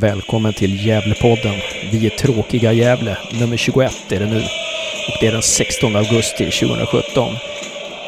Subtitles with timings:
[0.00, 1.54] Välkommen till Gävlepodden.
[1.92, 3.16] Vi är tråkiga Gävle.
[3.40, 4.36] Nummer 21 är det nu.
[5.08, 7.28] Och det är den 16 augusti 2017.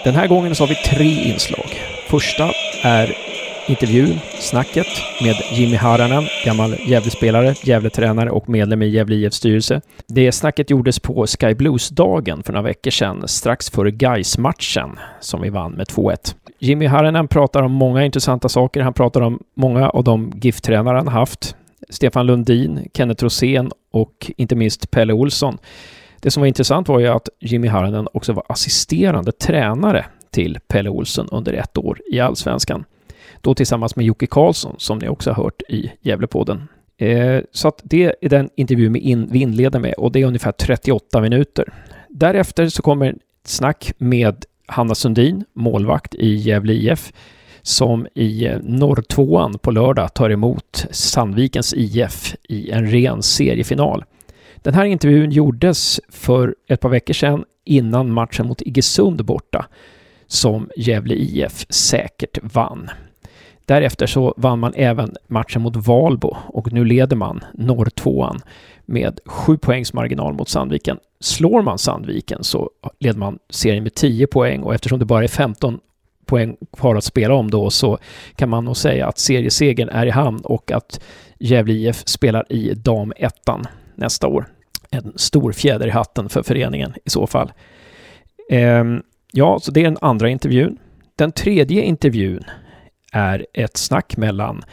[0.04, 1.80] Den här gången så har vi tre inslag.
[2.06, 2.50] Första
[2.82, 3.16] är
[3.68, 4.87] intervjun, snacket
[5.22, 9.80] med Jimmy Haranen, gammal Gävlespelare, Gävletränare och medlem i Gävle IFs styrelse.
[10.07, 15.43] Det snacket gjordes på Sky Blues-dagen för några veckor sedan, strax före gais matchen som
[15.43, 16.34] vi vann med 2-1.
[16.59, 18.80] Jimmy Haranen pratar om många intressanta saker.
[18.80, 21.57] Han pratar om många av de GIF-tränare han haft.
[21.91, 25.59] Stefan Lundin, Kenneth Rosén och inte minst Pelle Olsson.
[26.20, 30.91] Det som var intressant var ju att Jimmy Haranen också var assisterande tränare till Pelle
[30.91, 32.84] Olsson under ett år i Allsvenskan.
[33.41, 36.68] Då tillsammans med Jocke Karlsson, som ni också har hört i Gävlepodden.
[36.96, 40.52] Eh, så att det är den intervju in, vi inleder med och det är ungefär
[40.52, 41.73] 38 minuter.
[42.09, 47.12] Därefter så kommer ett snack med Hanna Sundin, målvakt i Gävle IF,
[47.62, 54.05] som i eh, norrtvåan på lördag tar emot Sandvikens IF i en ren seriefinal.
[54.56, 59.66] Den här intervjun gjordes för ett par veckor sedan innan matchen mot Iggesund borta,
[60.26, 62.90] som Gävle IF säkert vann.
[63.65, 68.41] Därefter så vann man även matchen mot Valbo och nu leder man norrtvåan
[68.87, 70.98] med sju poängs marginal mot Sandviken.
[71.20, 75.28] Slår man Sandviken så leder man serien med 10 poäng och eftersom det bara är
[75.28, 75.78] 15
[76.26, 77.99] poäng kvar att spela om då så
[78.37, 81.00] kan man nog säga att seriesegern är i hamn och att
[81.38, 84.47] Gävle IF spelar i damettan nästa år.
[84.91, 87.53] En stor fjäder i hatten för föreningen i så fall.
[88.50, 90.78] Ehm, ja, så det är den andra intervjun.
[91.16, 92.44] Den tredje intervjun
[93.12, 94.65] är ett snack mellan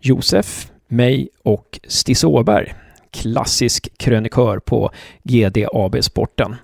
[0.00, 2.74] Josef, mig och Stis Åberg.
[3.10, 4.90] Klassisk krönikör på
[5.22, 6.56] GD AB Sporten.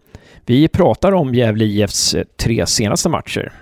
[0.46, 3.52] Vi pratar om Gävle IFs tre senaste matcher.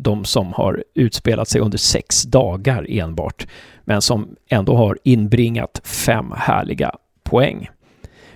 [0.00, 3.46] De som har utspelat sig under sex dagar enbart,
[3.84, 7.68] men som ändå har inbringat fem härliga poäng.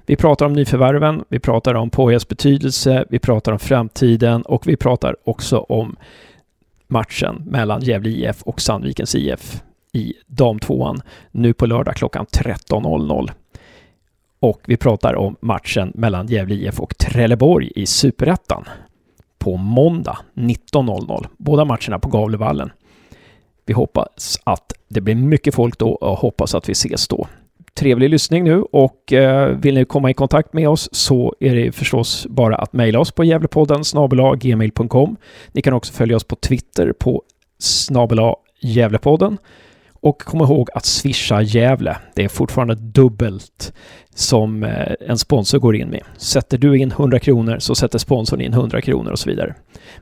[0.06, 4.76] Vi pratar om nyförvärven, vi pratar om Pojas betydelse, vi pratar om framtiden och vi
[4.76, 5.96] pratar också om
[6.88, 13.30] matchen mellan Gävle IF och Sandvikens IF i damtvåan nu på lördag klockan 13.00.
[14.40, 18.64] Och vi pratar om matchen mellan Gävle IF och Trelleborg i Superettan
[19.42, 21.26] på måndag 19.00.
[21.38, 22.70] Båda matcherna på Gavlevallen.
[23.66, 27.26] Vi hoppas att det blir mycket folk då och hoppas att vi ses då
[27.74, 31.72] trevlig lyssning nu och eh, vill ni komma i kontakt med oss så är det
[31.72, 33.82] förstås bara att mejla oss på Gävlepodden
[34.38, 35.16] gmail.com.
[35.52, 37.22] Ni kan också följa oss på Twitter på
[37.58, 39.38] snabela Gävlepodden.
[40.02, 41.96] Och kom ihåg att swisha Gävle.
[42.14, 43.72] Det är fortfarande dubbelt
[44.14, 46.02] som eh, en sponsor går in med.
[46.16, 49.54] Sätter du in 100 kronor så sätter sponsorn in 100 kronor och så vidare.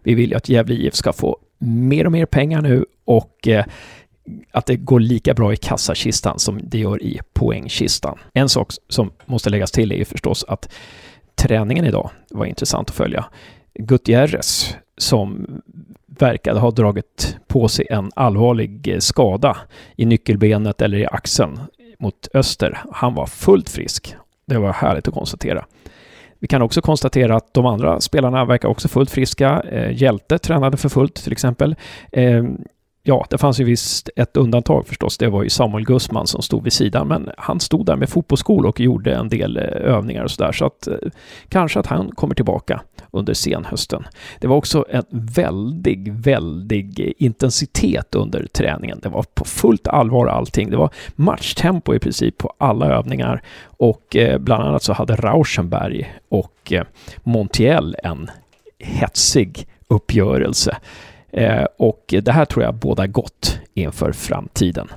[0.03, 3.65] Vi vill ju att Gävle IF ska få mer och mer pengar nu och eh,
[4.53, 8.19] att det går lika bra i kassakistan som det gör i poängkistan.
[8.33, 10.73] En sak som måste läggas till är ju förstås att
[11.35, 13.25] träningen idag var intressant att följa.
[13.75, 15.47] Gutierrez som
[16.07, 19.57] verkade ha dragit på sig en allvarlig skada
[19.97, 21.61] i nyckelbenet eller i axeln
[21.99, 22.79] mot öster.
[22.93, 24.15] Han var fullt frisk.
[24.47, 25.65] Det var härligt att konstatera.
[26.39, 29.61] Vi kan också konstatera att de andra spelarna verkar också fullt friska.
[29.61, 31.77] Eh, Hjälte tränade för fullt till exempel.
[32.13, 32.45] Eh,
[33.03, 35.19] Ja, det fanns ju visst ett undantag förstås.
[35.19, 38.67] Det var ju Samuel Gussman som stod vid sidan, men han stod där med fotbollsskor
[38.67, 40.53] och gjorde en del eh, övningar och sådär.
[40.53, 40.95] Så att eh,
[41.49, 44.07] kanske att han kommer tillbaka under senhösten.
[44.41, 49.01] Det var också en väldig, väldig intensitet under träningen.
[49.03, 50.71] Det var på fullt allvar allting.
[50.71, 56.15] Det var matchtempo i princip på alla övningar och eh, bland annat så hade Rauschenberg
[56.29, 56.85] och eh,
[57.23, 58.31] Montiel en
[58.79, 60.77] hetsig uppgörelse.
[61.33, 64.89] Eh, och det här tror jag båda gott inför framtiden.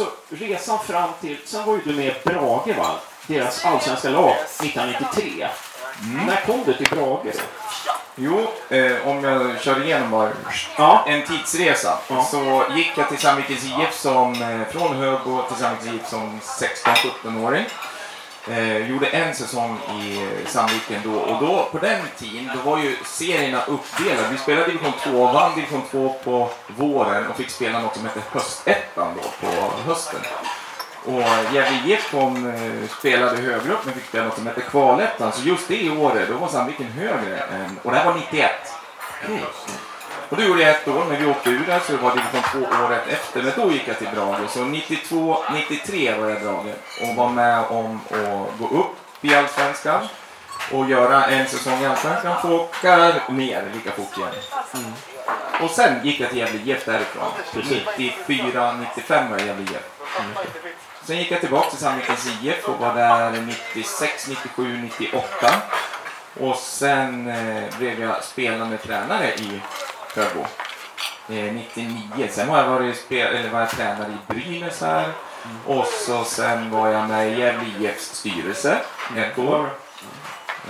[0.00, 2.90] Men sen så, resan fram till, sen var ju du med Brage va?
[3.26, 5.48] Deras allsvenska lag 1993.
[6.02, 6.26] Mm.
[6.26, 7.92] När kom du till Brage då?
[8.14, 10.30] Jo, eh, om jag kör igenom bara
[10.78, 11.04] ja.
[11.08, 11.98] en tidsresa.
[12.08, 12.24] Ja.
[12.24, 17.64] Så gick jag till Sandvikens IF som, eh, från Högbo till Sandvikens IF som 16-17-åring.
[18.48, 22.96] Eh, gjorde en säsong i Sandviken då och då på den tiden då var ju
[23.04, 24.28] serierna uppdelade.
[24.30, 28.20] Vi spelade division 2 vann division 2 på våren och fick spela något som hette
[28.30, 30.20] höstettan då på hösten.
[31.04, 35.32] Och Gävle IF kom, eh, spelade högre upp men fick spela något som hette kvalettan.
[35.32, 38.50] Så just det året då var Sandviken högre än, och det här var 91.
[39.24, 39.38] Okay.
[40.30, 42.42] Och det gjorde jag ett år, men vi åkte ur där så det var division
[42.52, 43.42] 2 året efter.
[43.42, 44.50] Men då gick jag till Brage.
[44.50, 50.08] Så 92, 93 var jag Brage och var med om att gå upp i Allsvenskan
[50.72, 54.30] och göra en säsong i Allsvenskan, få åka ner lika fort igen.
[54.74, 54.92] Mm.
[55.62, 57.32] Och sen gick jag till Gävle IF därifrån.
[57.96, 59.82] 94, 95 var jag i Gävle IF.
[60.18, 60.30] Mm.
[61.04, 65.22] Sen gick jag tillbaka till Sandvikens IF och var där 96, 97, 98.
[66.40, 69.60] Och sen eh, blev jag spelande tränare i
[70.14, 70.46] Sjöbo.
[71.28, 72.28] Eh, 99.
[72.30, 75.04] Sen har jag varit spel, eller var jag tränare i Brynäs här.
[75.04, 75.78] Mm.
[75.78, 78.78] Och så sen var jag med i Gävle IFs styrelse
[79.16, 79.70] ett år.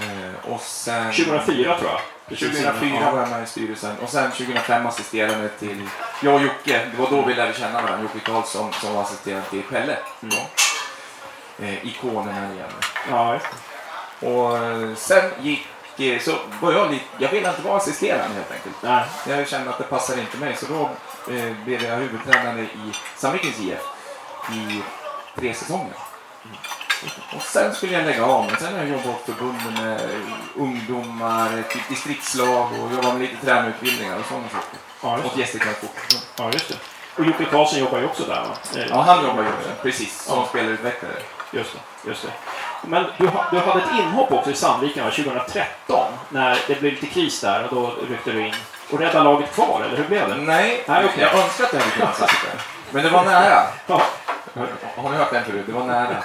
[0.00, 1.12] Eh, och sen...
[1.12, 2.00] 2004 tror jag.
[2.38, 5.88] 2004 var jag med i styrelsen och sen 2005 assisterade till
[6.22, 6.86] jag och Jocke.
[6.90, 8.02] Det var då vi lärde känna varandra.
[8.02, 9.96] Jocke Karlsson som var assisterande till Pelle.
[10.22, 10.34] Mm.
[11.58, 12.70] Eh, ikonen här igen.
[13.10, 13.38] Ja,
[14.20, 15.66] och eh, sen gick
[16.20, 18.76] så var jag lite, jag ville inte vara assisterande helt enkelt.
[18.82, 19.04] Nej.
[19.28, 20.90] Jag kände att det passade inte mig så då
[21.34, 23.80] eh, blev jag huvudtränare i Sandvikens IF
[24.52, 24.82] i
[25.40, 25.94] tre säsonger.
[26.44, 26.56] Mm.
[27.36, 30.00] Och sen skulle jag lägga av, men sen har jag jobbat åt förbundet med
[30.56, 34.78] ungdomar, typ distriktslag och jobbat med lite tränarutbildningar och sådana saker.
[35.02, 35.36] Ja, just.
[35.36, 35.76] Gästrikland
[36.38, 36.74] Ja, just det.
[37.16, 38.56] Och Jocke Karlsson jobbar ju också där va?
[38.88, 40.46] Ja, han jobbar ju också, precis, som ja.
[40.48, 41.12] spelarutvecklare.
[41.52, 42.32] Just det, just det.
[42.82, 47.40] Men du, du hade ett inhopp också i Sandviken 2013 när det blev lite kris
[47.40, 48.54] där och då ryckte du in
[48.92, 50.34] och räddade laget kvar, eller hur blev det?
[50.34, 51.20] Nej, Nej okay.
[51.20, 52.60] jag önskar att jag hade kunnat där.
[52.90, 53.62] Men det var nära.
[53.86, 54.02] Ja.
[54.96, 55.64] Har ni hört den förut?
[55.66, 56.16] Det var nära.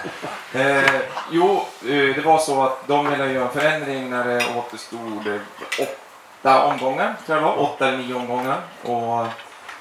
[0.53, 5.39] Eh, jo, eh, det var så att de ville göra en förändring när det återstod
[5.79, 7.61] åtta omgångar, tror jag det var.
[7.61, 8.57] Åtta eller nio omgångar.
[8.83, 9.27] Och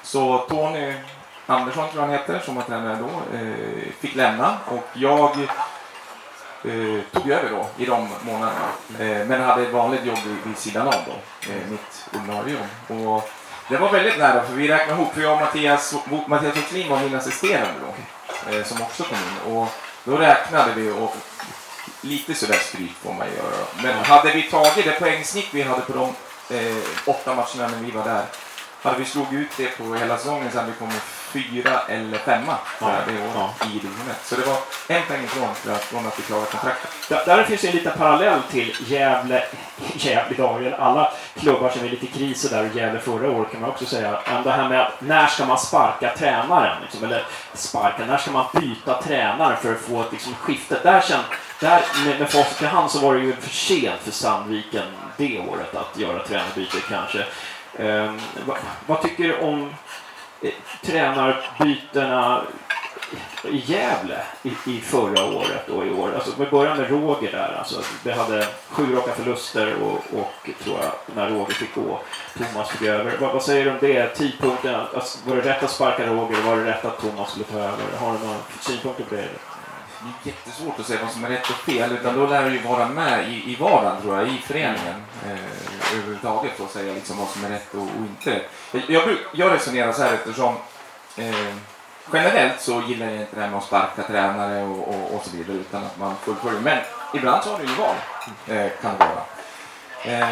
[0.03, 0.93] så Tony
[1.45, 4.57] Andersson, tror jag han heter, som var tränare då, eh, fick lämna.
[4.67, 5.37] Och jag
[6.67, 8.67] eh, tog över då i de månaderna.
[8.99, 13.01] Eh, men hade ett vanligt jobb vid, vid sidan av då, eh, mitt ordinarie jobb.
[13.01, 13.29] Och
[13.69, 15.95] det var väldigt nära, för vi räknade ihop, för jag och Mattias,
[16.27, 19.55] Mattias Oxlin var min assisterande då eh, som också kom in.
[19.55, 19.67] Och
[20.03, 21.15] då räknade vi och
[22.01, 23.65] lite sådär stryk får man göra.
[23.83, 26.03] Men hade vi tagit det poängsnitt vi hade på de
[26.55, 28.25] eh, åtta matcherna när vi var där
[28.85, 31.01] hade vi slog ut det på hela säsongen hade vi kommit
[31.35, 33.53] fyra eller femma ja, det året ja.
[33.65, 36.89] i division Så det var en poäng ifrån från att vi klarade kontraktet.
[37.09, 39.43] Där, där finns en liten parallell till Gävle,
[39.93, 43.61] Gävle idag, alla klubbar som är lite kris och där och Gävle förra året kan
[43.61, 44.19] man också säga.
[44.43, 46.81] Det här med att när ska man sparka tränaren?
[46.81, 50.79] Liksom, eller sparka, när ska man byta tränare för att få ett liksom, skifte?
[50.83, 51.19] Där, sen,
[51.59, 54.83] där med, med facit i hand så var det ju för sent för Sandviken
[55.17, 57.25] det året att göra tränarbyte kanske.
[57.79, 58.57] Ehm, vad,
[58.87, 59.73] vad, tycker du om
[60.41, 60.51] eh,
[60.81, 62.41] tränarbytena
[63.43, 66.13] i Gävle i, i, förra året och i år?
[66.15, 67.55] Alltså, vi börjar med Roger där.
[67.59, 72.01] Alltså, vi hade sju raka förluster och, och tror jag, när Roger fick gå,
[72.37, 73.17] Thomas fick över.
[73.19, 74.15] Vad, vad säger du om det?
[74.15, 76.41] Tidpunkten, alltså, var det rätt att sparka Roger?
[76.41, 77.97] Var det rätt att Thomas skulle ta över?
[77.99, 79.29] Har du några synpunkter på det?
[80.05, 81.91] Det är jättesvårt att säga vad som är rätt och fel.
[81.91, 85.03] Utan då lär du ju vara med i, i vardagen, tror jag, i föreningen.
[85.25, 88.41] Eh, överhuvudtaget och säga liksom vad som är rätt och, och inte.
[88.71, 90.55] Jag, jag, jag resonerar så här eftersom
[91.17, 91.55] eh,
[92.13, 95.37] generellt så gillar jag inte det här med att sparka tränare och, och, och så
[95.37, 96.61] vidare utan att man fullföljer.
[96.61, 96.77] Men
[97.13, 97.95] ibland så har du ju val,
[98.47, 99.25] eh, kan det vara.
[100.03, 100.27] Eh,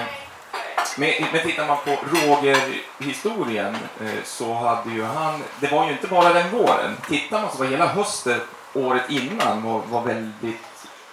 [0.98, 6.08] men, men tittar man på Roger-historien eh, så hade ju han, det var ju inte
[6.08, 6.98] bara den våren.
[7.10, 8.40] Tittar man så var hela hösten
[8.74, 10.58] året innan var, var väldigt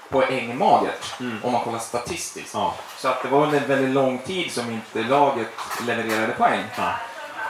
[0.09, 1.39] poängmagert mm.
[1.43, 2.55] om man kollar statistiskt.
[2.55, 2.75] Ja.
[2.99, 5.49] Så att det var under en väldigt lång tid som inte laget
[5.87, 6.65] levererade poäng.
[6.77, 6.93] Ja.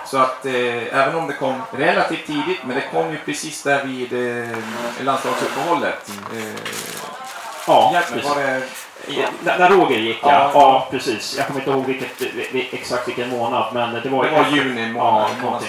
[0.07, 3.85] Så att eh, även om det kom relativt tidigt, men det kom ju precis där
[3.85, 4.59] vid eh,
[5.01, 6.11] landslagsuppehållet.
[6.33, 6.43] Mm.
[6.43, 6.61] Eh,
[7.67, 8.29] ja, precis.
[8.29, 8.63] Var det,
[9.07, 9.29] ja.
[9.59, 10.29] När Roger gick ja.
[10.31, 10.51] ja.
[10.55, 10.89] ja.
[10.91, 11.37] precis.
[11.37, 12.23] Jag kommer inte ihåg vilket,
[12.75, 15.31] exakt vilken månad, men det var, det var juni månad.
[15.43, 15.61] Ja,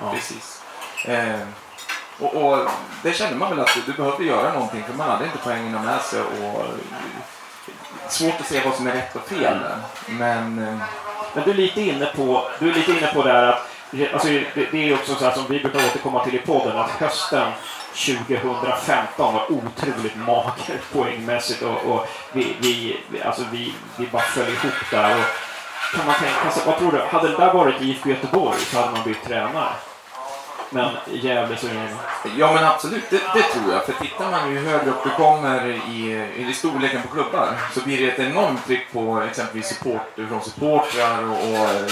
[0.00, 0.12] ja.
[0.14, 0.62] Precis.
[1.04, 1.40] Eh,
[2.20, 2.68] och, och,
[3.02, 6.00] det kände man väl att du behövde göra någonting för man hade inte poängerna med
[6.00, 6.20] sig.
[6.20, 6.70] Och, eh,
[8.08, 9.58] svårt att se vad som är rätt och fel.
[10.06, 10.78] Men, eh,
[11.34, 13.68] men du är lite inne på, du är lite inne på det här att
[14.12, 16.90] alltså, det, det är också så här som vi brukar återkomma till i podden att
[16.90, 17.52] hösten
[17.94, 24.90] 2015 var otroligt mager poängmässigt och, och vi, vi, alltså vi, vi bara föll ihop
[24.90, 25.16] där.
[25.16, 25.24] Och
[25.96, 28.92] kan man tänka sig, vad tror du, hade det där varit IFK Göteborg så hade
[28.92, 29.72] man bytt tränare?
[30.74, 32.30] Men Gävle så är det...
[32.38, 33.84] Ja men absolut, det, det, tror jag.
[33.84, 38.00] För tittar man ju högre upp du kommer i, i storleken på klubbar så blir
[38.00, 41.90] det ett enormt tryck på exempelvis support från supportrar och, och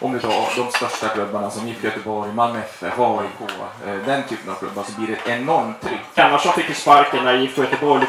[0.00, 3.50] om du tar de största klubbarna som IFK Göteborg, Malmö FF, AIK,
[3.86, 6.00] eh, den typen av klubbar så blir det ett enormt tryck.
[6.14, 8.06] Hjalmarsson fick ju sparken när IFK Göteborg,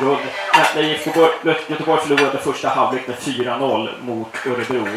[0.75, 1.11] när IFK
[1.67, 4.87] Göteborg förlorade första halvlek med 4-0 mot Örebro.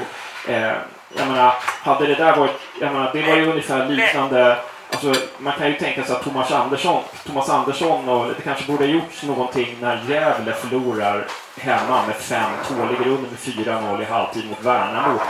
[0.49, 0.73] Eh,
[1.17, 2.61] Jag menar, hade det där varit...
[2.81, 4.57] Jag menar, det var ju ungefär liknande...
[4.91, 8.85] Alltså, man kan ju tänka sig att Thomas Andersson, Thomas Andersson och det kanske borde
[8.85, 11.27] ha gjorts någonting när Gävle förlorar
[11.57, 15.21] hemma med 5-2, ligger under med 4-0 i halvtid mot Värnamo.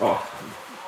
[0.00, 0.18] Ja,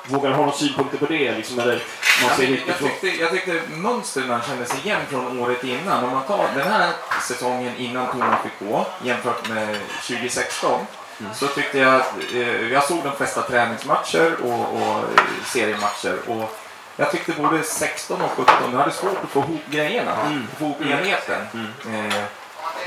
[0.05, 1.31] vågar ha några synpunkter på det?
[1.31, 1.83] Liksom, eller
[2.21, 6.03] man ser jag, jag, tyckte, jag tyckte mönstren kände sig igen från året innan.
[6.03, 6.93] Om man tar den här
[7.27, 10.85] säsongen innan Thomas fick gå jämfört med 2016
[11.19, 11.33] mm.
[11.33, 15.03] så tyckte jag att eh, jag såg de flesta träningsmatcher och, och
[15.45, 16.17] seriematcher.
[16.27, 16.60] Och
[17.01, 20.47] jag tyckte både 16 och 17 du hade svårt att få ihop grejerna, mm.
[20.59, 21.47] få ihop enheten.
[21.53, 22.05] Mm.
[22.05, 22.23] Eh,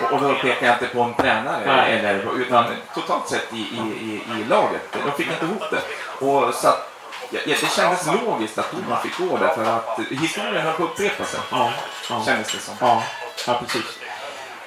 [0.03, 3.81] och, och då pekar jag inte på en tränare, eller, utan totalt sett i, i,
[4.01, 4.83] i, i laget.
[5.05, 5.81] De fick inte ihop det.
[6.27, 6.91] Och så att,
[7.31, 10.91] ja, det kändes logiskt att Thomas fick gå där för att historien höll på att
[10.91, 11.41] upprepa sig.
[11.51, 11.73] Ja,
[12.11, 12.23] ja.
[12.27, 12.75] Kändes det som.
[12.81, 13.03] Ja,
[13.47, 13.99] ja precis.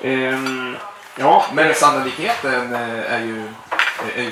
[0.02, 0.78] Um,
[1.16, 3.44] ja, men sannolikheten eh, är ju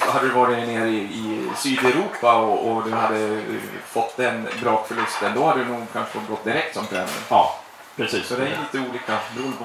[0.02, 3.42] hade du varit nere i, i Sydeuropa och, och, du hade
[3.88, 7.10] fått den brakförlusten, då hade du nog kanske gått direkt som tränare.
[7.30, 7.60] Ja,
[7.96, 8.28] precis.
[8.28, 9.18] Så det är lite olika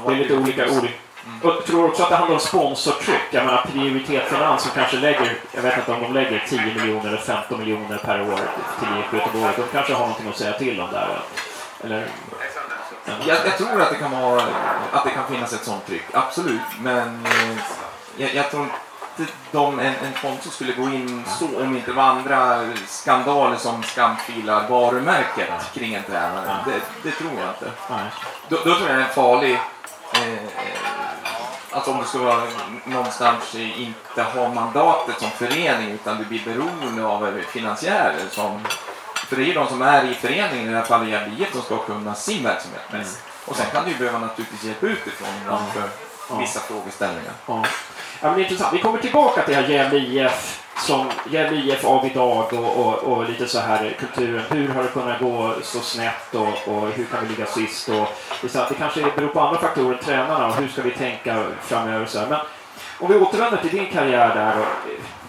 [0.07, 0.71] Det är lite olika.
[0.71, 0.95] olika.
[1.26, 1.40] Mm.
[1.42, 3.23] Jag tror också att det handlar om sponsortryck.
[3.30, 7.09] Jag menar Prioritet Finans som kanske lägger, jag vet inte om de lägger 10 miljoner
[7.09, 8.40] eller 15 miljoner per år
[8.78, 9.54] till IFK Göteborg.
[9.57, 11.23] De kanske har någonting att säga till om där.
[11.85, 12.07] Eller,
[13.26, 14.42] jag, jag, tror att det, kan vara,
[14.92, 16.61] att det kan finnas ett sånt tryck, absolut.
[16.80, 17.57] Men eh,
[18.16, 18.66] jag, jag tror
[19.21, 23.57] inte de, en, en sponsor skulle gå in så om inte det var andra skandaler
[23.57, 26.57] som skamfilar varumärket kring en tränare.
[26.67, 27.71] Det, det tror jag inte.
[28.49, 29.55] Då, då tror jag det är en farlig
[30.12, 30.49] eh,
[31.73, 32.43] Alltså om du ska vara
[32.85, 38.61] någonstans inte ha mandatet som förening utan du blir beroende av finansiärer som
[39.31, 41.53] för det är ju de som är i föreningen, i det här fallet Gävle IF,
[41.53, 43.21] som ska kunna sin verksamhet mest.
[43.21, 43.31] Mm.
[43.47, 45.89] Och sen kan du ju behöva naturligtvis hjälp utifrån ibland för
[46.31, 46.39] ja.
[46.39, 47.33] vissa frågeställningar.
[47.47, 47.65] Ja.
[48.23, 48.75] Ja, men intressant.
[48.75, 53.49] Vi kommer tillbaka till Gävle IF som Gävle IF av idag och, och, och, lite
[53.49, 54.45] så här kulturen.
[54.50, 57.89] Hur har det kunnat gå så snett och, och hur kan vi ligga sist?
[57.89, 58.09] Och,
[58.43, 61.45] det, är det kanske beror på andra faktorer än tränarna och hur ska vi tänka
[61.62, 62.07] framöver?
[62.07, 62.27] Så här.
[62.27, 62.39] Men
[62.99, 64.65] om vi återvänder till din karriär där.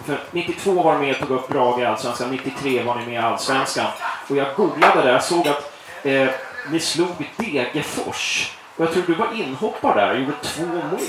[0.06, 3.14] För 92 var du med och tog upp Brage i Allsvenskan, 93 var ni med
[3.14, 3.86] i Allsvenskan.
[4.28, 5.72] Och jag googlade där, jag såg att
[6.02, 6.28] eh,
[6.70, 8.52] ni slog Degerfors.
[8.76, 10.62] Och jag tror du var inhoppare där gjorde två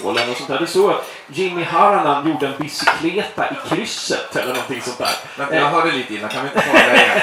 [0.04, 0.60] mål eller något sånt där.
[0.60, 5.46] Det stod att Jimmy Haranan gjorde en bicykleta i krysset eller någonting sånt där.
[5.50, 7.22] Men jag hörde lite innan, kan vi inte ta det igen?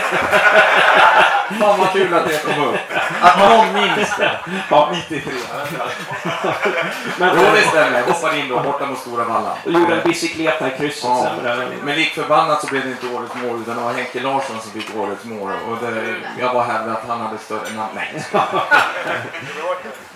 [1.58, 2.74] Fan vad kul att det kom upp.
[3.20, 4.40] Att någon minns det.
[4.70, 4.92] Ja.
[5.10, 5.32] 93.
[7.18, 9.56] Men, jo det stämmer, hoppade in då borta mot Stora Valla.
[9.64, 11.04] Och gjorde en bicykleta i krysset.
[11.04, 11.30] Ja.
[11.82, 14.72] Men lik förbannat så blev det inte årets mål utan det var Henke Larsson som
[14.72, 15.52] fick årets mål.
[15.68, 17.90] Och det, jag var hävdade att han hade större namn.
[17.94, 18.24] Nej.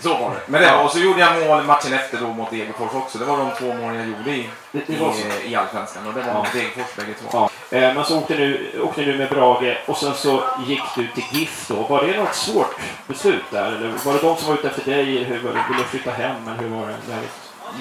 [0.00, 0.40] Så var det.
[0.46, 3.18] Men det var, och så gjorde jag mål matchen efter då mot Degerfors också.
[3.18, 6.46] Det var de två mål jag gjorde i, i, i Allsvenskan och det var ja.
[6.52, 7.28] Degerfors bägge två.
[7.32, 7.50] Ja.
[7.78, 11.24] Eh, men så åkte du, åkte du med Brage och sen så gick du till
[11.30, 11.74] GIF då.
[11.74, 13.66] Var det något svårt beslut där?
[13.66, 15.24] Eller var det de som var ute efter dig?
[15.24, 16.94] Hur, ville du flytta hem eller hur var det?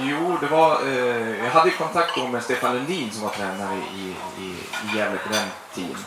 [0.01, 4.15] Jo, det var, eh, jag hade kontakt då med Stefan Lundin som var tränare i,
[4.43, 4.47] i,
[4.85, 5.97] i Gävle på den tiden.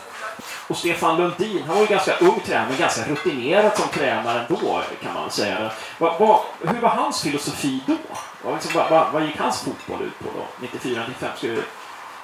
[0.67, 5.13] Och Stefan Lundin, han var ju ganska ung tränare, ganska rutinerad som tränare ändå, kan
[5.13, 5.71] man säga.
[5.97, 7.95] Va, va, hur var hans filosofi då?
[8.43, 10.67] Va, liksom, va, vad gick hans fotboll ut på då?
[10.67, 11.61] 94-95?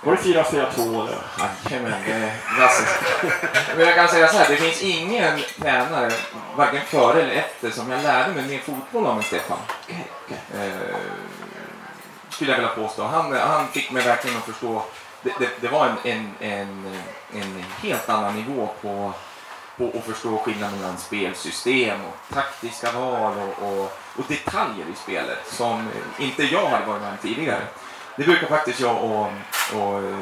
[0.04, 1.18] Var det 4-4-2 eller?
[1.70, 2.32] Jajamän,
[3.78, 6.12] Men jag kan säga så här, det finns ingen tränare,
[6.56, 9.58] varken före eller efter, som jag lärde mig mer fotboll av än Stefan.
[9.88, 10.68] Okay, okay.
[10.68, 10.96] Eh,
[12.30, 13.04] skulle jag vilja påstå.
[13.04, 14.84] Han, han fick mig verkligen att förstå
[15.24, 16.86] det, det, det, var en, en, en,
[17.36, 19.14] en, helt annan nivå på,
[19.78, 23.84] på att förstå skillnaden mellan spelsystem och taktiska val och, och,
[24.16, 27.62] och, detaljer i spelet som inte jag hade varit med om tidigare.
[28.18, 29.28] Det brukar faktiskt jag och,
[29.74, 30.18] och eh,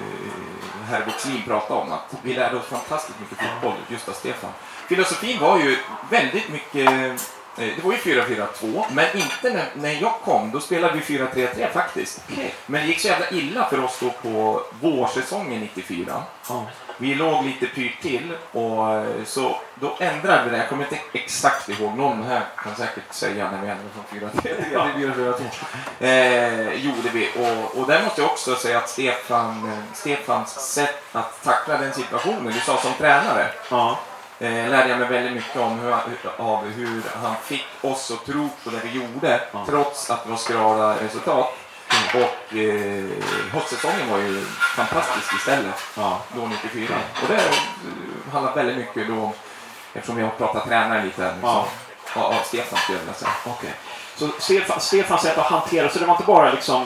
[0.89, 4.51] herr Boxlin prata om, att vi lärde oss fantastiskt mycket fotboll just av Stefan.
[4.88, 5.77] Filosofin var ju
[6.10, 7.13] väldigt mycket eh,
[7.56, 10.51] det var ju 4-4-2, men inte när, när jag kom.
[10.51, 12.22] Då spelade vi 4-3-3 faktiskt.
[12.65, 16.24] Men det gick så jävla illa för oss då på vårsäsongen 94.
[16.50, 16.68] Ja.
[17.01, 20.58] Vi låg lite pyrt till och eh, så då ändrade vi det.
[20.58, 21.98] Jag kommer inte exakt ihåg.
[21.98, 25.41] Någon här kan säkert säga när vi ändrade från 4-3 till 4-4-2.
[26.00, 27.29] Eh, gjorde vi.
[27.38, 31.93] Och, och där måste jag också säga att Stefan, eh, Stefans sätt att tackla den
[31.93, 33.48] situationen, du sa som tränare.
[33.72, 33.96] Oh
[34.41, 35.93] eh, lärde jag mig väldigt mycket om hur,
[36.38, 39.65] av hur han fick oss att tro på det vi gjorde ja.
[39.70, 41.53] trots att det var skrala resultat.
[42.13, 43.05] Och eh,
[43.51, 46.22] höstsäsongen var ju fantastisk istället ja.
[46.36, 46.96] då 94.
[47.22, 49.34] Och det eh, handlar väldigt mycket då,
[49.93, 51.67] eftersom vi har pratat tränare lite, liksom, ja.
[52.13, 53.31] av, av Stefan skulle jag vilja säga.
[53.46, 53.70] Okay.
[54.15, 56.86] Så Stefan, Stefans sätt att hantera, så det var inte bara liksom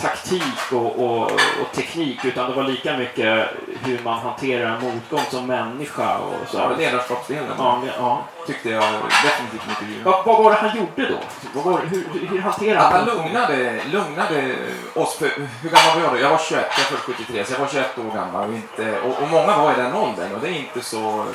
[0.00, 3.48] taktik och, och, och, teknik utan det var lika mycket
[3.84, 6.18] hur man hanterar en motgång som människa.
[6.18, 6.58] Och så.
[6.58, 8.22] Ja, ledarskapsdelen ja, ja.
[8.46, 8.84] tyckte jag
[9.24, 10.04] definitivt mycket grym.
[10.04, 11.18] Vad, vad var det han gjorde då?
[11.54, 12.92] Vad var, hur, hur hanterade han?
[12.92, 14.56] Han lugnade, lugnade
[14.94, 15.14] oss.
[15.14, 15.28] För,
[15.62, 16.20] hur gammal var jag då?
[16.20, 18.48] Jag var 21, jag född 73, så jag var 21 år gammal.
[18.48, 21.26] Och, inte, och, och många var i den åldern och det är inte så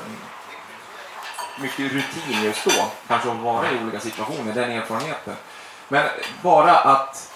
[1.61, 2.71] mycket rutin just då.
[3.07, 5.35] Kanske att vara i olika situationer, den erfarenheten.
[5.87, 6.03] Men
[6.41, 7.33] bara att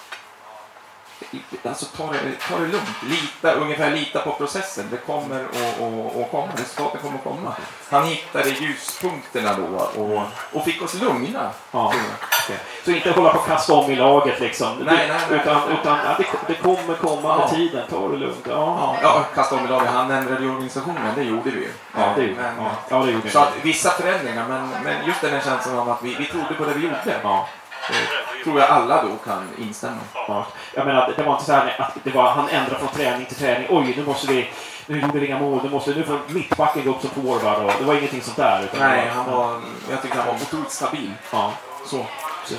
[1.62, 3.02] alltså, ta, det, ta det lugnt.
[3.02, 4.88] Lita, ungefär lita på processen.
[4.90, 6.48] Det kommer att komma.
[6.56, 7.54] Resultaten kommer att komma.
[7.90, 10.22] Han hittade ljuspunkterna då och,
[10.52, 11.50] och fick oss lugna.
[11.70, 11.86] Ja.
[11.86, 12.56] Okay.
[12.84, 14.68] Så inte hålla på att kasta om i laget liksom.
[14.78, 15.40] Nej, nej, nej.
[15.40, 17.84] Utan, utan ja, det, det, kommer komma med tiden.
[17.90, 18.46] Ta det lugnt.
[18.48, 18.54] Ja.
[18.80, 19.90] Ja, ja, kasta om i laget.
[19.90, 21.14] Han ändrade organisationen.
[21.16, 21.72] Det gjorde vi ju.
[21.96, 22.54] Ja, det men,
[22.88, 23.02] ja.
[23.04, 24.48] det gjorde Så att vissa förändringar.
[24.48, 27.20] Men, men just den här känslan av att vi, vi trodde på det vi gjorde.
[27.22, 27.48] Ja.
[27.88, 30.00] Det tror jag alla då kan instämma.
[30.14, 30.46] Ja.
[30.74, 33.36] Jag menar, det var inte så här att det var, han ändrade från träning till
[33.36, 33.66] träning.
[33.70, 34.48] Oj, nu måste vi
[34.86, 37.64] nu gjorde vi inga mål, nu måste nu får mittbacken gå upp som forward.
[37.64, 38.70] Och, det var ingenting sånt där.
[38.78, 41.10] Nej, han var, jag tyckte han var otroligt stabil.
[41.32, 41.52] Ja.
[41.86, 42.06] Så.
[42.46, 42.54] så.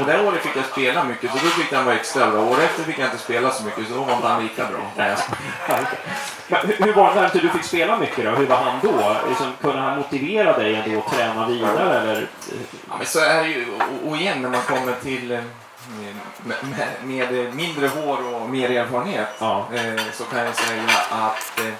[0.00, 2.40] Och det året fick jag spela mycket, så då tyckte han var extra.
[2.40, 4.92] Året efter fick jag inte spela så mycket, så då var inte han lika bra.
[4.96, 5.16] Nej,
[6.48, 8.30] Men hur var det när du fick spela mycket då?
[8.30, 9.16] Hur var han då?
[9.28, 12.00] Liksom, kunde han motivera dig ändå att träna vidare?
[12.00, 12.28] Eller?
[12.88, 13.66] Ja, men så är det ju.
[14.04, 15.40] Och, igen, när man kommer till eh,
[16.44, 16.56] med,
[17.04, 19.68] med, med mindre hår och mer erfarenhet ja.
[19.74, 21.74] eh, så kan jag säga att eh,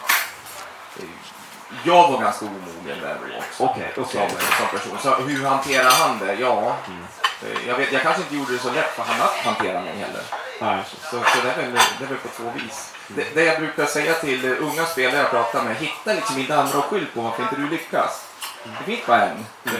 [1.84, 3.64] jag var ganska omogen där då också.
[3.64, 4.28] Okay, okay.
[4.28, 4.98] Som, som person.
[5.02, 6.34] Så hur hanterar han det?
[6.34, 7.04] Ja, mm.
[7.42, 9.96] Eh, jag, vet, jag kanske inte gjorde det så lätt för han att hantera mig
[9.96, 10.22] heller.
[10.60, 10.84] Nej.
[10.88, 12.94] Så, så det, är väl, det är väl på två vis.
[13.10, 13.24] Mm.
[13.24, 16.78] Det, det, jag brukar säga till unga spelare jag pratar med, hitta liksom inte andra
[16.78, 18.25] och skyll på varför inte du lyckas.
[18.78, 19.36] Det finns bara en.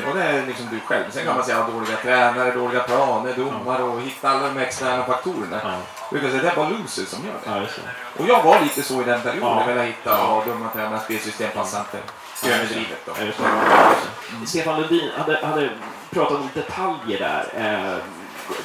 [0.09, 1.05] Och det är liksom du själv.
[1.11, 5.61] Sen kan man säga dåliga tränare, dåliga planer, domare och hitta alla de externa faktorerna.
[5.65, 6.19] Ja.
[6.21, 7.51] Säga, det är bara losers som gör det.
[7.51, 9.51] Ja, det och jag var lite så i den perioden.
[9.67, 9.71] Ja.
[9.71, 10.43] Jag hitta ja.
[10.47, 11.99] dumma tränare, spelsystem passar inte.
[12.45, 13.13] Överdrivet då.
[13.13, 14.47] Mm.
[14.47, 15.71] Stefan Lundin hade, hade
[16.11, 17.47] pratat om detaljer där.
[17.57, 17.99] Eh,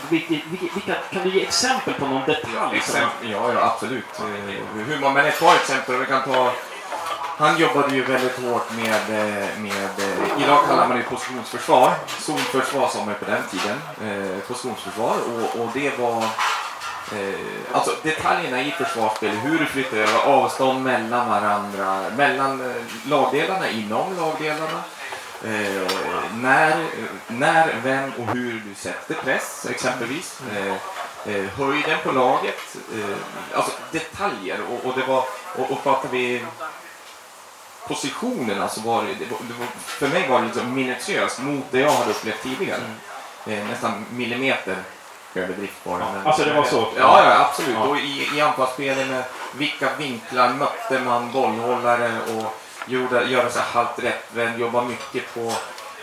[0.09, 0.35] vilka,
[0.73, 2.53] vilka, kan du ge exempel på någon detalj?
[2.55, 4.19] Ja, exempel, ja, ja absolut.
[4.19, 5.97] Eh, hur man, men ett par exempel.
[5.97, 6.53] Vi kan ta
[7.41, 12.87] han jobbade ju väldigt hårt med, eh, med eh, idag kallar man det positionsförsvar, zonförsvar
[12.87, 15.15] som är på den tiden, eh, positionsförsvar.
[15.15, 16.23] Och, och det var
[17.11, 17.39] eh,
[17.71, 24.17] alltså detaljerna i försvarsspel, hur du flyttar över avstånd mellan varandra, mellan eh, lagdelarna, inom
[24.17, 24.83] lagdelarna,
[25.43, 25.87] eh,
[26.33, 26.85] när,
[27.27, 30.41] när, vem och hur du sätter press exempelvis.
[30.55, 30.75] Eh,
[31.57, 32.77] höjden på laget,
[33.53, 34.59] alltså detaljer.
[34.69, 35.23] Och, och det var,
[35.55, 36.41] och, och pratar vi
[37.87, 41.91] positionerna så var det, det, var, för mig var det liksom minutiöst mot det jag
[41.91, 42.81] hade upplevt tidigare.
[43.45, 43.59] Mm.
[43.61, 44.75] Eh, nästan millimeter
[45.35, 45.89] överdrift det.
[45.89, 46.87] Ja, alltså det var så?
[46.97, 47.75] Ja, ja absolut.
[47.75, 47.83] Ja.
[47.83, 49.23] Och i, i anfallsspelet med
[49.55, 55.53] vilka vinklar mötte man bollhållare och gjorde, göra så halvt rättvänd, jobba mycket på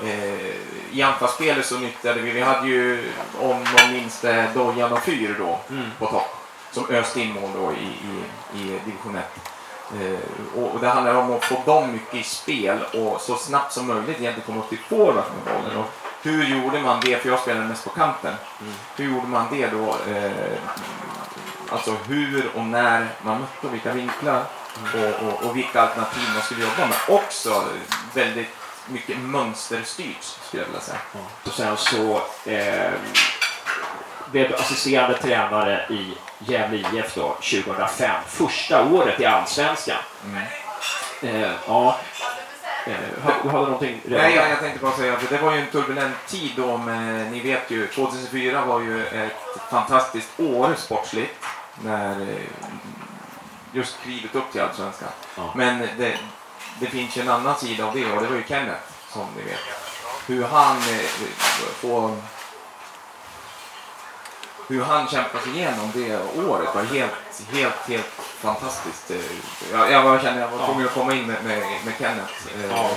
[0.05, 0.57] eh,
[0.93, 5.37] i anfallsspelet så nyttjade vi, vi hade ju om någon minns det, Dojan och Fyr
[5.39, 5.91] då mm.
[5.99, 6.37] på topp
[6.73, 9.25] som öste in mål då i, i, i division 1.
[9.95, 13.87] Eh, och, det handlar om att få dem mycket i spel och så snabbt som
[13.87, 15.79] möjligt egentligen komma upp till forward med bollen.
[15.79, 15.91] Och
[16.23, 17.17] hur gjorde man det?
[17.17, 18.35] För jag spelade mest på kanten.
[18.61, 18.73] Mm.
[18.97, 19.97] Hur gjorde man det då?
[20.13, 20.59] Eh,
[21.71, 24.45] alltså hur och när man mötte och vilka vinklar
[24.95, 25.05] mm.
[25.05, 26.97] och, och, och, vilka alternativ man skulle jobba med.
[27.09, 27.65] Också
[28.15, 28.49] väldigt
[28.87, 30.99] mycket mönsterstyrt skulle jag vilja säga.
[31.15, 31.27] Mm.
[31.45, 32.21] Och sen så
[32.51, 32.93] eh,
[34.31, 38.11] blev assisterande tränare i Gävle IF då, 2005.
[38.27, 39.97] Första året i Allsvenskan.
[40.25, 40.43] Mm.
[41.23, 41.99] Eh, ja.
[42.87, 42.95] Eh,
[43.43, 44.25] du hade någonting redan?
[44.25, 47.33] Nej, jag, jag tänkte bara säga att det var ju en turbulent tid då med,
[47.33, 49.37] ni vet ju, 2004 var ju ett
[49.71, 51.35] fantastiskt år sportsligt.
[51.85, 52.37] När eh,
[53.73, 55.09] just klivet upp till Allsvenskan.
[55.37, 55.53] Ja.
[55.55, 56.19] Men det,
[56.81, 59.43] det finns ju en annan sida av det och det var ju Kenneth som ni
[59.43, 59.61] vet.
[60.27, 61.29] Hur han eh,
[61.81, 62.17] får
[64.69, 67.13] hur han kämpade sig igenom det året var helt,
[67.53, 68.07] helt, helt
[68.39, 69.11] fantastiskt.
[69.73, 72.33] Jag, jag var, kände jag var tvungen att komma in med, med, med Kenneth.
[72.71, 72.91] Ja.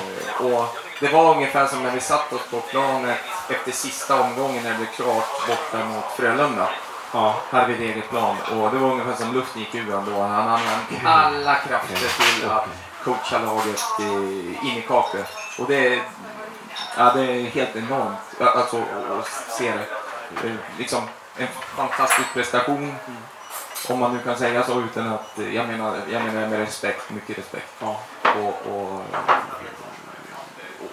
[0.45, 3.17] Och det var ungefär som när vi satt oss på planet
[3.49, 6.69] efter sista omgången när det blev klart borta mot Frölunda.
[7.13, 7.36] Ja.
[7.49, 10.21] Hade vi ett eget plan och det var ungefär som luften gick ur honom då.
[10.21, 12.67] Han använde alla krafter till att
[13.03, 13.81] coacha laget
[14.63, 15.27] in i kaklet.
[15.60, 16.01] Och det,
[16.97, 18.77] ja, det är helt enormt alltså,
[19.19, 20.57] att se det.
[20.77, 21.01] Liksom,
[21.38, 22.84] en fantastisk prestation.
[22.84, 23.17] Mm.
[23.89, 27.38] Om man nu kan säga så utan att, jag menar, jag menar med respekt, mycket
[27.38, 27.67] respekt.
[27.80, 28.00] Ja.
[28.24, 29.02] Och, och,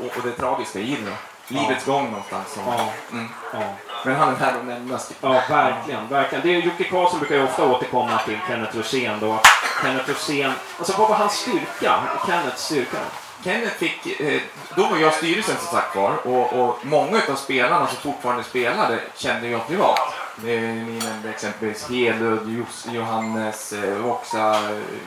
[0.01, 1.13] och, och det tragiska i det
[1.49, 1.93] livets ja.
[1.93, 2.53] gång någonstans.
[2.55, 2.61] Så.
[2.67, 2.93] Ja.
[3.13, 3.29] Mm.
[3.53, 3.75] Ja.
[4.05, 5.13] Men han är här att nämnas.
[5.21, 6.09] Ja, verkligen.
[6.09, 6.47] verkligen.
[6.47, 9.21] Det är, Jocke Karlsson brukar ju ofta återkomma till Kenneth Rosén.
[9.21, 9.41] Då.
[9.83, 12.01] Kenneth Rosén, alltså vad var hans styrka?
[12.27, 12.99] Kenneths styrka?
[13.45, 14.41] Kenneth fick, eh,
[14.77, 19.01] då var jag styrelsen som sagt var och, och många av spelarna som fortfarande spelade
[19.17, 20.15] kände jag privat.
[20.43, 24.61] Det Ni nämnde exempelvis Hedlund, Johannes, eh, Voxa,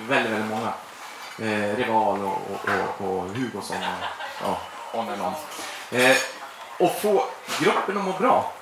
[0.07, 0.73] väldigt, väldigt många.
[1.39, 4.07] Eh, Rival och, och, och, och Hugosson och
[4.43, 4.59] ja,
[4.93, 5.33] on and on.
[5.99, 6.17] Eh,
[6.79, 7.23] och få
[7.59, 8.53] gruppen att må bra.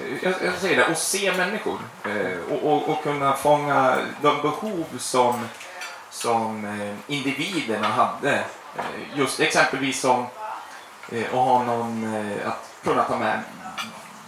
[0.00, 1.78] Eh, jag, jag säger det, och se människor.
[2.04, 5.48] Eh, och, och, och kunna fånga de behov som,
[6.10, 8.34] som eh, individerna hade.
[8.76, 10.26] Eh, just exempelvis som
[11.12, 13.40] eh, att ha någon, eh, att kunna ta med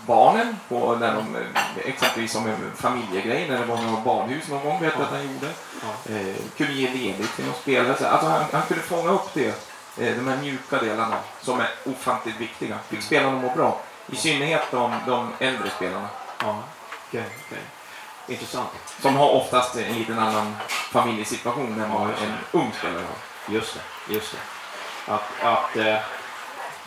[0.07, 1.37] barnen på när de,
[1.85, 5.23] exempelvis som en familjegrej, när det var något barnhus någon gång, vet jag att han
[5.23, 5.49] gjorde.
[5.83, 6.15] Ja.
[6.15, 7.97] Eh, kunde ge ledigt till någon spelare.
[7.99, 9.49] Så, Alltså han, han kunde fånga upp det,
[9.99, 12.79] eh, de här mjuka delarna som är ofantligt viktiga.
[12.89, 13.81] Fick spelarna må bra.
[14.07, 16.09] I synnerhet de, de äldre spelarna.
[16.41, 16.59] Ja,
[17.09, 17.25] okej.
[17.47, 17.63] okej.
[18.29, 18.69] Intressant.
[19.01, 23.55] Som har oftast en liten annan familjesituation än vad en ung spelare har.
[23.55, 24.39] Just det, just det.
[25.13, 25.97] Att, att, eh,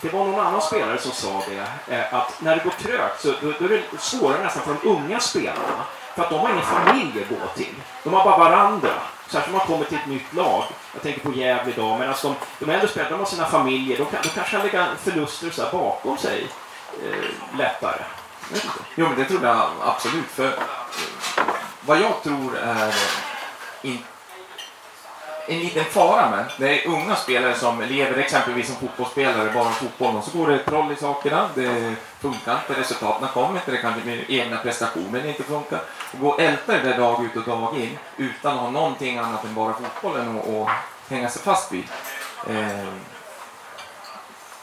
[0.03, 3.27] det var någon annan spelare som sa det, eh, att när det går trögt så
[3.41, 5.85] då, då är det svårare nästan för de unga spelarna.
[6.15, 7.75] För att de har ingen familj att gå till.
[8.03, 8.93] De har bara varandra.
[9.27, 10.63] Särskilt om man kommer till ett nytt lag.
[10.93, 11.99] Jag tänker på Gävle idag.
[11.99, 13.97] Men alltså de, de äldre spelarna de har sina familjer.
[13.97, 16.47] De, kan, de kanske kan lägga förluster så här bakom sig
[17.03, 18.03] eh, lättare.
[18.49, 18.79] Jag vet inte.
[18.95, 20.25] Jo, men det tror jag absolut.
[20.25, 20.53] För eh,
[21.81, 22.93] vad jag tror är eh,
[23.81, 23.99] in,
[25.47, 30.15] en liten fara med, det är unga spelare som lever exempelvis som fotbollsspelare, bara fotboll,
[30.15, 34.01] och så går det troll i sakerna, det funkar inte, resultaten kommer inte, det kanske
[34.01, 35.79] bli egna prestationer inte funkar.
[36.13, 39.17] Och gå och älta det där dag ut och dag in utan att ha någonting
[39.17, 40.69] annat än bara fotbollen och, och
[41.09, 41.83] hänga sig fast vid.
[42.49, 42.93] Eh,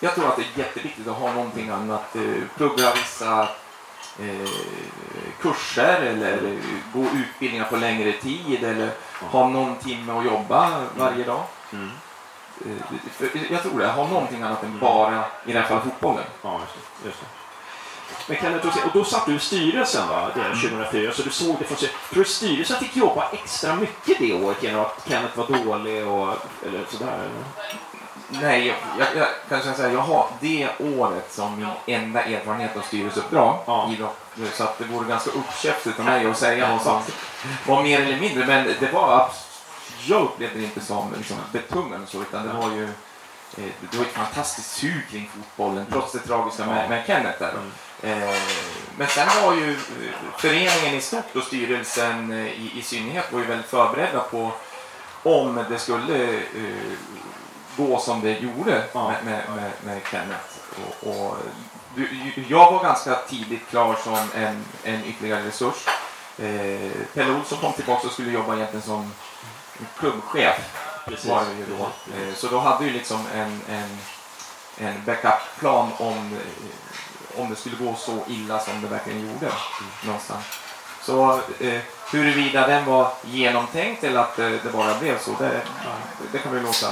[0.01, 2.17] jag tror att det är jätteviktigt att ha någonting annat.
[2.17, 2.23] Eh,
[2.57, 3.49] plugga vissa
[5.41, 6.59] kurser eller eh,
[6.93, 11.43] gå utbildningar på längre tid eller ha någon timme att jobba varje dag.
[11.73, 11.91] Mm.
[12.67, 16.25] Eh, jag tror det, ha någonting annat än bara, i det här fallet, fotbollen.
[16.43, 17.09] Ja, just det.
[17.09, 17.27] Just det.
[18.27, 20.31] Men Kenneth, och då satt du i styrelsen va?
[20.35, 24.19] Det är 2004, så du såg det från Tror du styrelsen fick jobba extra mycket
[24.19, 26.29] det året genom att Kenneth var dålig och
[26.67, 27.15] eller sådär?
[27.15, 27.81] Eller?
[28.31, 32.23] Nej, jag, jag, jag kan säga så här, jag har det året som min enda
[32.23, 33.59] erfarenhet av styrelseuppdrag.
[33.67, 33.91] Ja.
[33.93, 34.17] Idrott,
[34.53, 37.03] så att det vore ganska uppkäftigt av mig att säga vad som
[37.67, 38.47] var mer eller mindre.
[38.47, 39.31] Men det var
[40.07, 42.85] jag upplevde det inte som liksom, betungande så, utan det var ju
[43.57, 47.53] eh, det var ett fantastiskt sug kring fotbollen, trots det tragiska med, med Kenneth där.
[48.03, 48.23] Mm.
[48.23, 48.37] Eh,
[48.97, 49.77] men sen var ju eh,
[50.39, 54.53] föreningen i stort och styrelsen i, i synnerhet var ju väldigt förberedda på
[55.23, 56.93] om det skulle eh,
[57.87, 59.09] gå som det gjorde Ja.
[59.09, 60.51] med, med, med, med Kenneth.
[61.03, 61.37] Och, och,
[61.95, 62.09] du,
[62.49, 65.87] jag var ganska tidigt klar som en, en ytterligare resurs.
[66.39, 69.13] Eh, Pelle Olsson kom tillbaka och skulle jobba egentligen som
[69.99, 70.57] klubbchef.
[71.07, 71.31] Precis.
[71.31, 71.85] Var ju då.
[71.85, 73.99] Eh, så då hade vi liksom en, en,
[74.79, 76.39] en backup-plan om,
[77.37, 79.53] om det skulle gå så illa som det verkligen gjorde
[80.05, 80.45] någonstans.
[81.03, 85.61] Så eh, huruvida den var genomtänkt eller att eh, det bara blev så, det,
[86.33, 86.87] det kan vi låta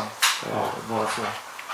[0.47, 1.21] eh, vara så.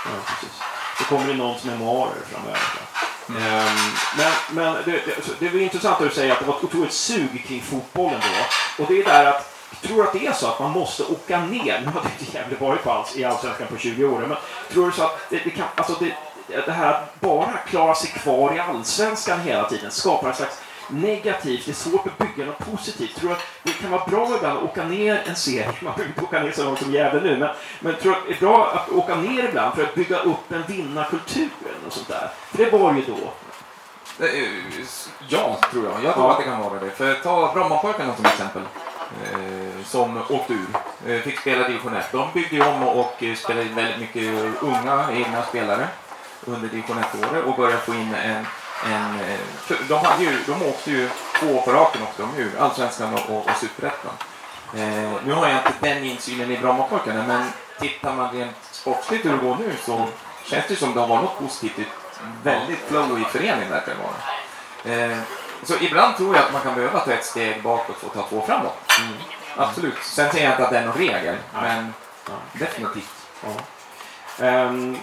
[0.05, 0.61] Ja, precis.
[0.97, 2.59] Det kommer det någons memoarer framöver.
[2.77, 2.95] jag.
[3.29, 6.57] Ehm, men men det, det, alltså, det är intressant att du säger att det var
[6.57, 8.83] ett otroligt sug kring fotbollen då.
[8.83, 11.39] Och det är där att, jag tror att det är så att man måste åka
[11.39, 11.81] ner.
[11.81, 14.19] Nu har det inte Gävle varit på alls, i Allsvenskan på 20 år.
[14.19, 14.37] Men
[14.71, 16.15] tror du så att det, det kan, alltså det,
[16.47, 21.65] det här att bara klara sig kvar i Allsvenskan hela tiden skapar en slags negativt,
[21.65, 23.15] det är svårt att bygga något positivt.
[23.15, 26.05] Tror du att det kan vara bra ibland att åka ner en serie, man behöver
[26.05, 28.71] inte åka ner så långt som Gävle nu, men, men tror att det är bra
[28.73, 31.49] att åka ner ibland för att bygga upp en vinnarkultur
[31.83, 32.29] något sånt där?
[32.51, 33.31] För det var ju då.
[34.25, 34.31] Eh,
[35.27, 35.93] Ja, tror jag.
[36.03, 36.31] Jag tror Ja.
[36.31, 36.89] att det kan vara det.
[36.89, 38.61] För ta Brommapojkarna som exempel.
[39.23, 40.67] Eh, som åkte ur.
[41.07, 42.11] Eh, fick spela division 1.
[42.11, 45.87] De byggde ju om och, och spelade in väldigt mycket unga egna spelare
[46.45, 48.45] under division 1-året och började få in en,
[48.83, 49.39] en eh,
[49.87, 51.09] de, hade ju, de åkte ju
[51.39, 54.11] två på raken också, de ur Allsvenskan och, och, och Superettan.
[54.75, 59.31] Eh, nu har jag inte den insynen i Brommapojkarna men tittar man rent sportsligt hur
[59.31, 60.07] det går nu så
[60.45, 61.87] känns det som det har varit något positivt.
[62.43, 65.05] Väldigt flow i föreningen verkar det vara.
[65.11, 65.17] Eh,
[65.63, 68.43] så ibland tror jag att man kan behöva ta ett steg bakåt att ta två
[68.47, 68.77] framåt.
[69.57, 69.93] Absolut.
[70.03, 71.93] Sen säger jag inte att det är någon regel, men
[72.27, 72.33] Ja.
[72.53, 73.13] definitivt.
[73.43, 73.49] Ja.
[74.45, 74.97] Ehm,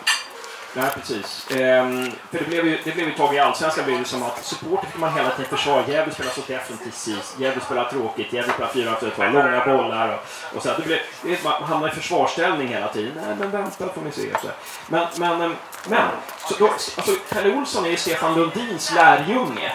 [0.75, 1.47] Nej, precis.
[1.51, 4.45] Ehm, för det blev ju, det blev ju tag i Allsvenskan blev det som att
[4.45, 5.87] supporter fick man hela tiden försvara.
[5.89, 10.57] Gävle spelar så defensivt, Gävle spelar tråkigt, Gävle spelar 4 4 2 långa bollar och,
[10.57, 10.69] och så.
[10.69, 13.13] Det blev, det, man hamnade i försvarsställning hela tiden.
[13.27, 14.31] Nej, men vänta får ni se.
[14.43, 14.49] Så.
[14.89, 15.57] Men, men, ehm,
[15.89, 16.09] men
[16.49, 19.73] så då, alltså, Pelle Olsson är ju Stefan Lundins lärjunge,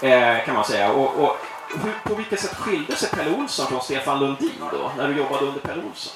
[0.00, 0.92] eh, kan man säga.
[0.92, 1.36] Och, och
[1.82, 5.46] hur, på vilket sätt skilde sig Pelle Olsson från Stefan Lundin då, när du jobbade
[5.46, 6.12] under Pelle Olsson?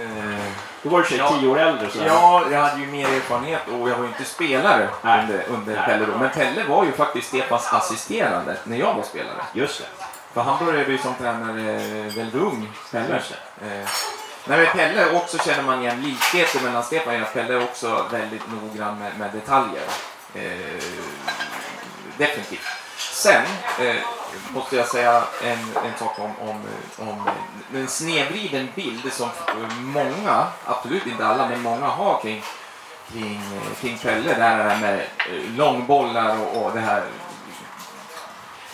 [0.00, 0.52] Eh,
[0.82, 1.90] Då var du ja, tio år äldre.
[1.90, 5.20] Så ja, jag hade ju mer erfarenhet och jag var ju inte spelare Nej.
[5.22, 5.84] under, under Nej.
[5.86, 6.18] Pelle då.
[6.18, 9.42] Men Pelle var ju faktiskt Stefans assisterande när jag var spelare.
[9.52, 9.86] Just det.
[10.34, 11.62] För han började ju som tränare
[12.08, 13.14] väldigt ung, Pelle.
[13.16, 13.66] Just det.
[13.80, 13.88] Eh,
[14.46, 18.42] Nej, men Pelle också känner man igen likheter mellan Stefan och Pelle är också väldigt
[18.52, 19.82] noggrann med, med detaljer.
[20.34, 20.82] Eh,
[22.16, 22.81] definitivt.
[22.96, 23.44] Sen
[23.80, 23.96] eh,
[24.54, 26.60] måste jag säga en, en sak om, om,
[27.08, 27.30] om
[27.74, 29.28] en snedvriden bild som
[29.80, 32.42] många, absolut inte alla, men många har kring,
[33.12, 33.40] kring,
[33.80, 34.34] kring Pelle.
[34.34, 37.04] Det här med eh, långbollar och, och det här.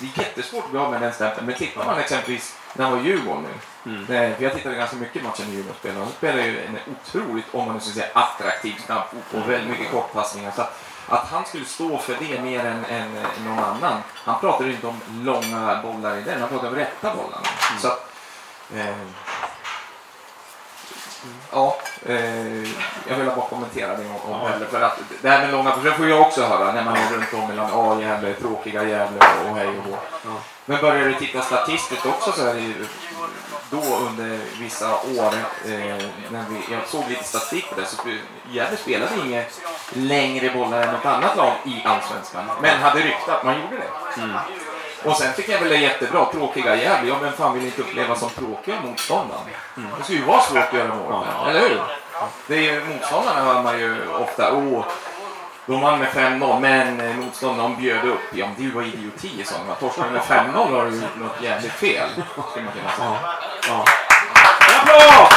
[0.00, 2.94] Det är jättesvårt att bli av med den stämpeln, men tittar man exempelvis när han
[2.94, 3.92] var i Djurgården nu.
[3.92, 4.06] Mm.
[4.06, 6.00] Det, jag tittade ganska mycket matcher när Djurgården spelade.
[6.00, 9.90] Han spelar ju en otroligt, om man nu ska säga attraktiv snabb fotboll, väldigt mycket
[9.92, 10.52] kortpassningar.
[10.56, 13.12] Så att, att han skulle stå för det mer än, än,
[13.44, 14.02] någon annan.
[14.14, 17.48] Han pratade inte om långa bollar i den, han pratade om rätta bollarna.
[17.70, 17.80] Mm.
[17.80, 18.10] Så att,
[18.74, 18.96] eh,
[21.52, 22.62] Ja, eh,
[23.08, 24.66] jag vill bara kommentera det om, om ja.
[24.70, 27.34] För att det här med långa projekt får jag också höra när man är runt
[27.34, 29.98] om mellan A Gävle, tråkiga Gävle och hej och hå.
[30.24, 30.30] Ja.
[30.64, 32.74] Men börjar du titta statistiskt också så är det
[33.70, 37.96] då under vissa år, eh, när vi, jag såg lite statistik på det, så
[38.50, 39.60] Gävle spelade inget
[39.92, 42.44] längre bollar än något annat lag i Allsvenskan.
[42.62, 44.22] Men hade ryktat att man gjorde det.
[44.22, 44.36] Mm.
[45.04, 47.08] Och sen tycker jag väl det är jättebra, tråkiga Gävle.
[47.08, 49.42] Ja, vem fan vill inte uppleva som tråkiga motståndaren?
[49.76, 49.90] Mm.
[49.98, 51.50] Det ska ju vara svårt att göra mål, ja.
[51.50, 51.80] eller hur?
[52.46, 54.84] Det är ju, motståndarna hör man ju ofta, åh,
[55.68, 58.20] de vann med 5-0, men eh, motståndaren bjöd upp.
[58.34, 59.74] Ja, men det var idioti sa de.
[59.80, 62.08] Torskar med 5-0 har du gjort något jävligt fel,
[62.50, 63.16] skulle man kunna säga.
[63.68, 63.84] Ja.
[64.86, 65.28] Ja.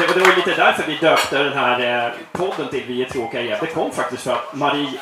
[0.00, 3.42] Det, det var lite därför vi döpte den här eh, podden till Vi är tråkiga
[3.42, 3.66] Gävle.
[3.66, 5.00] Det kom faktiskt för att Marie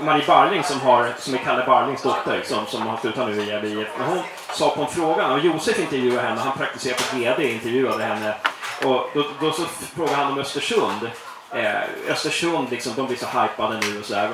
[0.00, 3.46] Marie Barling som, har, som är Kalle Barlings dotter, som, som har slutat nu i
[3.46, 3.88] Gävle IF.
[3.98, 4.18] Hon
[4.52, 8.34] sa på en fråga, och Josef intervjuade henne, han praktiserar på GD, intervjuade henne.
[8.84, 11.10] Och då, då så frågade han om Östersund.
[11.50, 14.30] Eh, Östersund, liksom, de blir så hypade nu och så här.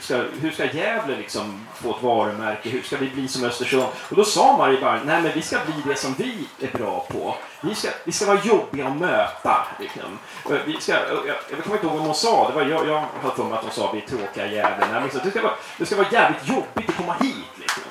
[0.00, 2.68] Ska, hur ska Gävle liksom få ett varumärke?
[2.68, 3.86] Hur ska vi bli som Östersund?
[4.10, 7.06] Och då sa Marie bara, nej men vi ska bli det som vi är bra
[7.10, 7.36] på.
[7.60, 9.66] Vi ska, vi ska vara jobbiga att möta.
[9.80, 10.18] Liksom.
[10.64, 13.30] Vi ska, jag, jag kommer inte ihåg vad hon sa, det var, jag, jag har
[13.30, 14.88] för mig att hon sa vi är tråkiga jävlar.
[14.92, 17.46] Nej, det, ska vara, det ska vara jävligt jobbigt att komma hit.
[17.56, 17.82] Liksom.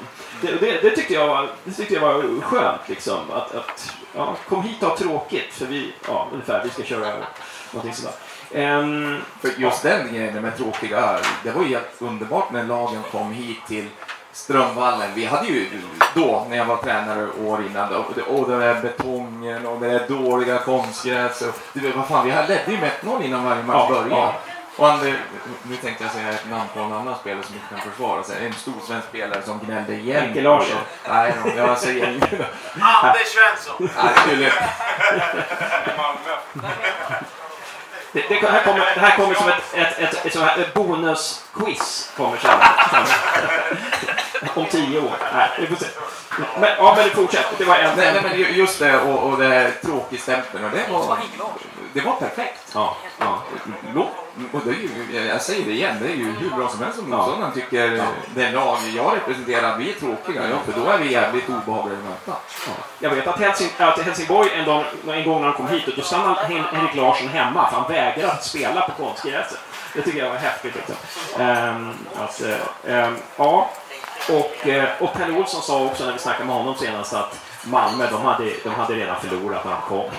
[0.41, 2.81] Det, det, det, tyckte jag var, det tyckte jag var skönt.
[2.89, 6.83] Liksom, att, att ja, kom hit och ha tråkigt, för vi, ja, ungefär, vi ska
[6.83, 7.13] köra
[7.71, 8.13] någonting sådär.
[8.53, 13.31] Um, för just den grejen med tråkiga, det var ju helt underbart när lagen kom
[13.31, 13.87] hit till
[14.33, 15.09] Strömvallen.
[15.15, 15.67] Vi hade ju
[16.15, 19.87] då, när jag var tränare år innan, och det, och den där betongen och det
[19.87, 21.43] där dåliga konstgräs.
[21.95, 24.09] vad fan, vi ledde ju med 1-0 innan varje match ja, började.
[24.09, 24.33] Ja.
[24.81, 25.13] Och han,
[25.63, 28.45] nu tänkte jag säga ett namn på en annan spelare som inte kan försvara sig.
[28.45, 30.21] En stor svensk spelare som gnällde igen.
[30.21, 30.77] Henke Larsson.
[31.09, 32.45] Nej, jag säger inte
[32.79, 33.89] Anders Svensson.
[34.03, 34.51] Nej, skulle...
[38.11, 42.11] Det, det, här kommer, det här kommer som ett, ett, ett, ett, ett, ett bonusquiz.
[42.17, 42.59] Kommer sen.
[44.53, 45.17] Om tio år.
[45.33, 45.85] Nej, vi får se.
[46.59, 47.45] Men, ja, men fortsätt.
[47.57, 47.97] Det var en...
[47.97, 50.65] Nej, nej, men just det och, och det tråkig stämpeln.
[50.65, 51.17] Och det var,
[51.93, 52.71] det var perfekt.
[52.73, 53.41] Ja, ja.
[54.51, 56.99] Och det är ju, jag säger det igen, det är ju hur bra som helst
[56.99, 57.61] om motståndaren ja.
[57.61, 58.03] tycker ja.
[58.35, 60.49] den lag jag representerar, vi är tråkiga.
[60.49, 62.39] Ja, för då är vi jävligt obehagliga att möta.
[62.67, 62.73] Ja.
[62.99, 66.01] Jag vet att, Helsing, att Helsingborg en, dag, en gång när han kom hit, då
[66.01, 69.59] stannade Henrik Larsson hemma för han vägrade att spela på konstgräset.
[69.93, 70.75] Det tycker jag var häftigt.
[70.75, 70.95] Liksom.
[71.39, 72.41] Um, att,
[72.83, 73.69] um, ja,
[74.29, 78.07] och, eh, och Pelle Olsson sa också när vi snackade med honom senast att Malmö,
[78.11, 80.09] de hade, de hade redan förlorat när de kom.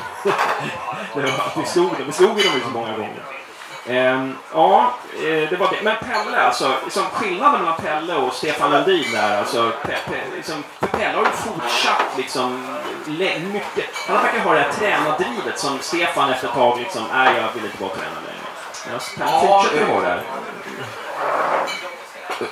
[1.14, 3.22] det var, vi slog dem, vi slog dem så många gånger.
[3.86, 5.82] Um, ja, eh, det var det.
[5.82, 10.64] Men Pelle, alltså, liksom skillnaden mellan Pelle och Stefan Lundin där, alltså, pe, pe, liksom,
[10.80, 12.66] för Pelle har ju fortsatt liksom,
[13.52, 17.52] mycket, han verkar ha det här tränardrivet som Stefan efter ett tag liksom, nej jag
[17.54, 18.42] vill inte vara tränare längre.
[18.88, 20.20] Men Pelle ja, fortsätter ha det.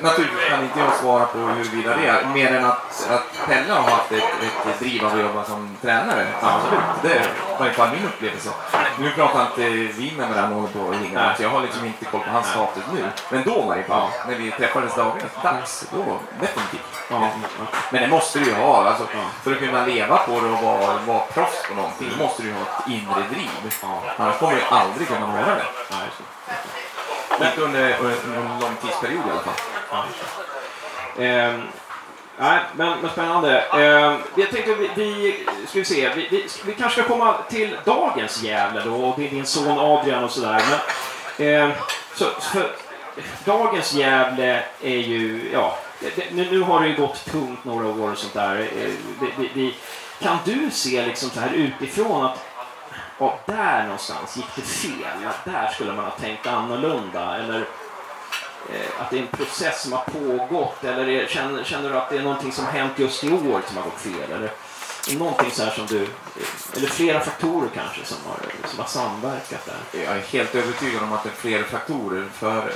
[0.00, 3.90] Naturligtvis kan inte jag svara på huruvida det är, mer än att, att Pelle har
[3.90, 4.24] haft ett,
[4.70, 6.26] ett driv av att jobba som tränare.
[6.42, 7.26] Absolut, det är i
[7.58, 8.50] varje fall min upplevelse.
[8.98, 12.20] Nu pratar inte vi med varandra håller på ringer, så jag har liksom inte koll
[12.20, 13.04] på hans status nu.
[13.30, 17.10] Men då i varje fall, när vi träffades dagligen, dags, då definitivt.
[17.90, 19.06] Men det måste du ju ha, alltså,
[19.42, 22.48] för att kunna leva på det och vara, vara proffs på någonting, då måste du
[22.48, 23.50] ju ha ett inre driv.
[24.16, 25.64] Annars kommer du aldrig kunna vara det.
[27.32, 29.54] Inte under, under en lång tidsperiod i alla fall.
[31.18, 31.60] Ehm,
[32.38, 33.60] nej, men, men spännande.
[33.60, 37.76] Ehm, jag tänkte vi, vi ska vi se, vi, vi, vi kanske ska komma till
[37.84, 40.62] dagens Gävle då och din son Adrian och sådär.
[40.70, 41.70] Men, ehm,
[42.14, 42.70] så, för,
[43.44, 48.12] dagens Gävle är ju, ja, det, nu, nu har det ju gått tungt några år
[48.12, 48.60] och sånt där.
[48.60, 48.90] Eh,
[49.20, 49.72] det, det, det,
[50.20, 52.38] kan du se liksom så här utifrån att
[53.20, 55.28] och där någonstans gick det fel.
[55.44, 57.36] Där skulle man ha tänkt annorlunda.
[57.36, 57.58] Eller
[58.72, 60.84] eh, att det är en process som har pågått.
[60.84, 63.76] Eller är, känner, känner du att det är någonting som hänt just i år som
[63.76, 64.32] har gått fel?
[64.32, 64.50] Eller
[65.18, 66.08] någonting så här som du, eh,
[66.76, 70.00] eller flera faktorer kanske som har, som har samverkat där?
[70.04, 72.28] Jag är helt övertygad om att det är flera faktorer.
[72.32, 72.72] För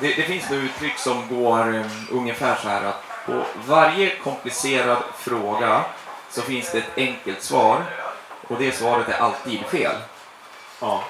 [0.00, 4.98] det, det finns några uttryck som går um, ungefär så här att på varje komplicerad
[5.18, 5.84] fråga
[6.30, 8.03] så finns det ett enkelt svar
[8.48, 9.96] och det svaret är alltid fel.
[10.80, 11.04] Ja.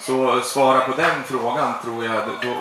[0.00, 2.54] Så svara på den frågan tror jag, då,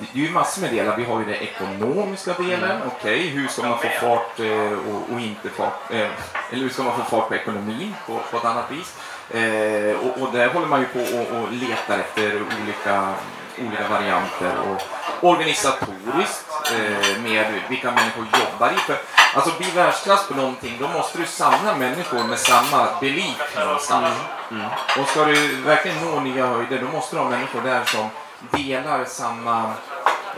[0.00, 0.96] det är ju massor med delar.
[0.96, 2.70] Vi har ju den ekonomiska delen.
[2.70, 2.82] Mm.
[2.86, 6.10] Okej, okay, hur ska man få fart eh, och, och, inte fart, eh,
[6.50, 8.96] eller hur ska man få fart på ekonomin på, på ett annat vis?
[9.30, 13.14] Eh, och, och där håller man ju på och, och letar efter olika,
[13.58, 14.82] olika varianter och
[15.20, 18.76] organisatoriskt eh, med vilka människor jobbar i.
[18.76, 18.96] För,
[19.34, 24.14] alltså bli världsklass på någonting, då måste du samla människor med samma belief någonstans.
[24.50, 24.62] Mm.
[24.62, 24.72] Mm.
[24.98, 28.08] Och ska du verkligen nå nya höjder, då måste du ha människor där som
[28.50, 29.72] delar samma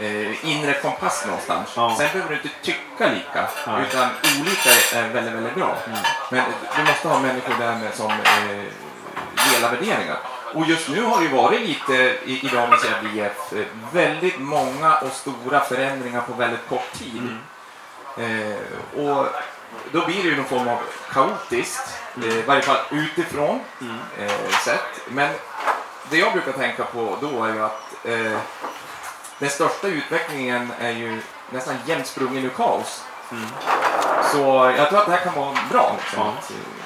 [0.00, 1.68] eh, inre kompass någonstans.
[1.76, 1.94] Ja.
[1.98, 3.80] Sen behöver du inte tycka lika, ja.
[3.80, 4.08] utan
[4.40, 5.76] olika är väldigt, väldigt bra.
[5.86, 5.98] Mm.
[6.30, 6.44] Men
[6.76, 8.64] du måste ha människor där med som eh,
[9.52, 10.18] delar värderingar.
[10.54, 12.84] Och just nu har det varit lite i, i dagens
[13.14, 17.28] IF eh, väldigt många och stora förändringar på väldigt kort tid.
[18.16, 18.50] Mm.
[18.50, 18.56] Eh,
[19.04, 19.26] och
[19.92, 20.78] då blir det ju någon form av
[21.12, 22.28] kaotiskt, mm.
[22.28, 23.96] eh, i varje fall utifrån mm.
[24.18, 25.00] eh, sett.
[25.08, 25.30] Men
[26.10, 28.38] det jag brukar tänka på då är ju att eh,
[29.38, 33.04] den största utvecklingen är ju nästan jämnt sprungen ur kaos.
[33.30, 33.44] Mm.
[34.32, 35.96] Så jag tror att det här kan vara bra.
[36.02, 36.32] Liksom.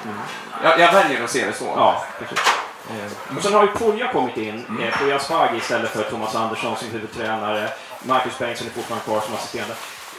[0.05, 0.17] Mm.
[0.63, 1.73] Jag, jag, väljer att se det så.
[1.75, 2.39] Ja, precis.
[2.89, 4.83] Eh, och sen har ju Poja kommit in, mm.
[4.83, 7.69] eh, Poja Asbaghi istället för Thomas Andersson som huvudtränare.
[8.03, 9.75] Marcus Bengtsson är fortfarande kvar som assisterande.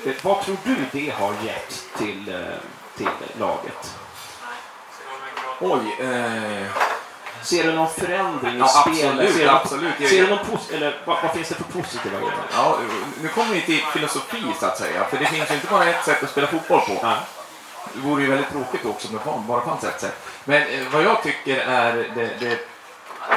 [0.06, 2.36] Eh, vad tror du det har gett till,
[2.96, 3.94] till laget?
[5.60, 6.06] Oj.
[6.06, 6.66] Eh...
[7.42, 9.34] Ser du någon förändring i ja, spelet?
[9.34, 9.94] Ser, absolut.
[9.98, 12.34] Ser du någon eller vad, vad, finns det för positiva grejer?
[12.52, 12.78] Ja,
[13.22, 15.04] nu kommer vi till filosofi så att säga.
[15.04, 16.98] För det finns ju inte bara ett sätt att spela fotboll på.
[17.02, 17.16] Ja.
[17.94, 20.16] Det vore ju väldigt tråkigt också om det bara fanns ett sätt.
[20.44, 22.58] Men eh, vad jag tycker är det, det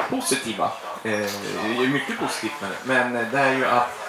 [0.10, 0.72] positiva,
[1.04, 4.02] eh, mycket positivt med det, men det är ju att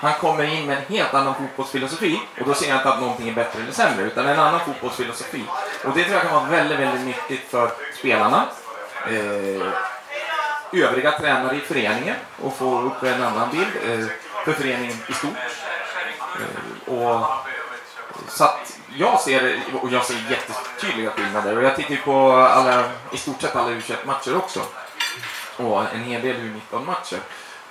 [0.00, 3.28] han kommer in med en helt annan fotbollsfilosofi och då ser jag inte att någonting
[3.28, 5.44] är bättre eller sämre utan en annan fotbollsfilosofi.
[5.84, 8.44] Och det tror jag kan vara väldigt, väldigt nyttigt för spelarna
[9.06, 9.72] eh,
[10.72, 14.06] övriga tränare i föreningen och få upp en annan bild eh,
[14.44, 15.32] för föreningen i stort.
[16.40, 17.26] Eh, och,
[18.28, 23.16] så att jag ser, och jag ser jättetydliga skillnader och jag tittar på alla, i
[23.16, 24.60] stort sett alla u matcher också.
[25.56, 27.18] Och en hel del U19 matcher.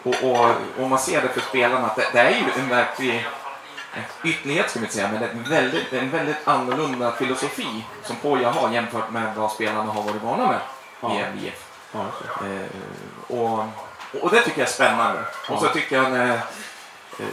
[0.04, 3.28] Och, och, och, man ser det för spelarna att det, det är ju en verklig
[4.24, 8.72] ytterlighet ska vi inte säga, men en väldigt, en väldigt annorlunda filosofi som Poja har
[8.72, 10.60] jämfört med vad spelarna har varit vana med
[11.12, 11.68] i MBF.
[11.92, 12.06] Ja,
[12.46, 13.60] eh, och,
[14.22, 15.20] och det tycker jag är spännande.
[15.48, 15.54] Ja.
[15.54, 16.34] Och så tycker jag han är
[17.20, 17.26] eh,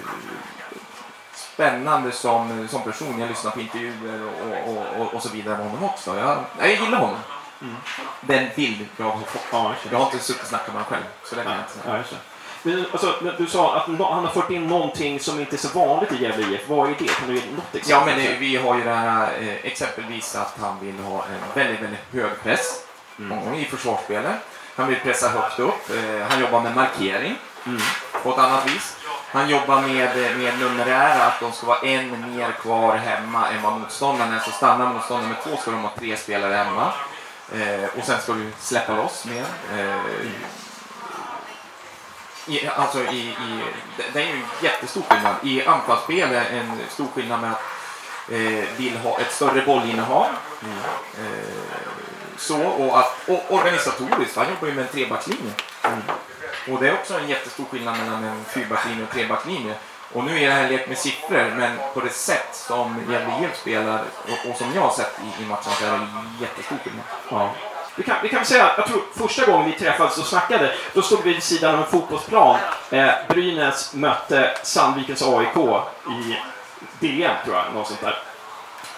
[1.54, 3.20] spännande som, som person.
[3.20, 6.18] Jag lyssnar på intervjuer och, och, och, och så vidare med honom också.
[6.18, 7.18] Jag, jag gillar honom.
[7.62, 7.76] Mm.
[8.20, 9.42] Den bild jag har fått.
[9.52, 11.04] Ja, jag har inte suttit och snackat med honom själv.
[11.24, 12.20] Så inte säga.
[12.62, 16.12] Men, alltså, du sa att han har fört in någonting som inte är så vanligt
[16.12, 16.68] i Gävle IF.
[16.68, 17.06] Vad är det?
[17.06, 17.88] Kan du ge något exempel?
[17.88, 21.54] Ja, men det, vi har ju det här eh, exempelvis att han vill ha en
[21.54, 22.84] väldigt, väldigt hög press
[23.18, 23.54] mm.
[23.54, 24.36] i försvarsspelet.
[24.76, 25.90] Han vill pressa högt upp.
[25.90, 27.36] Eh, han jobbar med markering
[27.66, 27.80] mm.
[28.22, 28.96] på ett annat vis.
[29.34, 33.72] Han jobbar med, med numerära, att de ska vara en mer kvar hemma än vad
[33.80, 34.38] motståndaren är.
[34.38, 36.92] Så stannar motståndaren med två ska de ha tre spelare hemma.
[37.54, 39.44] Eh, och sen ska du släppa loss mer.
[39.78, 40.26] Eh,
[42.46, 43.60] i, alltså i, i,
[44.12, 45.34] det är ju en jättestor skillnad.
[45.42, 47.62] I anfallsspel är en stor skillnad med att
[48.30, 50.28] eh, vill ha ett större bollinnehav.
[50.62, 50.78] Mm.
[51.18, 51.78] Eh,
[52.36, 55.52] så och att och organisatoriskt, han jobbar ju med en trebackslinje.
[55.82, 56.02] Mm.
[56.70, 59.74] Och det är också en jättestor skillnad mellan en fyrbackslinje och trebackslinje.
[60.12, 63.44] Och nu är det här en lek med siffror, men på det sätt som Gävle
[63.44, 66.06] IF spelar och, och, som jag har sett i, i matchen så är det
[66.40, 67.04] jättestor skillnad.
[67.30, 67.50] Ja.
[67.96, 71.22] Vi kan, vi kan säga, jag tror första gången vi träffades och snackade, då stod
[71.24, 72.58] vi vid sidan av en fotbollsplan.
[72.90, 75.56] Eh, Brynäs mötte Sandvikens AIK
[76.08, 76.36] i
[77.00, 78.18] DM, tror jag, något sånt där.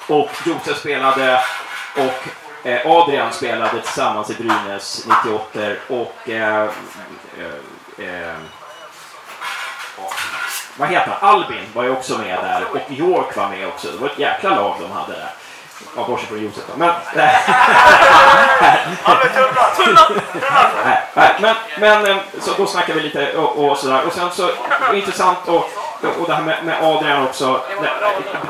[0.09, 1.41] Och Josef spelade
[1.97, 6.63] och Eh, Adrian spelade tillsammans i Brynäs 98 och eh,
[7.39, 8.35] eh, eh,
[10.77, 11.31] vad heter han?
[11.31, 13.91] Albin var ju också med där och York var med också.
[13.91, 15.31] Det var ett jäkla lag de hade där.
[15.97, 16.73] Ja, bortsett från Josef då.
[16.77, 17.37] Men, nej,
[21.15, 24.03] nej, men, men eh, så då snackar vi lite och, och sådär.
[24.07, 24.51] Och sen så,
[24.95, 25.71] intressant och,
[26.21, 27.61] och det här med, med Adrian också.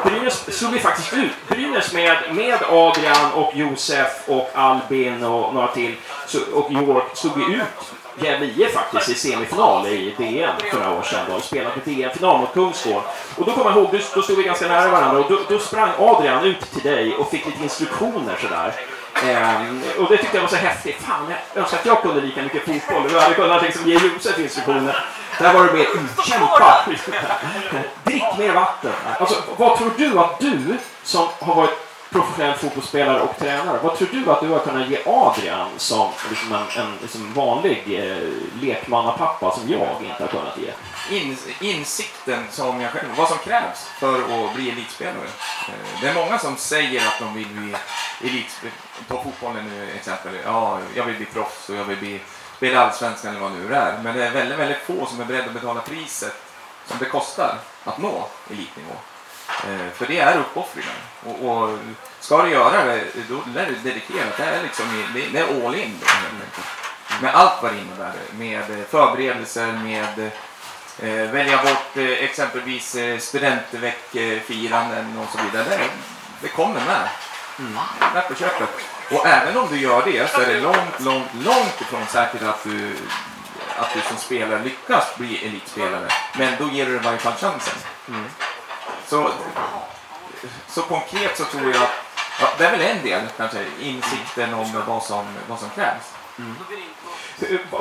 [0.04, 1.48] Brynäs slog vi faktiskt ut.
[1.48, 7.36] Brynäs med, med Adrian och Josef och Albin och några till så, och York slog
[7.36, 11.26] vi ut Gävle IF faktiskt i semifinal i DM för några år sedan.
[11.28, 13.02] De spelade DM-final mot Kungsgård.
[13.36, 15.90] Och då kommer jag ihåg, då stod vi ganska nära varandra och då, då sprang
[15.98, 18.72] Adrian ut till dig och fick lite instruktioner sådär.
[19.22, 20.96] Um, och det tyckte jag var så häftigt.
[21.00, 23.12] Fan, jag önskar att jag kunde lika mycket fotboll.
[23.12, 25.04] Jag hade kunnat liksom ge Josef instruktioner.
[25.38, 26.86] Där var det mer utkämpa.
[28.04, 28.92] Drick mer vatten.
[29.20, 31.85] Alltså, vad tror du att du, som har varit
[32.16, 33.78] professionell fotbollsspelare och tränare.
[33.82, 37.84] Vad tror du att du har kunnat ge Adrian som liksom en, en liksom vanlig
[37.88, 38.28] eh,
[38.60, 40.72] lekmannapappa som jag inte har kunnat ge?
[41.18, 45.26] In, insikten som jag själv, vad som krävs för att bli elitspelare.
[45.68, 47.76] Eh, det är många som säger att de vill bli
[48.20, 48.76] elitspelare,
[49.08, 50.32] ta fotbollen nu exempel.
[50.44, 52.20] Ja, jag vill bli proffs och jag vill bli,
[52.56, 54.00] spela allsvenskan eller vad nu det är.
[54.02, 56.34] Men det är väldigt, väldigt få som är beredda att betala priset
[56.86, 58.94] som det kostar att nå elitnivå.
[59.48, 60.94] Eh, för det är uppoffringar.
[61.24, 61.78] Och, och,
[62.20, 64.36] ska du göra det, då är det dedikerat.
[64.36, 66.00] Det är, liksom, det är all in.
[66.00, 66.06] Då,
[67.20, 68.12] med allt vad det innebär.
[68.30, 70.30] Med förberedelser, med
[71.02, 75.64] eh, välja bort eh, exempelvis eh, studentveckfiranden och så vidare.
[75.68, 75.90] Det,
[76.40, 77.08] det kommer med.
[77.58, 77.78] Mm.
[78.14, 78.68] Rätt på köpet.
[79.10, 82.64] Och även om du gör det så är det långt, långt, långt ifrån säkert att
[82.64, 82.96] du,
[83.78, 86.08] att du som spelare lyckas bli elitspelare.
[86.38, 87.74] Men då ger du dig i varje fall chansen.
[88.08, 88.24] Mm.
[89.08, 89.30] Så,
[90.68, 91.90] så konkret så tror jag att
[92.40, 96.12] ja, det är väl en del kanske, insikten om vad som, vad som krävs.
[96.38, 96.56] Mm.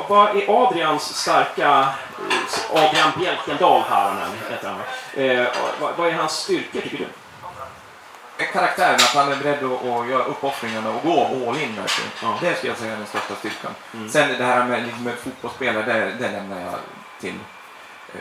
[0.08, 1.88] Vad är Adrians starka,
[2.30, 4.80] eh, Adrian Bjälkendal här heter han
[5.24, 5.46] eh,
[5.96, 7.06] vad, är hans styrkor tycker du?
[8.52, 12.10] Karaktären, att han är beredd att, att göra uppoffringarna och gå all in verkligen.
[12.22, 12.38] Ja.
[12.40, 13.70] Det skulle jag säga är den största styrkan.
[13.94, 14.08] Mm.
[14.08, 16.74] Sen det här med, liksom, med fotbollsspelare, det, det lämnar jag
[17.20, 17.34] till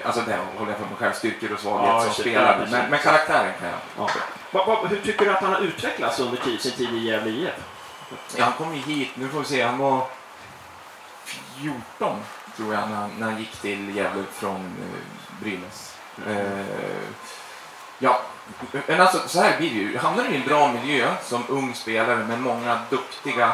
[0.04, 2.68] Alltså det håller jag för mig själv, styrkor och svaghet ja, som spelare.
[2.72, 4.10] Men, men, karaktären kan jag.
[4.54, 4.86] Ja.
[4.90, 7.50] Hur tycker du att han har utvecklats under tid, sin tid i Gävle IF?
[8.38, 10.08] Ja, han kom ju hit, nu får vi se, han var
[11.62, 12.20] 14
[12.58, 15.98] tror jag när, när han gick till Gävle från eh, Brynäs.
[16.26, 16.38] Mm.
[16.38, 16.66] Eh,
[18.00, 18.22] ja,
[18.88, 19.98] men alltså så här blir det ju.
[19.98, 23.54] Hamnar du i en bra miljö som ung spelare med många duktiga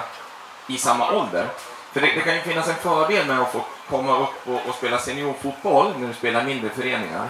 [0.68, 1.48] i samma ålder
[1.94, 4.76] för det, det, kan ju finnas en fördel med att få komma upp och, och
[4.76, 7.30] spela seniorfotboll när du spelar mindre föreningar.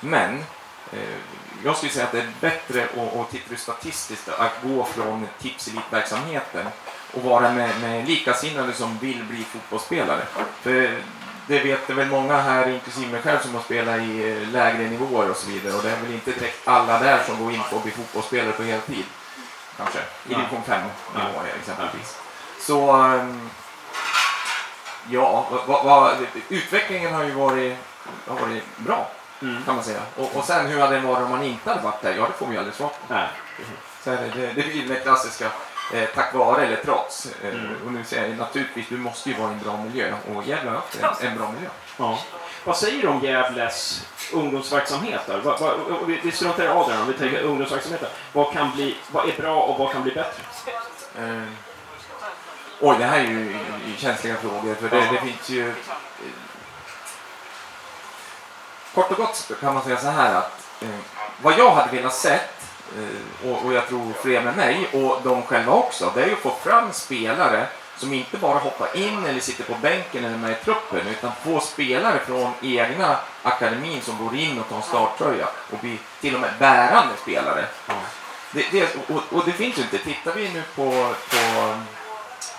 [0.00, 0.44] Men
[0.92, 1.18] eh,
[1.64, 5.28] jag skulle säga att det är bättre och, och tittar du statistiskt att gå från
[5.40, 6.66] tipselitverksamheten
[7.14, 10.22] och vara med, med likasinnade som vill bli fotbollsspelare.
[10.62, 10.98] För
[11.46, 14.90] det vet det väl många här, inklusive mig själv, som har spelat i eh, lägre
[14.90, 15.74] nivåer och så vidare.
[15.74, 18.52] Och det är väl inte direkt alla där som går in för att bli fotbollsspelare
[18.52, 19.04] på heltid.
[19.76, 19.98] Kanske.
[19.98, 20.80] I division 5
[21.14, 22.18] nivåer exempelvis.
[22.60, 23.50] Så um,
[25.10, 26.12] Ja, va, va,
[26.48, 27.76] utvecklingen har ju varit,
[28.26, 29.10] har varit bra,
[29.42, 29.64] mm.
[29.64, 30.00] kan man säga.
[30.16, 32.14] Och, och sen hur hade den varit om man inte hade varit där?
[32.16, 33.14] Ja, det får vi ju aldrig svar på.
[33.14, 33.28] Nej.
[34.04, 35.50] Så det, det, det blir det klassiska
[35.92, 37.28] eh, tack vare eller trots.
[37.42, 37.76] Eh, mm.
[37.86, 40.70] Och nu säger jag naturligtvis, du måste ju vara i en bra miljö och Gävle
[40.70, 41.68] har haft en, en bra miljö.
[41.96, 42.18] Ja.
[42.64, 45.20] Vad säger du om Gävles ungdomsverksamhet?
[45.26, 46.16] Där?
[46.22, 48.08] Vi, struntar i Adrian, vi tänker ungdomsverksamheten.
[48.32, 50.42] Vad, kan bli, vad är bra och vad kan bli bättre?
[51.18, 51.67] Eh.
[52.80, 53.56] Oj, det här är ju
[53.96, 55.74] känsliga frågor för det, det finns ju...
[58.94, 60.88] Kort och gott kan man säga så här att eh,
[61.42, 62.62] vad jag hade velat sett
[62.98, 66.32] eh, och, och, jag tror fler med mig och de själva också, det är ju
[66.32, 67.66] att få fram spelare
[67.96, 71.60] som inte bara hoppar in eller sitter på bänken eller med i truppen utan få
[71.60, 76.40] spelare från egna akademin som går in och tar en starttröja och blir till och
[76.40, 77.64] med bärande spelare.
[78.52, 79.98] Det, det, och, och, det finns ju inte.
[79.98, 81.74] Tittar vi nu på, på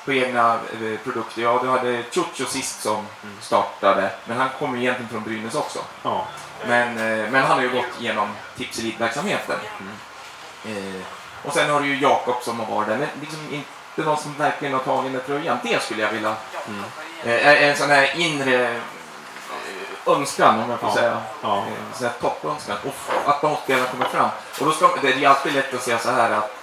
[0.05, 1.41] på egna eh, produkter.
[1.41, 3.35] Ja, du hade Chucho sist som mm.
[3.41, 5.79] startade, men han kommer egentligen från Brynäs också.
[6.03, 6.25] Ja.
[6.67, 8.27] Men, eh, men han har ju gått genom
[8.57, 9.59] Tipselitverksamheten.
[9.79, 10.95] Mm.
[10.95, 11.01] Eh,
[11.43, 14.33] och sen har du ju Jakob som har varit där, men liksom inte någon som
[14.37, 15.57] verkligen har tagit den tröjan.
[15.63, 16.35] Det skulle jag vilja...
[16.67, 16.83] Mm.
[17.23, 18.81] En sån här inre
[20.05, 20.95] önskan, om jag får Ja.
[20.95, 21.17] säga.
[21.41, 21.57] Ja.
[21.57, 22.77] Eh, Så här toppönskan.
[22.85, 24.29] Och att de spelarna kommer fram.
[24.59, 26.58] Och då ska, det är alltid lätt att säga så här att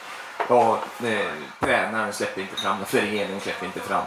[0.48, 1.26] ja, eh,
[1.60, 4.04] tränaren släpper inte fram det, föreningen släpper inte fram.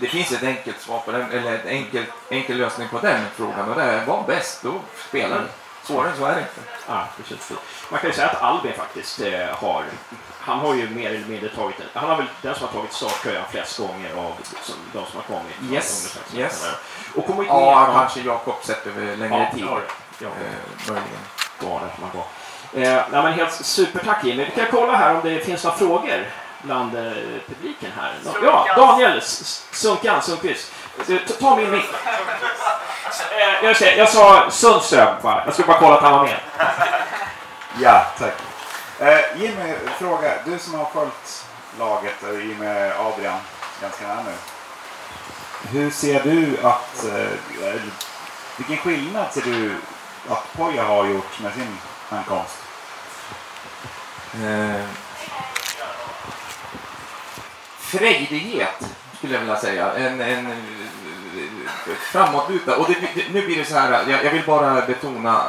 [0.00, 3.68] Det finns ett enkelt svar på den, eller en enkel, enkel lösning på den frågan
[3.68, 4.74] och det är var bäst, då
[5.08, 5.44] spelar du.
[5.82, 6.60] Svårare än så är det inte.
[6.88, 7.52] Ja, precis.
[7.90, 9.84] Man kan ju säga att Albin faktiskt eh, har...
[10.40, 11.76] Han har ju mer eller mindre tagit...
[11.94, 14.32] Han har väl den som har tagit starttröjan flest gånger av
[14.62, 15.72] som, de som har kommit.
[15.72, 16.66] Yes, yes.
[17.14, 17.94] Och kommit Ja, ner...
[18.00, 19.64] kanske Jakob sett över längre Ja, tid.
[19.70, 19.80] ja,
[20.18, 20.28] ja.
[20.28, 21.20] Eh, möjligen.
[21.60, 22.24] var det man var.
[22.74, 24.44] Eh, nej, men helt supertack Jimmy.
[24.44, 26.26] Vi kan kolla här om det finns några frågor
[26.62, 27.12] bland eh,
[27.46, 28.12] publiken här.
[28.24, 29.20] Nå- Ja, Daniel
[29.72, 30.72] Sunkan Sundqvist.
[31.08, 31.84] Eh, ta- Ta min mick.
[33.30, 35.44] Eh, jag, ser, jag sa Sundström bara.
[35.44, 36.38] Jag skulle bara kolla att han var med.
[37.80, 38.34] Ja, tack.
[39.00, 40.30] Eh, Jimmy, fråga.
[40.44, 41.44] Du som har följt
[41.78, 43.38] laget och i med Adrian
[43.82, 44.32] ganska nära nu.
[45.70, 47.04] Hur ser du att...
[47.04, 47.80] Eh,
[48.56, 49.74] vilken skillnad ser du
[50.28, 51.78] att Poja har gjort med sin
[52.10, 52.56] ankomst?
[54.34, 54.84] Eh,
[57.78, 58.84] frejdighet
[59.18, 59.92] skulle jag vilja säga.
[59.92, 60.52] En, en eh,
[61.96, 62.76] framåtlutad.
[62.76, 62.96] Och det,
[63.32, 65.44] nu blir det så här, jag, jag vill bara betona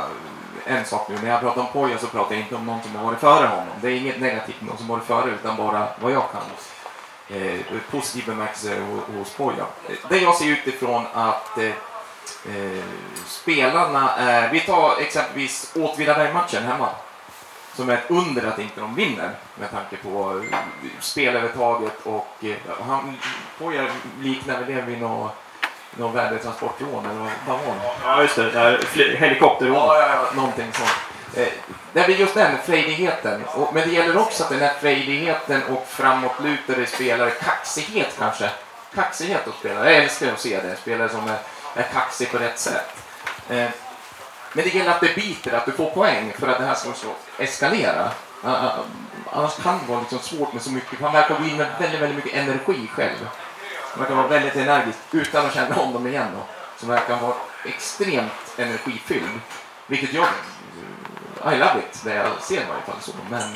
[0.65, 1.15] en sak nu.
[1.23, 3.47] När jag pratar om Poja så pratar jag inte om någon som har varit före
[3.47, 3.73] honom.
[3.81, 6.41] Det är inget negativt med någon som har varit före utan bara vad jag kan.
[7.37, 7.59] Eh,
[7.91, 8.81] positiv bemärkelse
[9.17, 9.65] hos Poja.
[10.09, 11.71] Det jag ser utifrån att eh,
[12.49, 12.83] eh,
[13.25, 16.89] spelarna är, vi tar exempelvis Åtvidaberg-matchen hemma
[17.75, 20.57] som är ett under att inte de vinner med tanke på eh,
[20.99, 22.55] spelövertaget och eh,
[22.87, 23.17] han
[23.59, 23.87] Poja
[24.21, 25.35] liknar väl det vid något
[25.97, 27.31] någon värdetransportrån eller det?
[28.03, 28.51] Ja, just det.
[28.51, 28.79] Där,
[29.15, 29.75] helikopterrån.
[29.75, 30.89] Ja, ja, ja, någonting sånt.
[31.33, 31.47] Eh,
[31.93, 33.43] det blir just den frejdigheten.
[33.45, 38.49] Och, men det gäller också att den här frejdigheten och framåtlutade spelare, kaxighet kanske.
[38.95, 39.91] Kaxighet hos spelare.
[39.93, 40.75] Jag älskar att se det.
[40.75, 41.37] Spelare som är,
[41.75, 42.89] är kaxig på rätt sätt.
[43.49, 43.69] Eh,
[44.53, 46.93] men det gäller att det biter, att du får poäng för att det här ska
[47.37, 48.11] eskalera.
[48.43, 48.79] Eh, eh,
[49.31, 51.01] annars kan det vara liksom svårt med så mycket.
[51.01, 53.29] Han verkar gå in med väldigt, väldigt mycket energi själv.
[53.91, 56.27] Han verkar vara väldigt energisk utan att känna om dem igen.
[56.35, 56.43] Då.
[56.77, 59.39] Som verkar vara extremt energifylld.
[59.87, 60.27] Vilket jag...
[61.53, 63.11] I love it, det jag ser i varje fall så.
[63.29, 63.55] Men...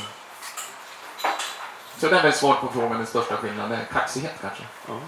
[1.97, 3.79] Så det är väl svar på frågan, den största skillnaden.
[3.91, 4.63] Kaxighet kanske.
[4.89, 5.01] Mm.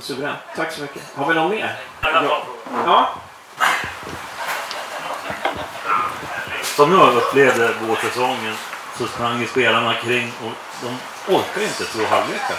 [0.00, 0.38] Suveränt.
[0.56, 1.02] Tack så mycket.
[1.14, 1.80] Har vi någon mer?
[2.02, 2.42] Ja.
[2.86, 3.14] ja.
[6.62, 8.54] Som jag upplevde vårsäsongen
[8.98, 10.88] så sprang ju spelarna kring och de
[11.34, 12.56] orkar inte två halvlekar.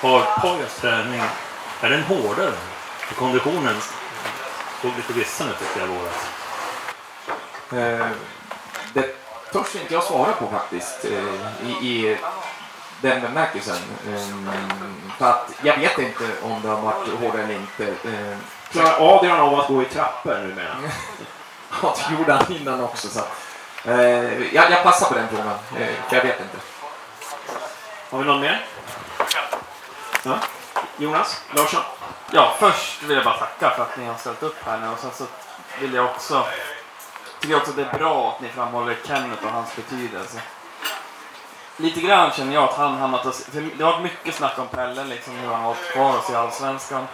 [0.00, 1.20] Har Pojas träning,
[1.80, 2.52] är den hårdare?
[2.98, 3.76] För konditionen
[4.82, 6.28] såg lite vissen ut tyckte jag våras.
[7.72, 8.06] Eh,
[8.92, 9.14] det
[9.52, 11.04] törs inte jag svara på faktiskt.
[11.04, 12.16] Eh, i, I
[13.02, 13.76] den bemärkelsen.
[14.08, 14.52] Eh,
[15.18, 17.86] för att jag vet inte om det har varit hårdare eller inte.
[17.86, 18.38] Eh,
[18.70, 20.76] Klarar Adrian av att gå i trappor numera?
[21.82, 23.08] Ja, det gjorde han innan också.
[23.08, 23.20] Så.
[23.90, 26.56] Eh, jag, jag passar på den frågan, eh, för jag vet inte.
[28.10, 28.66] Har vi någon mer?
[30.24, 30.38] Ja.
[30.96, 31.82] Jonas Larsson?
[32.30, 34.98] Ja, först vill jag bara tacka för att ni har ställt upp här nu och
[34.98, 35.24] sen så
[35.80, 36.46] vill jag också
[37.40, 40.40] tycker jag också att det är bra att ni framhåller Kenneth och hans betydelse.
[41.76, 43.46] Lite grann känner jag att han hamnat oss,
[43.76, 46.34] det har varit mycket snack om Pelle liksom hur han har hållit kvar oss i
[46.34, 47.06] Allsvenskan.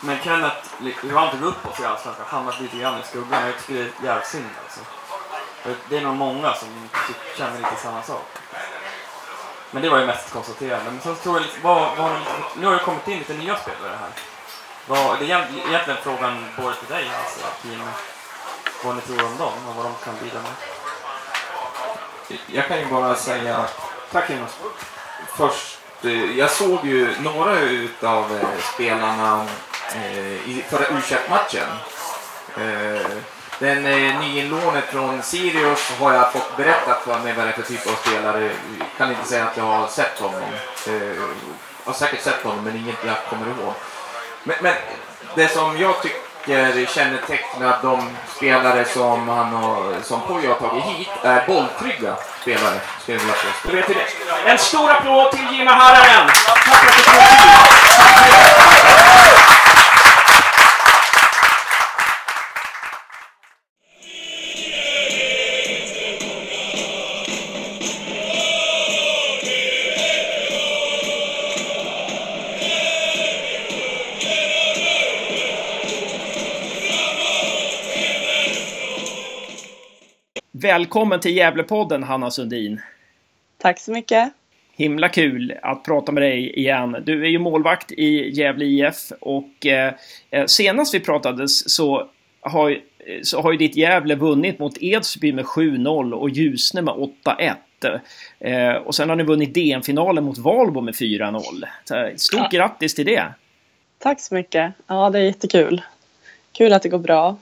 [0.00, 3.46] Men Kenneth, hur han tog upp oss i Allsvenskan, hamnat lite grann i skuggan.
[3.46, 4.80] Jag tycker det är jävligt synd alltså.
[5.88, 6.68] Det är nog många som
[7.06, 8.26] typ känner lite samma sak.
[9.70, 10.90] Men det var ju mest konstaterande.
[10.90, 12.12] Men sen tror jag vad, vad,
[12.56, 14.10] nu har det kommit in lite nya spelare här.
[14.86, 17.82] Vad, det är egentligen frågan både till dig alltså, Kim,
[18.84, 20.52] Vad ni tror om dem och vad de kan bidra med.
[22.46, 23.64] Jag kan ju bara säga
[24.12, 24.56] Tack Jonas.
[25.36, 29.46] först, eh, jag såg ju några utav eh, spelarna
[29.94, 31.00] eh, i förra u
[31.30, 31.68] matchen
[33.58, 37.62] Den eh, nyinlånet från Sirius har jag fått berättat för mig vad det är för
[37.62, 38.44] typ av spelare.
[38.78, 40.42] Jag kan inte säga att jag har sett honom.
[40.86, 41.28] Eh, jag
[41.84, 43.74] har säkert sett honom men inget jag kommer ihåg.
[44.42, 44.74] Men, men
[45.34, 50.84] det som jag tycker Eh, kännetecknar de spelare som han har, som Pojo har tagit
[50.84, 52.80] hit är bolltrygga spelare.
[53.02, 53.18] Skulle
[53.80, 54.04] jag vilja
[54.44, 54.50] det.
[54.50, 56.26] En stor applåd till Jimmy Hararen!
[56.26, 58.55] Tack för att du tog tid!
[80.66, 82.80] Välkommen till Gävlepodden, Hanna Sundin.
[83.58, 84.32] Tack så mycket.
[84.72, 86.96] Himla kul att prata med dig igen.
[87.06, 89.94] Du är ju målvakt i Gävle IF och eh,
[90.30, 92.08] eh, senast vi pratades så
[92.40, 92.78] har,
[93.22, 97.54] så har ju ditt Gävle vunnit mot Edsby med 7-0 och Ljusne med 8-1.
[98.38, 101.42] Eh, och sen har ni vunnit DM-finalen mot Valbo med 4-0.
[102.16, 102.48] Stort ja.
[102.58, 103.24] grattis till det!
[103.98, 104.72] Tack så mycket!
[104.86, 105.82] Ja, det är jättekul.
[106.52, 107.36] Kul att det går bra.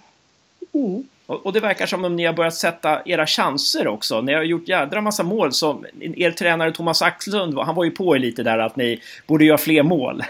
[0.74, 1.04] Mm.
[1.26, 4.20] Och, och, det verkar som om ni har börjat sätta era chanser också.
[4.20, 5.52] Ni har gjort jädra massa mål.
[5.52, 9.44] Som er tränare Thomas Axlund, han var ju på er lite där att ni borde
[9.44, 10.22] göra fler mål.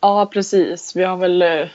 [0.00, 0.96] Ja, precis.
[0.96, 1.68] Vi har väl eh,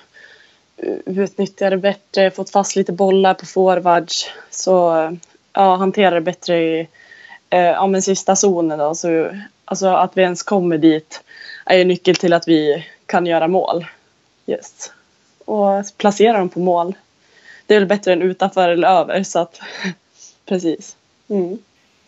[0.84, 4.30] uh, utnyttjat det bättre, fått fast lite bollar på forwards.
[4.50, 5.12] Så uh,
[5.54, 6.82] ja, hanterar det bättre i
[7.54, 8.80] uh, ja, men sista zonen.
[8.80, 8.96] Då.
[8.96, 9.30] Så,
[9.66, 11.24] alltså att vi ens kommer dit
[11.66, 13.86] är ju nyckel till att vi kan göra mål.
[14.46, 14.94] Just.
[15.46, 16.96] Och placera dem på mål
[17.68, 19.24] det är väl bättre än utanför eller över.
[19.24, 19.62] Så att,
[20.46, 20.98] precis.
[21.28, 21.58] Mm.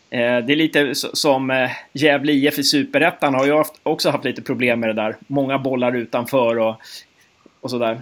[0.10, 4.42] Eh, det är lite som eh, Gävle IF i Superettan har ju också haft lite
[4.42, 5.18] problem med det där.
[5.28, 6.76] Många bollar utanför och,
[7.62, 8.02] och sådär.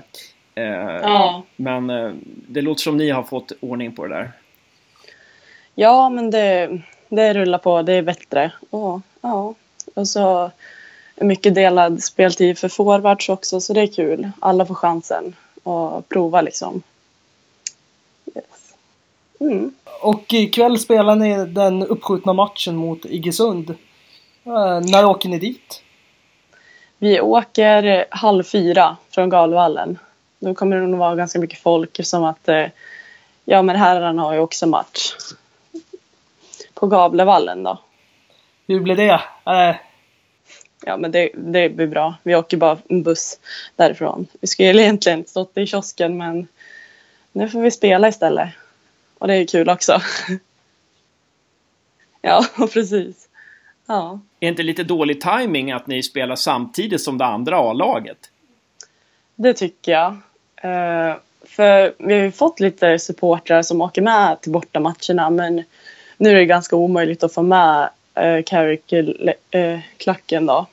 [0.56, 0.66] Eh,
[1.02, 1.44] ja.
[1.56, 1.88] Men
[2.48, 4.32] det låter som ni har fått ordning på det där.
[5.76, 6.80] Ja, men det,
[7.10, 7.82] det rullar på.
[7.82, 8.52] Det är bättre.
[8.70, 9.54] Och, ja.
[9.94, 10.52] och så
[11.16, 14.32] mycket delad speltid för forwards också, så det är kul.
[14.40, 16.84] Alla får chansen att prova liksom.
[19.40, 19.74] Mm.
[20.02, 23.70] Och ikväll spelar ni den uppskjutna matchen mot Iggesund.
[24.44, 25.82] Eh, när åker ni dit?
[26.98, 30.00] Vi åker halv fyra från Galvallen.
[30.40, 32.66] Då kommer det nog vara ganska mycket folk som att eh,
[33.46, 35.14] ja men herrarna har ju också match.
[36.74, 37.80] På Gavlevallen då.
[38.68, 39.22] Hur blir det?
[39.46, 39.76] Äh...
[40.86, 42.16] Ja men det, det blir bra.
[42.24, 43.40] Vi åker bara en buss
[43.76, 44.28] därifrån.
[44.42, 46.48] Vi skulle egentligen stått i kiosken men
[47.32, 48.50] nu får vi spela istället.
[49.26, 50.02] Och det är kul också.
[52.22, 53.28] ja, precis.
[53.86, 54.20] Ja.
[54.40, 58.18] Är inte lite dålig timing att ni spelar samtidigt som det andra A-laget?
[59.36, 60.12] Det tycker jag.
[60.12, 65.64] Uh, för vi har ju fått lite supportrar som åker med till bortamatcherna men
[66.18, 70.66] nu är det ganska omöjligt att få med uh, Carrick-klacken då.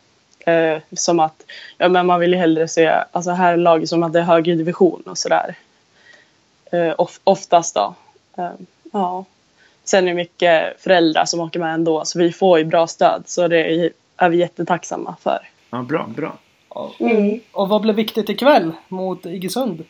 [0.48, 1.44] Uh, som att,
[1.78, 4.54] ja men man vill ju hellre se, alltså här laget som att det är högre
[4.54, 5.54] division och sådär.
[6.74, 7.94] Uh, of, oftast då.
[8.36, 9.24] Ehm, ja.
[9.84, 13.22] Sen är det mycket föräldrar som åker med ändå så vi får ju bra stöd
[13.26, 15.48] så det är vi jättetacksamma för.
[15.70, 16.38] Ja, bra, bra.
[16.98, 17.40] Mm.
[17.52, 19.84] Och vad blev viktigt ikväll mot Iggesund?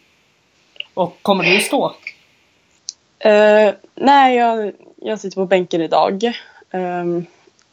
[0.94, 1.86] Och kommer du stå?
[3.26, 6.32] Uh, nej, jag, jag sitter på bänken idag.
[6.70, 7.26] Um,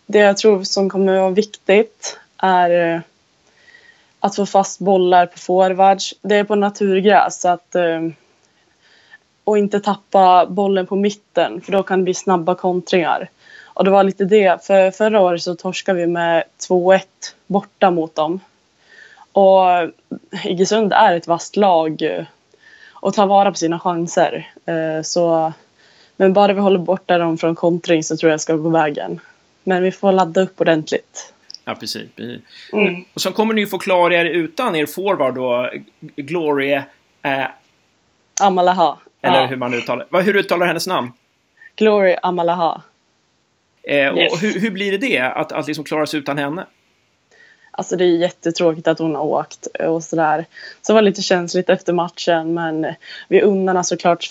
[0.05, 3.01] det jag tror som kommer att vara viktigt är uh,
[4.19, 6.15] att få fast bollar på forwards.
[6.21, 8.11] Det är på naturgräs så att uh,
[9.49, 13.29] och inte tappa bollen på mitten för då kan det bli snabba kontringar.
[13.63, 17.01] Och det var lite det, för förra året så torskade vi med 2-1
[17.47, 18.39] borta mot dem.
[19.31, 19.65] Och
[20.45, 22.25] Iggesund är ett vasst lag eh,
[22.93, 24.51] och tar vara på sina chanser.
[24.65, 25.53] Eh, så,
[26.17, 29.19] men bara vi håller borta dem från kontring så tror jag ska gå vägen.
[29.63, 31.33] Men vi får ladda upp ordentligt.
[31.65, 32.09] Ja, precis.
[32.73, 33.03] Mm.
[33.13, 35.69] Och så kommer ni få klara er utan er forward då,
[36.15, 36.81] Glory
[37.21, 37.45] eh...
[38.41, 38.97] Amalaha.
[39.21, 39.45] Eller ja.
[39.45, 41.11] hur man uttalar Hur uttalar hennes namn?
[41.75, 42.81] Glory Amalaha.
[43.83, 44.33] Eh, yes.
[44.33, 46.65] och hur, hur, blir det det, att, att liksom klara sig utan henne?
[47.71, 50.45] Alltså det är jättetråkigt att hon har åkt och sådär.
[50.81, 52.93] Så det var lite känsligt efter matchen men
[53.27, 54.23] vi unnar henne såklart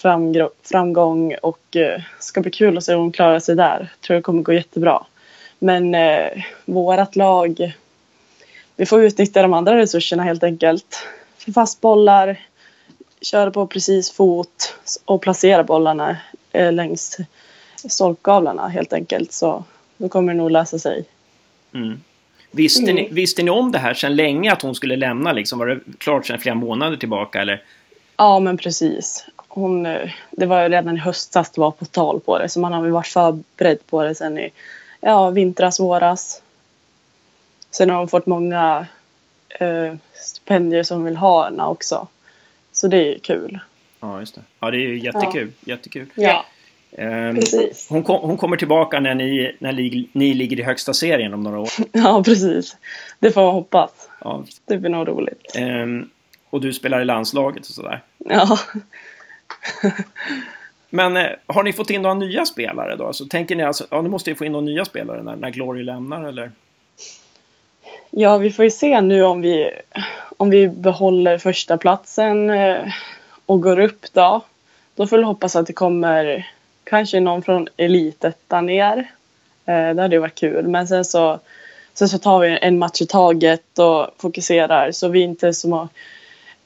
[0.62, 3.92] framgång och eh, ska bli kul att se hur hon klarar sig där.
[4.00, 5.06] Tror det kommer gå jättebra.
[5.58, 7.76] Men eh, vårat lag,
[8.76, 11.06] vi får utnyttja de andra resurserna helt enkelt.
[11.54, 12.36] Fast bollar,
[13.20, 16.16] köra på precis fot och placera bollarna
[16.52, 17.16] eh, längs
[17.76, 19.32] stolpgavlarna helt enkelt.
[19.32, 19.64] Så
[19.96, 21.04] då kommer det nog lösa sig.
[21.74, 22.00] Mm.
[22.50, 22.94] Visste, mm.
[22.94, 25.32] Ni, visste ni om det här sedan länge att hon skulle lämna?
[25.32, 25.58] Liksom?
[25.58, 27.40] Var det klart sedan flera månader tillbaka?
[27.40, 27.62] Eller?
[28.16, 29.26] Ja, men precis.
[29.36, 32.48] Hon, eh, det var redan i höstas det var på tal på det.
[32.48, 34.50] Så man har väl varit förberedd på det sen i
[35.00, 36.42] ja, vintras, våras.
[37.70, 38.86] Sen har hon fått många
[39.48, 42.08] eh, stipendier som vill ha henne också.
[42.78, 43.58] Så det är kul.
[44.00, 44.40] Ja, just det.
[44.60, 45.52] Ja, det är ju jättekul.
[45.60, 45.74] Ja.
[45.74, 46.06] Jättekul.
[46.14, 46.44] Ja.
[46.90, 47.86] Um, precis.
[47.90, 51.42] Hon, kom, hon, kommer tillbaka när, ni, när ni, ni ligger i högsta serien om
[51.42, 51.68] några år.
[51.92, 52.76] Ja, precis.
[53.18, 53.90] Det får man hoppas.
[54.20, 54.44] Ja.
[54.64, 55.56] Det blir nog roligt.
[55.58, 56.10] Um,
[56.50, 58.02] och du spelar i landslaget och sådär.
[58.18, 58.58] Ja.
[60.90, 63.12] Men eh, har ni fått in några nya spelare då?
[63.12, 65.50] Så tänker ni alltså, ja, nu måste ju få in några nya spelare när, när
[65.50, 66.52] Glory lämnar eller?
[68.10, 69.70] Ja, vi får ju se nu om vi,
[70.38, 72.92] om vi behåller första platsen eh,
[73.46, 74.40] och går upp då.
[74.94, 76.50] Då får vi hoppas att det kommer
[76.84, 78.96] kanske någon från elitettan ner.
[79.66, 80.68] Eh, det hade ju varit kul.
[80.68, 81.38] Men sen så,
[81.94, 85.88] sen så tar vi en match i taget och fokuserar så vi inte som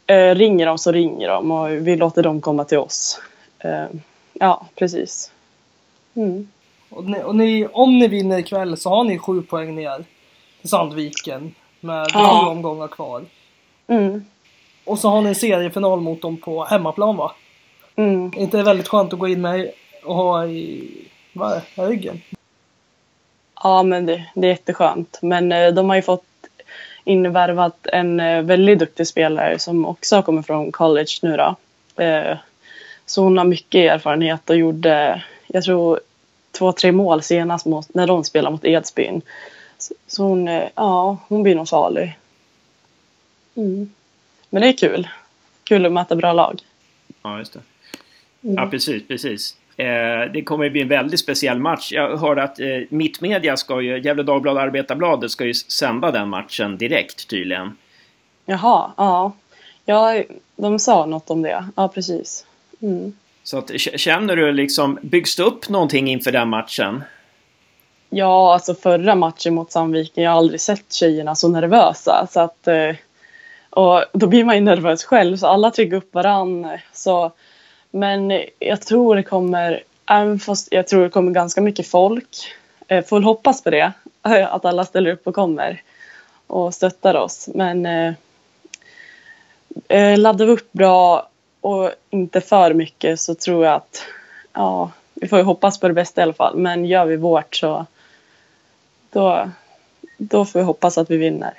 [0.06, 3.20] eh, ringer de så ringer de och vi låter dem komma till oss.
[4.32, 5.30] Ja, precis.
[6.14, 6.48] Mm.
[6.88, 10.04] Och, ni, och ni, om ni vinner ikväll så har ni sju poäng ner
[10.60, 12.40] till Sandviken med Ja.
[12.44, 13.24] sju omgångar kvar.
[13.92, 14.24] Mm.
[14.84, 17.32] Och så har ni en seriefinal mot dem på hemmaplan va?
[17.96, 18.32] Mm.
[18.36, 19.70] Inte det väldigt skönt att gå in med
[20.04, 20.90] och ha i,
[21.32, 22.20] vad är det, ryggen?
[23.62, 25.18] Ja, men det, det är jätteskönt.
[25.22, 26.24] Men eh, de har ju fått
[27.04, 31.54] invärvat en eh, väldigt duktig spelare som också kommit från college nu då.
[32.04, 32.36] Eh,
[33.06, 36.00] så hon har mycket erfarenhet och gjorde, jag tror,
[36.58, 39.22] två, tre mål senast mot, när de spelade mot Edsbyn.
[40.06, 42.18] Så, hon, ja, hon blir nog farlig.
[43.54, 43.90] Mm.
[44.50, 45.08] Men det är kul.
[45.64, 46.60] Kul att möta bra lag.
[47.22, 47.60] Ja, just det.
[48.42, 48.54] Mm.
[48.56, 49.56] Ja, precis, precis.
[49.76, 51.92] Eh, det kommer att bli en väldigt speciell match.
[51.92, 56.28] Jag hörde att eh, Mittmedia ska ju, Gefle Dagblad och Arbetarbladet ska ju sända den
[56.28, 57.76] matchen direkt tydligen.
[58.44, 59.32] Jaha, ja.
[59.84, 60.22] ja.
[60.56, 61.64] De sa något om det.
[61.76, 62.46] Ja, precis.
[62.82, 63.12] Mm.
[63.42, 67.04] Så att, känner du liksom, byggs det upp någonting inför den matchen?
[68.10, 72.26] Ja, alltså förra matchen mot Sandviken, jag har aldrig sett tjejerna så nervösa.
[72.30, 72.96] Så att, eh,
[73.72, 76.78] och då blir man ju nervös själv, så alla trycker upp varann.
[76.92, 77.32] Så,
[77.90, 82.54] men jag tror det kommer, även fast jag tror det kommer ganska mycket folk.
[82.88, 83.92] Eh, får väl hoppas på det,
[84.22, 85.82] att alla ställer upp och kommer
[86.46, 87.48] och stöttar oss.
[87.54, 88.14] Men eh,
[89.88, 91.28] eh, laddar vi upp bra
[91.60, 94.02] och inte för mycket så tror jag att
[94.52, 96.56] ja, vi får ju hoppas på det bästa i alla fall.
[96.56, 97.86] Men gör vi vårt så
[99.10, 99.50] då,
[100.16, 101.52] då får vi hoppas att vi vinner.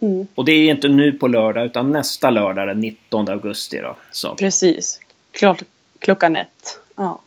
[0.00, 3.96] Mm, Och det är inte nu på lördag utan nästa lördag den 19 augusti då.
[4.10, 4.34] Så.
[4.34, 5.00] precis.
[5.32, 5.62] Klart,
[5.98, 6.80] klockan ett.
[6.96, 7.20] Ja.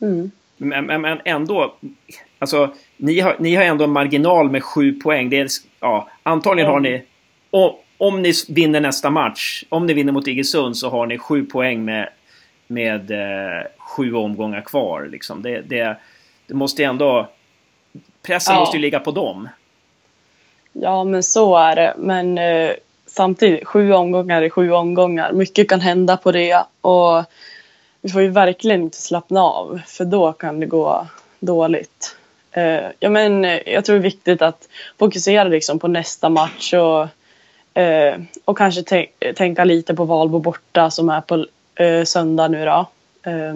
[0.00, 0.30] Mm.
[0.56, 1.74] Men, men, ändå,
[2.38, 5.30] alltså ni har, ni har ändå en marginal med sju poäng.
[5.30, 5.48] Det är,
[5.80, 7.02] ja, antagligen har ni,
[7.50, 11.44] och, om ni vinner nästa match, om ni vinner mot Iggesund så har ni sju
[11.44, 12.08] poäng med,
[12.66, 15.08] med eh, sju omgångar kvar.
[15.12, 15.42] Liksom.
[15.42, 15.96] Det, det,
[16.46, 17.28] det måste ändå,
[18.22, 18.60] pressen Ja.
[18.60, 19.48] måste ju ligga på dem.
[20.72, 21.94] Ja, men så är det.
[21.98, 22.70] Men eh,
[23.06, 25.32] samtidigt, sju omgångar är sju omgångar.
[25.32, 26.64] Mycket kan hända på det.
[26.80, 27.24] Och
[28.00, 31.06] vi får ju verkligen inte slappna av, för då kan det gå
[31.40, 32.16] dåligt.
[32.52, 34.68] Eh, ja, men, eh, jag tror det är viktigt att
[34.98, 37.08] fokusera liksom, på nästa match och,
[37.80, 39.06] eh, och kanske
[39.36, 42.64] tänka lite på Valbo borta som är på eh, söndag nu.
[42.64, 42.86] Då.
[43.22, 43.54] Eh,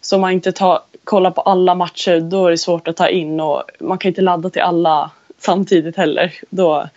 [0.00, 3.40] så man inte tar, kollar på alla matcher, då är det svårt att ta in
[3.40, 5.10] och man kan inte ladda till alla
[5.42, 6.32] samtidigt heller.
[6.50, 6.88] Då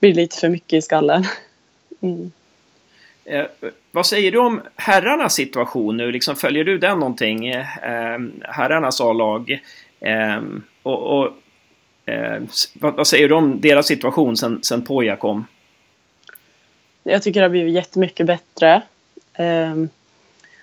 [0.00, 1.24] blir det lite för mycket i skallen.
[2.00, 2.32] Mm.
[3.24, 3.44] Eh,
[3.90, 6.12] vad säger du om herrarnas situation nu?
[6.12, 7.46] Liksom, följer du den någonting?
[7.48, 7.64] Eh,
[8.42, 9.60] herrarnas A-lag.
[10.00, 10.40] Eh,
[10.82, 11.28] och, och,
[12.06, 15.46] eh, s- vad, vad säger du om deras situation sen, sen Poja kom?
[17.02, 18.82] Jag tycker det har blivit jättemycket bättre.
[19.34, 19.88] Ehm,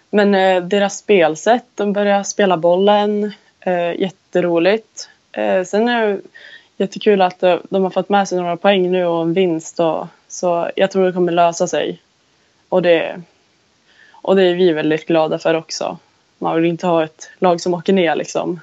[0.10, 3.32] Men eh, deras spelsätt, de börjar spela bollen.
[3.60, 5.10] eh, Jätteroligt.
[5.32, 6.20] Eh, Sen är det
[6.78, 9.80] jättekul att eh, de har fått med sig några poäng nu och en vinst.
[9.80, 12.02] Och, så jag tror det kommer lösa sig.
[12.70, 13.22] Och det,
[14.12, 15.98] och det är vi väldigt glada för också.
[16.38, 18.60] Man vill inte ha ett lag som åker ner liksom.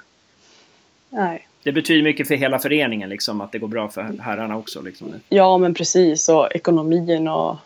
[1.10, 1.48] Nej.
[1.62, 4.82] Det betyder mycket för hela föreningen liksom, att det går bra för herrarna också.
[4.82, 5.14] Liksom.
[5.28, 6.28] Ja, men precis.
[6.28, 7.56] Och ekonomin och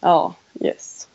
[0.00, 1.08] ja, yes.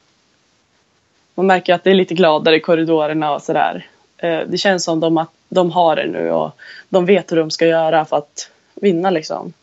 [1.36, 3.88] Man märker att det är lite gladare i korridorerna och sådär.
[4.18, 6.52] Eh, Det känns som de att de har det nu och
[6.90, 8.52] de vet hur de ska göra för att
[8.82, 9.54] vinna liksom.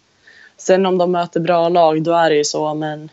[0.56, 3.08] Sen om de möter bra lag, då är det ju så, men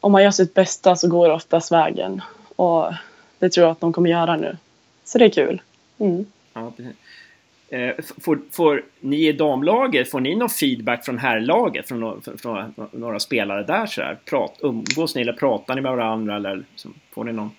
[0.00, 2.22] om man gör sitt bästa så går det oftast vägen.
[2.56, 2.92] Och
[3.38, 4.56] det tror jag att de kommer göra nu.
[5.04, 5.62] Så det är kul.
[5.98, 6.26] Mm.
[6.52, 6.72] Ja.
[7.68, 11.88] Eh, får, får ni i damlaget, får ni någon feedback från herrlaget?
[11.88, 14.18] Från, nå- från, några spelare där så här?
[14.24, 16.36] Prat, umgås ni eller pratar ni med varandra?
[16.36, 17.50] Eller liksom, får ni någon?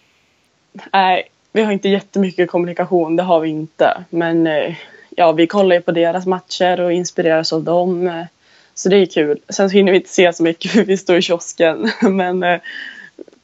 [0.93, 4.03] Nej, vi har inte jättemycket kommunikation, det har vi inte.
[4.09, 4.76] Men eh,
[5.16, 8.26] ja, vi kollar ju på deras matcher och inspireras av dem.
[8.74, 9.39] Så det är kul.
[9.49, 11.91] Sen så hinner vi inte se så mycket för vi står i kiosken.
[12.01, 12.59] Men eh,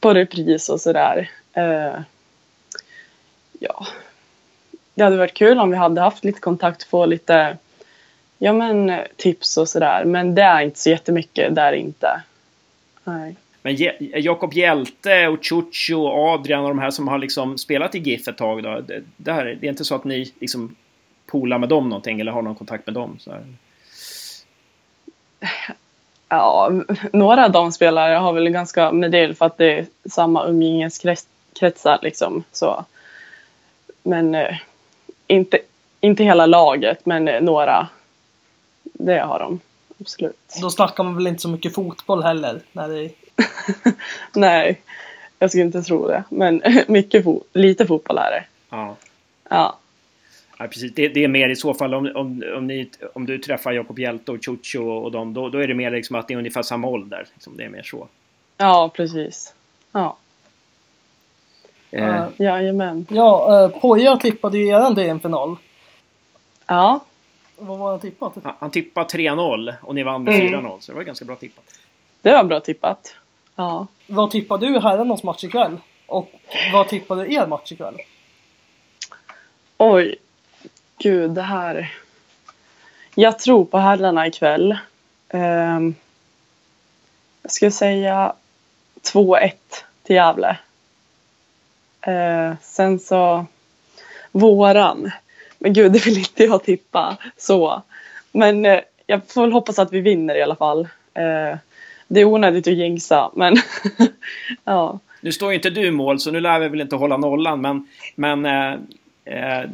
[0.00, 1.30] på repris och sådär.
[1.52, 2.00] Eh,
[3.58, 3.86] ja.
[4.94, 7.56] Det hade varit kul om vi hade haft lite kontakt och få lite
[8.38, 10.04] ja, men, tips och sådär.
[10.04, 12.22] Men det är inte så jättemycket, det är det inte.
[13.04, 13.36] Nej.
[13.62, 13.76] Men
[14.22, 18.28] Jakob Hjälte och Chucho och Adrian och de här som har liksom spelat i GIF
[18.28, 18.80] ett tag då.
[18.80, 20.76] Det, det, här, det är inte så att ni liksom
[21.26, 23.16] polar med dem någonting eller har någon kontakt med dem?
[23.20, 23.44] Så här.
[26.28, 26.70] Ja,
[27.12, 31.98] några av de spelare har väl ganska, är väl för att det är samma umgängeskretsar
[32.02, 32.44] liksom.
[32.52, 32.84] Så.
[34.02, 34.56] Men eh,
[35.26, 35.58] inte,
[36.00, 37.88] inte hela laget, men eh, några.
[38.82, 39.60] Det har de,
[40.00, 40.56] absolut.
[40.60, 43.10] Då snackar man väl inte så mycket fotboll heller när det
[44.34, 44.82] Nej,
[45.38, 46.24] jag skulle inte tro det.
[46.28, 48.44] Men mycket fo- lite fotboll är det.
[48.70, 48.96] Ja.
[49.50, 49.78] Ja.
[50.58, 50.94] Ja, precis.
[50.94, 53.98] Det, det är mer i så fall om, om, om, ni, om du träffar Jakob
[53.98, 56.62] Hjelte och Ciuccio och dem, då, då är det mer liksom att det är ungefär
[56.62, 57.26] samma ålder.
[57.34, 58.08] Liksom, det är mer så.
[58.56, 59.54] Ja, precis.
[59.92, 60.16] Ja,
[61.94, 63.06] Eh, jajamän.
[63.10, 65.56] Ja, eh, Poja tippade ju eran DM-final.
[66.66, 67.00] Ja,
[67.56, 68.32] Vad var han tippat?
[68.44, 70.46] han- han tippade 3-0 och ni vann med Mm.
[70.52, 71.64] 4-0, så det var ganska bra tippat.
[72.22, 73.14] det var bra tippat.
[73.56, 73.86] Ja.
[74.06, 75.76] Vad tippade du herrarnas match ikväll?
[76.06, 76.30] Och
[76.72, 77.94] vad tippade er match ikväll?
[79.78, 80.16] Oj,
[80.98, 81.94] gud det här.
[83.14, 84.78] Jag tror på herrarna ikväll.
[85.30, 85.94] Um,
[87.42, 88.32] jag skulle säga
[89.12, 89.52] 2-1
[90.02, 90.56] till Gävle.
[92.00, 93.46] Eh, sen så
[94.32, 95.10] våran.
[95.58, 97.82] Men gud, det vill inte jag tippa så.
[98.32, 100.88] Men eh, jag får väl hoppas att vi vinner i alla fall.
[101.14, 101.58] Eh,
[102.08, 103.56] det är onödigt att jinxa, men
[104.64, 104.98] ja.
[105.20, 107.60] Nu står ju inte du i mål, så nu lär vi väl inte hålla nollan,
[107.60, 108.72] men, men eh,
[109.24, 109.70] eh,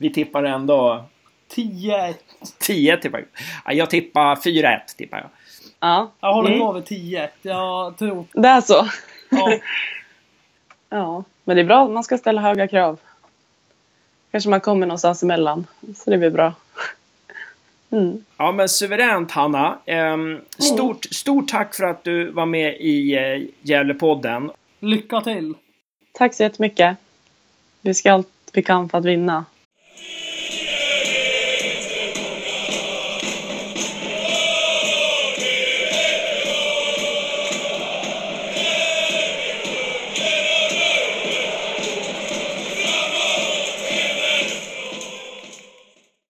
[0.00, 1.04] vi tippar ändå
[1.48, 2.14] 10
[2.58, 3.26] 10 tippar jag.
[3.64, 5.28] Ja, Jag tippar 4-1 tippar jag.
[5.80, 6.10] ja.
[6.20, 6.60] Jag håller Mm.
[6.60, 8.24] kvar vid 10 Jag tror...
[8.32, 8.86] Det är så.
[9.28, 9.58] Ja.
[10.92, 11.88] Ja, men det är bra.
[11.88, 12.98] Man ska ställa höga krav.
[14.30, 15.66] Kanske man kommer någonstans emellan.
[15.96, 16.52] Så det blir bra.
[17.92, 18.24] Mm.
[18.36, 19.78] Ja, men suveränt Hanna.
[19.86, 24.50] Ehm, stort, stort tack för att du var med i eh, Gävlepodden.
[24.80, 25.54] Lycka till!
[26.12, 26.96] Tack så jättemycket.
[27.80, 29.44] Vi ska allt vi kan för att vinna.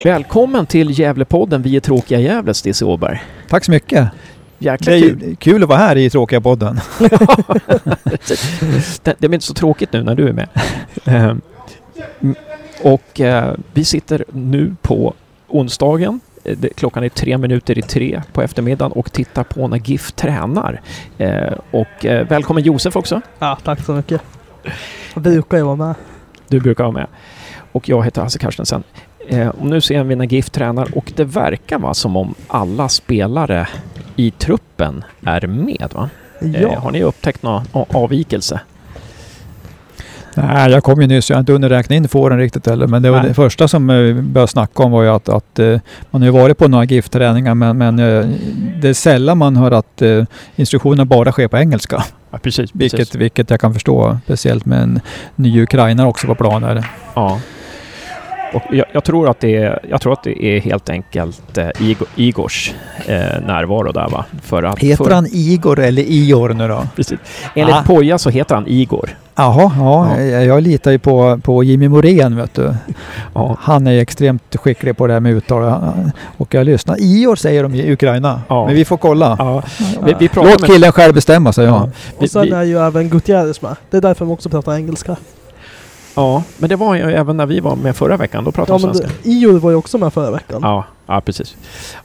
[0.05, 3.23] Välkommen till Gävlepodden Vi är tråkiga Gävle, Stisse Åberg.
[3.49, 4.09] Tack så mycket.
[4.59, 5.37] Jäkla Det är kul.
[5.37, 6.81] kul att vara här i Tråkiga podden.
[9.03, 10.49] det, blir inte så tråkigt nu när du är med.
[11.05, 11.41] Ehm,
[12.83, 15.15] och eh, vi sitter nu på
[15.49, 16.21] onsdagen.
[16.45, 20.81] Eh, Klockan är tre minuter i tre på eftermiddagen och tittar på när GIF tränar.
[21.19, 23.21] Eh, och välkommen Josef också.
[23.39, 24.23] Ja, tack så mycket.
[25.15, 25.95] Jag brukar ju vara med.
[26.49, 27.07] Du brukar vara med.
[27.73, 28.83] Och jag heter Hasse Carstensen.
[29.31, 32.89] Eh, och nu ser vi när GIF tränar och det verkar vara som om alla
[32.89, 33.69] spelare
[34.17, 36.09] i truppen är med va?
[36.41, 36.79] Eh, Ja.
[36.79, 38.61] har ni upptäckt någon avvikelse?
[40.35, 41.31] Nej, jag kom ju nyss.
[41.31, 42.87] Jag har inte hunnit räkna in fåren riktigt heller.
[42.87, 43.29] Men det var Nej.
[43.29, 45.59] det första som eh, började snacka om var ju att, att
[46.11, 47.97] man har ju varit på några GIF-träningar men, men
[48.81, 50.03] det är sällan man hör att
[50.57, 52.05] instruktionerna bara sker på engelska.
[52.31, 52.71] Ja, precis.
[52.73, 53.15] Vilket, precis.
[53.15, 54.19] vilket jag kan förstå.
[54.25, 55.01] Speciellt med en
[55.37, 56.83] ny ukrainare också på planen.
[57.15, 57.41] Ja.
[58.55, 61.69] Och jag, jag, tror att det är, jag tror att det är helt enkelt eh,
[61.81, 62.73] Igor, Igors
[63.07, 64.25] eh, närvaro där va?
[64.43, 66.83] För att, Heter för, han Igor eller Ior nu då?
[66.97, 67.19] Precis.
[67.55, 67.83] Enligt Ah.
[67.87, 69.11] Poja så heter han Igor.
[69.35, 70.23] Jaha, ja, Ja.
[70.23, 72.75] jag- jag litar ju på, på Jimmy Morén vet du.
[73.35, 73.57] Ja.
[73.61, 75.75] Han är ju extremt skicklig på det här med uttal.
[76.37, 76.97] Och jag lyssnar.
[77.01, 78.41] Ior säger de i Ukraina.
[78.49, 78.67] Ja.
[78.67, 79.37] Men vi får kolla.
[79.39, 79.63] Ja.
[80.05, 81.91] Vi, vi pratar Låt med, killen själv bestämma säger jag.
[82.19, 83.77] vi, Och sen är ju även Gutierrez med.
[83.91, 85.17] Det är därför de också pratar engelska.
[86.21, 88.45] Ja, men det var ju även när vi var med förra veckan.
[88.45, 89.29] Då pratade Ja, de men svenska.
[89.29, 90.61] Ior var ju också med förra veckan.
[90.63, 91.57] Ja, ja precis.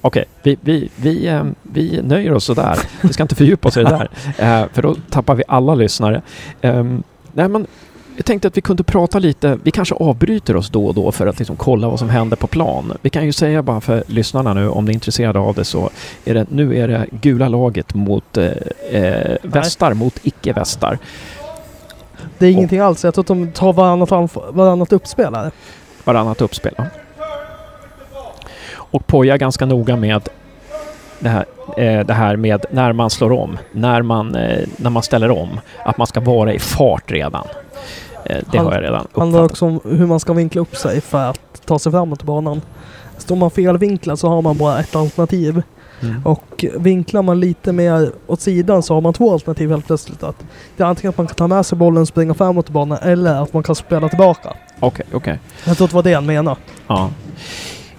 [0.01, 2.79] Okej, vi, vi, vi, eh, vi nöjer oss sådär.
[3.01, 4.09] Vi ska inte fördjupa oss i det där.
[4.37, 6.21] Eh, för då tappar vi alla lyssnare.
[6.61, 7.03] Ehm,
[7.33, 7.67] nej, men
[8.15, 9.59] jag tänkte att vi kunde prata lite.
[9.63, 12.47] Vi kanske avbryter oss då och då för att liksom kolla vad som händer på
[12.47, 12.93] plan.
[13.01, 15.89] Vi kan ju säga bara för lyssnarna nu, om ni är intresserade av det, så
[16.25, 18.51] är det, nu är det gula laget mot eh,
[18.91, 20.97] eh, västar mot icke-västar.
[22.37, 23.03] Det är ingenting alls.
[23.03, 24.11] Jag tror att de tar varannat,
[24.49, 25.51] varannat uppspel här.
[26.03, 26.73] varannat uppspel.
[26.77, 26.83] ja.
[28.75, 30.29] Och Poja är ganska noga med
[31.19, 31.45] det här,
[31.77, 35.59] eh, det här med när man slår om, när man, eh, när man ställer om,
[35.85, 37.47] att man ska vara i fart redan.
[38.25, 39.51] Eh, det Han- har jag redan Det handlar uppfattat.
[39.51, 42.61] också om hur man ska vinkla upp sig för att ta sig framåt i banan.
[43.17, 45.61] Står man felvinklad så har man bara ett alternativ.
[46.05, 46.25] Mm.
[46.25, 50.23] Och vinklar man lite mer åt sidan så har man två alternativ helt plötsligt.
[50.23, 50.45] Att
[50.77, 52.97] det är antingen att man kan ta med sig bollen och springa framåt i banan
[53.01, 54.53] eller att man kan spela tillbaka.
[54.79, 55.39] Okej, okej.
[55.65, 56.57] Jag tror att det var det han menade.
[56.87, 57.09] Ja.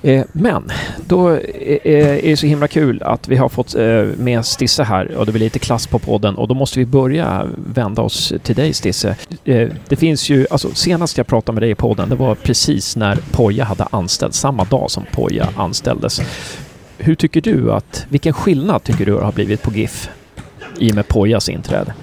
[0.02, 0.72] Eh, men
[1.06, 5.26] då är det så himla kul att vi har fått eh, med Stisse här och
[5.26, 8.72] det blir lite klass på podden och då måste vi börja vända oss till dig
[8.72, 9.16] Stisse.
[9.44, 12.96] Eh, det finns ju, alltså senast jag pratade med dig i podden det var precis
[12.96, 16.20] när Poja hade anställt, samma dag som Poja anställdes.
[16.98, 20.10] Hur tycker du att, vilken skillnad tycker du har blivit på GIF
[20.78, 21.94] i och med Pojas inträde?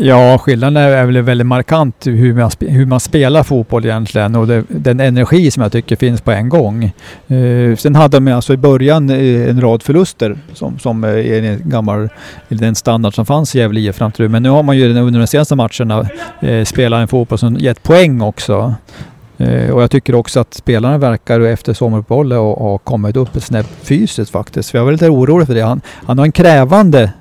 [0.00, 4.64] Ja, skillnaden är väl väldigt markant hur man, hur man spelar fotboll egentligen och det,
[4.68, 6.84] den energi som jag tycker finns på en gång.
[7.28, 11.60] Eh, sen hade de alltså i början eh, en rad förluster som, som är en
[11.64, 12.08] gammal,
[12.48, 14.28] den standard som fanns i Gävle IF fram till nu.
[14.28, 16.08] Men nu har man ju under de senaste matcherna
[16.40, 18.74] eh, spelat en fotboll som gett poäng också.
[19.38, 23.66] Eh, och jag tycker också att spelarna verkar efter sommaruppehållet ha kommit upp ett snäpp
[23.82, 24.74] fysiskt faktiskt.
[24.74, 25.60] Jag var lite orolig för det.
[25.60, 27.12] Han, han har en krävande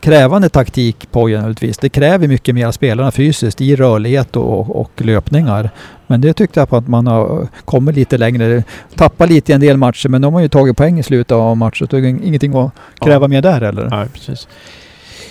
[0.00, 1.78] krävande taktik på naturligtvis.
[1.78, 5.70] Det kräver mycket mer av spelarna fysiskt i rörlighet och, och löpningar.
[6.06, 8.64] Men det tyckte jag på att man har kommit lite längre.
[8.94, 11.56] Tappat lite i en del matcher men de har ju tagit poäng i slutet av
[11.56, 11.88] matchen.
[11.90, 13.28] Så det är ingenting att kräva ja.
[13.28, 13.88] mer där heller.
[13.90, 14.48] Ja, precis.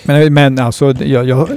[0.04, 1.48] Men, men alltså, jag, jag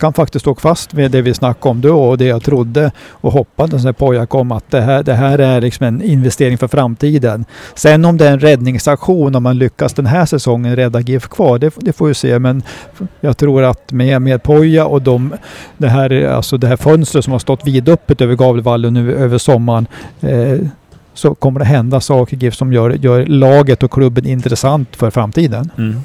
[0.00, 3.32] kan faktiskt stå fast med det vi snackade om då och det jag trodde och
[3.32, 7.44] hoppades när Poja kom att det här, det här är liksom en investering för framtiden.
[7.74, 11.58] Sen om det är en räddningsaktion om man lyckas den här säsongen rädda GIF kvar,
[11.58, 12.38] det, det får vi se.
[12.38, 12.62] Men
[13.20, 15.34] jag tror att med, med Poja och de,
[15.76, 19.86] det, här, alltså det här fönstret som har stått vidöppet över Gavlevallen nu över sommaren
[20.20, 20.58] eh,
[21.14, 25.70] så kommer det hända saker GIF som gör, gör laget och klubben intressant för framtiden.
[25.78, 26.00] Mm.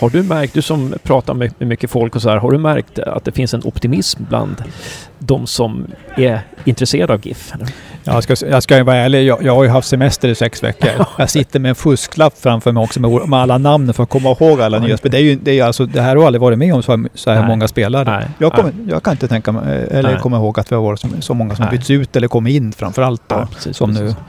[0.00, 2.98] Har du märkt, du som pratar med mycket folk och så här, har du märkt
[2.98, 4.64] att det finns en optimism bland
[5.18, 5.86] de som
[6.16, 7.52] är intresserade av GIF?
[8.06, 10.90] Jag ska, jag ska vara ärlig, jag, jag har ju haft semester i sex veckor.
[11.18, 14.30] Jag sitter med en fusklapp framför mig också med, med alla namn för att komma
[14.40, 15.18] ihåg alla nya spelare.
[15.18, 17.30] Det, är ju, det, är alltså, det här har aldrig varit med om så, så
[17.30, 17.48] här Nej.
[17.48, 18.04] många spelare.
[18.04, 18.28] Nej.
[18.38, 21.08] Jag, kommer, jag kan inte tänka mig, eller komma ihåg att vi har varit så,
[21.20, 24.16] så många som bytts ut eller kommit in framför allt då, ja, precis, som precis.
[24.16, 24.22] nu.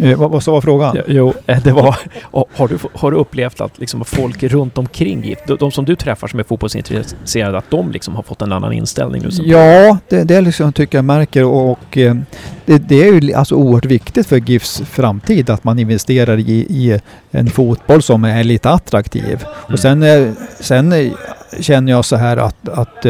[0.00, 0.96] Eh, vad, vad var frågan?
[1.06, 1.96] Jo, eh, det var...
[2.30, 6.38] Har du, har du upplevt att liksom folk runt omkring de som du träffar som
[6.38, 9.28] är fotbollsintresserade, att de liksom har fått en annan inställning nu?
[9.44, 12.16] Ja, det, det liksom, tycker jag märker och, och eh,
[12.64, 17.00] det, det, är ju alltså oerhört viktigt för GIFs framtid att man investerar i, i
[17.30, 19.24] en fotboll som är lite attraktiv.
[19.24, 19.72] Mm.
[19.72, 21.12] Och sen, eh, sen
[21.60, 23.06] känner jag så här att, att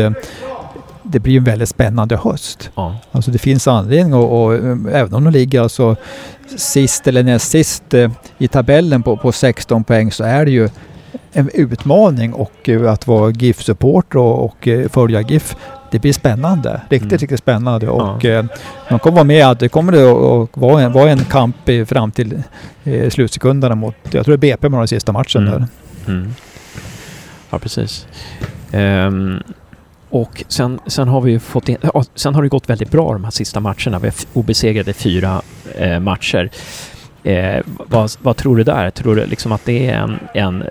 [1.09, 2.71] det blir en väldigt spännande höst.
[2.75, 2.97] Ja.
[3.13, 4.55] Alltså det finns anledning och, och
[4.93, 5.97] även om de ligger alltså
[6.57, 10.69] sist eller näst sist eh, i tabellen på, på 16 poäng så är det ju
[11.33, 15.57] en utmaning och eh, att vara GIF-supporter och, och eh, följa GIF
[15.91, 16.81] det blir spännande.
[16.89, 17.19] Riktigt, mm.
[17.19, 17.89] riktigt spännande.
[17.89, 18.31] Och ja.
[18.31, 18.45] eh,
[18.91, 19.57] man kommer vara med.
[19.57, 22.43] Det kommer att vara en, vara en kamp i, fram till
[22.85, 25.53] eh, slutsekunderna mot, jag tror det är BP med den sista matchen mm.
[25.53, 25.67] där.
[26.13, 26.35] Mm.
[27.51, 28.07] Ja, precis.
[28.73, 29.43] Um,
[30.11, 33.25] och sen, sen har vi fått in, ja, sen har det gått väldigt bra de
[33.25, 33.99] här sista matcherna.
[33.99, 35.43] Vi har obesegrade fyra
[35.75, 36.51] eh, matcher.
[37.23, 38.91] Eh, vad, vad, tror du där?
[38.91, 40.69] Tror du liksom att det är en, en eh,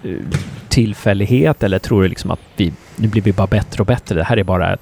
[0.69, 4.15] tillfällighet eller tror du liksom att vi, nu blir vi bara bättre och bättre?
[4.15, 4.79] Det här är bara, ett,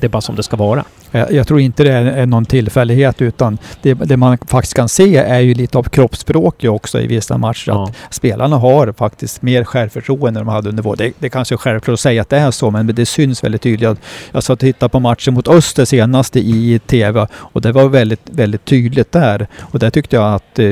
[0.00, 0.84] det är bara som det ska vara.
[1.10, 5.16] Jag, jag tror inte det är någon tillfällighet utan det, det, man faktiskt kan se
[5.16, 7.70] är ju lite av kroppsspråk också i vissa matcher.
[7.70, 7.88] Ja.
[8.08, 10.98] Att spelarna har faktiskt mer självförtroende än de hade under våren.
[10.98, 13.62] Det, det kanske är självklart att säga att det är så men det syns väldigt
[13.62, 13.98] tydligt.
[14.32, 18.30] Jag satt och tittade på matchen mot Öster senast i TV och det var väldigt,
[18.30, 19.46] väldigt tydligt där.
[19.60, 20.66] Och där tyckte jag att eh,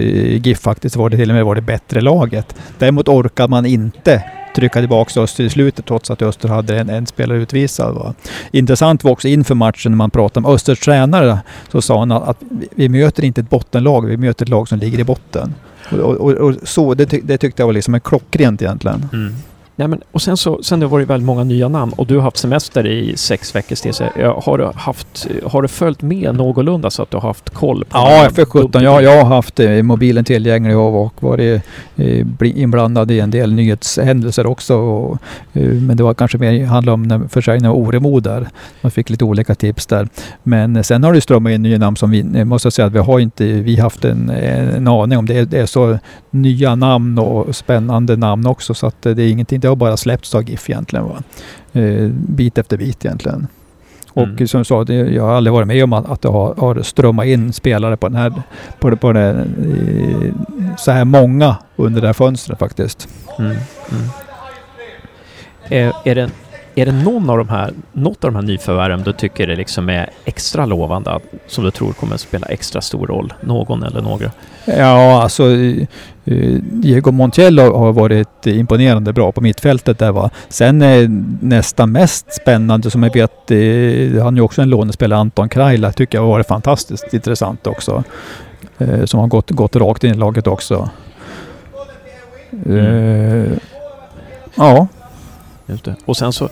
[0.47, 2.57] GIF faktiskt var det till och med var det bättre laget.
[2.79, 4.23] Däremot orkar man inte
[4.55, 7.95] trycka tillbaka Öster i slutet trots att Öster hade en, en spelare utvisad.
[7.95, 8.15] Va.
[8.51, 11.39] Intressant var också inför matchen när man pratade med Östers tränare
[11.73, 12.39] så sa han att
[12.75, 15.55] vi möter inte ett bottenlag, vi möter ett lag som ligger i botten.
[15.91, 19.09] Och, och, och så, det, det, tyckte jag var liksom en klockrent egentligen.
[19.13, 19.35] Mm.
[19.77, 22.23] Nej, men, och sen så sen det varit väldigt många nya namn och du har
[22.23, 23.95] haft semester i sex veckors tid.
[24.43, 27.85] Har du, haft, har du följt med någorlunda så att du har haft koll?
[27.85, 28.83] På ja, för 17.
[28.83, 31.63] Jag, jag har haft eh, mobilen tillgänglig och varit
[31.97, 34.77] eh, inblandad i en del nyhetshändelser också.
[34.77, 35.19] Och,
[35.53, 38.49] eh, men det var kanske mer handlade om försäljningen av Oremo där.
[38.81, 40.09] Man fick lite olika tips där.
[40.43, 43.19] Men sen har det strömmat in nya namn som vi måste säga att vi har
[43.19, 45.27] inte vi haft en, en aning om.
[45.27, 45.99] Det är, det är så
[46.31, 50.35] nya namn och spännande namn också så att det är ingenting det har bara släppts
[50.35, 51.05] av GIF egentligen.
[51.05, 51.23] Va?
[51.73, 53.47] Eh, bit efter bit egentligen.
[54.09, 54.49] Och mm.
[54.49, 56.83] som jag sa, det, jag har aldrig varit med om att, att det har, har
[56.83, 58.43] strömmat in spelare på den här,
[58.81, 63.09] på, på den, eh, så här många under det här fönstret faktiskt.
[63.39, 63.51] Mm.
[63.51, 63.63] Mm.
[65.69, 66.31] Är, är, det,
[66.75, 69.89] är det någon av de här, något av de här nyförvärven du tycker det liksom
[69.89, 73.33] är extra lovande, som du tror kommer att spela extra stor roll?
[73.41, 74.31] Någon eller några?
[74.65, 75.45] Ja, alltså
[76.25, 80.31] Diego Montiel har varit imponerande bra på mittfältet där va.
[80.49, 81.09] Sen eh,
[81.41, 85.93] nästan mest spännande som jag vet, eh, han är ju också en lånespelare, Anton Krajla,
[85.93, 88.05] tycker jag har varit fantastiskt intressant också.
[88.79, 90.91] Eh, som har gått, gått rakt in i laget också.
[92.67, 93.59] Mm.
[94.55, 94.89] ja.
[95.67, 95.95] Just det.
[96.05, 96.49] Och sen så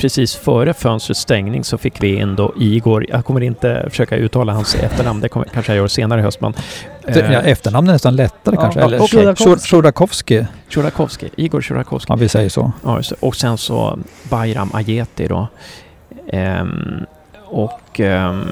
[0.00, 4.52] precis före fönstrets stängning så fick vi in då Igor, jag kommer inte försöka uttala
[4.52, 6.54] hans efternamn, det kommer, kanske jag gör senare i höst, men
[7.10, 8.80] Efter, Eh, ja, efternamnet är nästan lättare Ja, kanske.
[8.80, 8.98] ja, Eller
[10.68, 12.12] Tjurakovski, Igor Tjurakovski.
[12.12, 12.72] om vi säger så.
[12.84, 13.98] Ja, och sen så
[14.30, 15.48] Bayram Ajeti då.
[16.32, 17.00] Ehm,
[17.44, 18.48] och, ehm,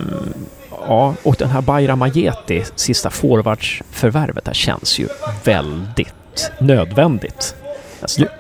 [0.88, 5.09] ja, och den här Bayram Ajeti, sista forwardsförvärvet, där känns ju
[5.44, 7.54] väldigt nödvändigt.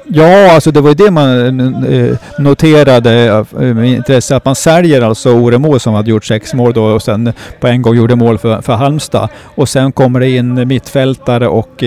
[0.04, 4.36] Ja, alltså det var ju det man eh, eh, noterade eh, med intresse.
[4.36, 7.82] Att man säljer alltså Oremo som hade gjort sex mål då och sen på en
[7.82, 9.28] gång gjorde mål för, för Halmstad.
[9.44, 11.84] Och sen kommer det in mittfältare och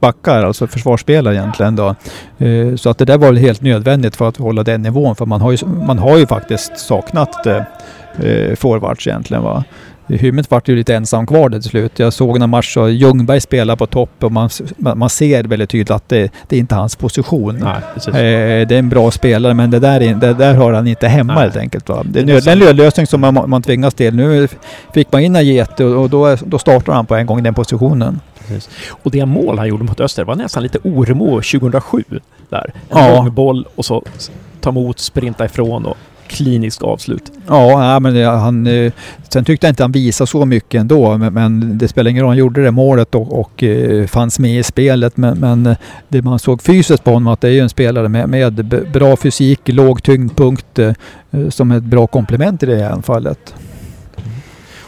[0.00, 1.94] backar, alltså försvarsspelare egentligen då.
[2.76, 5.16] Så att det där var väl helt nödvändigt för att hålla den nivån.
[5.16, 7.46] För man har ju, man har ju faktiskt saknat
[8.56, 9.64] forwards egentligen va.
[10.08, 11.98] Hymmet vart ju lite ensam kvar där till slut.
[11.98, 16.08] Jag såg match och Ljungberg spelar på topp och man, man ser väldigt tydligt att
[16.08, 17.58] det, det är inte hans position.
[17.64, 17.74] Nej.
[18.06, 21.08] Eh, det är en bra spelare men det där, är, det där hör han inte
[21.08, 21.42] hemma Nej.
[21.42, 21.88] helt enkelt.
[21.88, 22.02] Va?
[22.04, 24.14] Det är Det är en nödlösning som man, man tvingas till.
[24.14, 24.48] Nu
[24.94, 27.54] fick man in Ajete och, och då, då startar han på en gång i den
[27.54, 28.20] positionen.
[28.46, 28.68] Precis.
[29.02, 32.04] Och det mål han gjorde mot Öster var nästan lite Oremo 2007.
[32.48, 32.72] Där.
[32.90, 33.14] En Ja.
[33.16, 34.04] lång boll och så
[34.60, 35.96] ta emot, sprinta ifrån och
[36.28, 37.32] klinisk avslut.
[37.46, 38.92] Ja, men han, eh,
[39.28, 41.18] sen tyckte jag inte han visade så mycket ändå.
[41.18, 44.62] Men, det spelar ingen roll, han gjorde det målet och, och eh, fanns med i
[44.62, 45.16] spelet.
[45.16, 45.76] Men, men eh,
[46.08, 49.16] det man såg fysiskt på honom att det är ju en spelare med, med bra
[49.16, 50.78] fysik, låg tyngdpunkt
[51.48, 53.54] som ett bra komplement i det här fallet.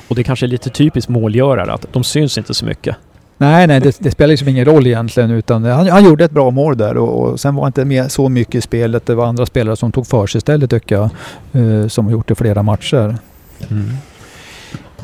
[0.09, 2.97] Och det kanske är lite typiskt målgörare att de syns inte så mycket.
[3.41, 6.51] Nej, nej, det, det spelar liksom ingen roll egentligen utan han, han gjorde ett bra
[6.51, 9.07] mål där och, och sen var inte med så mycket i spelet.
[9.07, 11.11] Det var andra spelare som tog för sig istället tycker jag.
[11.53, 13.17] Eh, som har gjort det flera matcher.
[13.71, 13.91] Mm.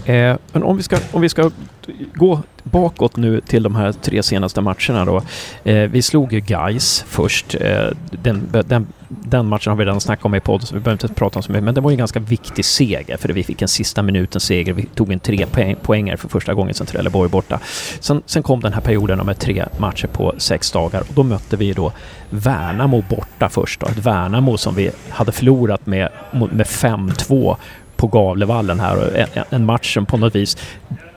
[0.07, 1.51] Eh, men om vi, ska, om vi ska
[2.15, 5.23] gå bakåt nu till de här tre senaste matcherna då.
[5.65, 7.55] Eh, vi slog ju Gais först.
[7.61, 11.05] Eh, den, den, den matchen har vi redan snackat om i podden så vi behöver
[11.05, 11.65] inte prata om så mycket.
[11.65, 14.73] Men det var ju en ganska viktig seger för vi fick en sista minuten seger.
[14.73, 17.61] Vi tog en tre poäng, poänger för första gången sedan Trelleborg borta.
[18.01, 21.57] Sen, sen kom den här perioden med tre matcher på sex dagar och då mötte
[21.57, 21.93] vi då
[22.31, 23.81] Värnamo borta först.
[23.81, 23.87] Då.
[23.87, 27.57] Ett Värnamo som vi hade förlorat med, med 5-2
[27.97, 28.97] på Gavlevallen här.
[28.97, 30.57] Och en, en match som på något vis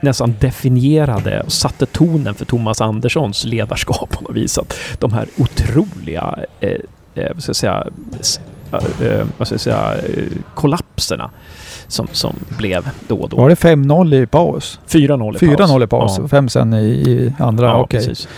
[0.00, 4.58] nästan definierade och satte tonen för Thomas Anderssons ledarskap på något vis.
[4.58, 6.70] Att de här otroliga eh,
[7.14, 7.86] eh, vad ska jag säga,
[8.20, 8.40] s-
[8.72, 10.24] eh, vad ska jag säga, eh,
[10.54, 11.30] kollapserna
[11.88, 13.36] som, som blev då och då.
[13.36, 14.80] Var det 5-0 i paus?
[14.88, 15.70] 4-0 i paus.
[15.70, 16.28] 4-0 i paus, Ja.
[16.28, 17.66] 5 sen i, i andra.
[17.66, 18.00] Ja, okej.
[18.06, 18.28] precis.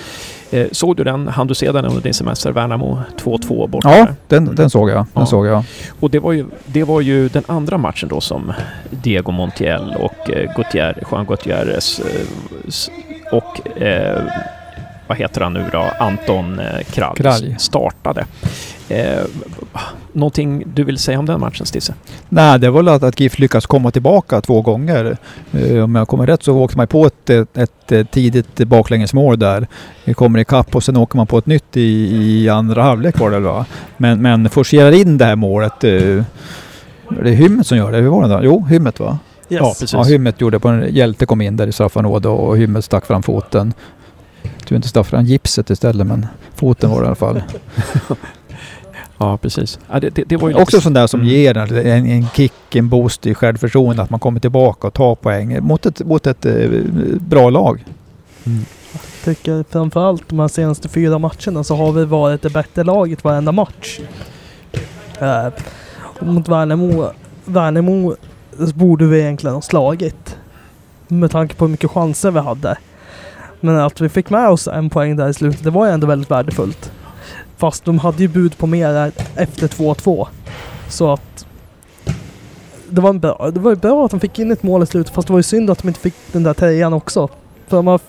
[0.53, 1.29] Eh, såg du den?
[1.29, 2.53] Han du se den under din semester?
[2.53, 4.97] Värnamo 2-2 borta Ja, den, den såg jag.
[4.97, 5.27] Den Ja.
[5.27, 5.65] såg jag.
[6.01, 8.53] Och det var, ju, det var ju den andra matchen då som
[8.91, 14.23] Diego Montiel och eh, Gutierrez, Juan Gutierrez eh, och eh,
[15.07, 15.85] vad heter han nu då?
[15.99, 17.57] Anton eh, Kralj, Kralj.
[17.59, 18.25] startade.
[18.93, 19.25] Eh,
[20.13, 21.95] någonting du vill säga om den matchen Stisse?
[22.29, 25.17] Nej, det var väl att, att GIF lyckas komma tillbaka två gånger.
[25.53, 29.67] Eh, om jag kommer rätt så åkte man på ett, ett, ett, tidigt baklängesmål där.
[30.05, 33.31] Det kommer ikapp och sen åker man på ett nytt i, i andra halvlek var
[33.31, 33.67] det va?
[33.97, 35.85] Men, men forcerar in det här målet.
[35.85, 36.25] Eh,
[37.19, 37.99] är det Hymmet som gör det?
[37.99, 38.41] Hur var det då?
[38.43, 39.19] Jo, Hymmet va?
[39.49, 39.61] Yes.
[39.61, 39.93] Ja, precis.
[39.93, 43.23] Ja, Hymmet gjorde på en Hjälte kom in där i straffområdet och Hymmet stack fram
[43.23, 43.75] foten.
[44.43, 47.43] Jag tror inte stack fram gipset istället men foten var det i alla fall.
[49.23, 49.79] Ja, precis.
[49.91, 51.33] Ja, det, det, det var Också sånt där som Mm.
[51.33, 54.03] ger en, en, en kick, en boost i självförtroende.
[54.03, 56.71] Att man kommer tillbaka och tar poäng mot ett, mot ett eh,
[57.21, 57.85] bra lag.
[59.25, 63.53] tycker framförallt de här senaste fyra matcherna så har vi varit det bättre laget varenda
[63.53, 64.01] match.
[65.21, 65.47] Eh,
[66.21, 67.11] mot Värnamo,
[67.45, 68.15] Värnamo
[68.75, 70.37] borde vi egentligen ha slagit.
[71.09, 72.77] Med tanke på hur mycket chanser vi hade.
[73.61, 76.07] Men att vi fick med oss en poäng där i slutet, det var ju ändå
[76.07, 76.93] väldigt värdefullt.
[77.63, 80.27] Fast de hade ju bud på mer efter 2-2.
[80.89, 81.47] Så att
[82.89, 84.87] det var, en bra, det var ju bra att de fick in ett mål i
[84.87, 87.29] slutet fast det var ju synd att de inte fick den där trean också.
[87.67, 88.01] För de har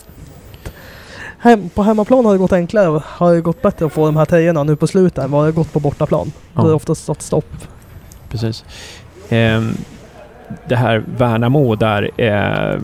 [1.37, 4.25] Hem, på hemmaplan har det gått enklare, har det gått bättre att få de här
[4.25, 6.31] tröjorna nu på slutet än vad det har gått på bortaplan.
[6.35, 6.41] Ja.
[6.53, 7.55] Då har det oftast stått stopp.
[8.29, 8.65] Precis.
[9.29, 9.77] Ehm,
[10.67, 12.79] det här Värnamo där eh,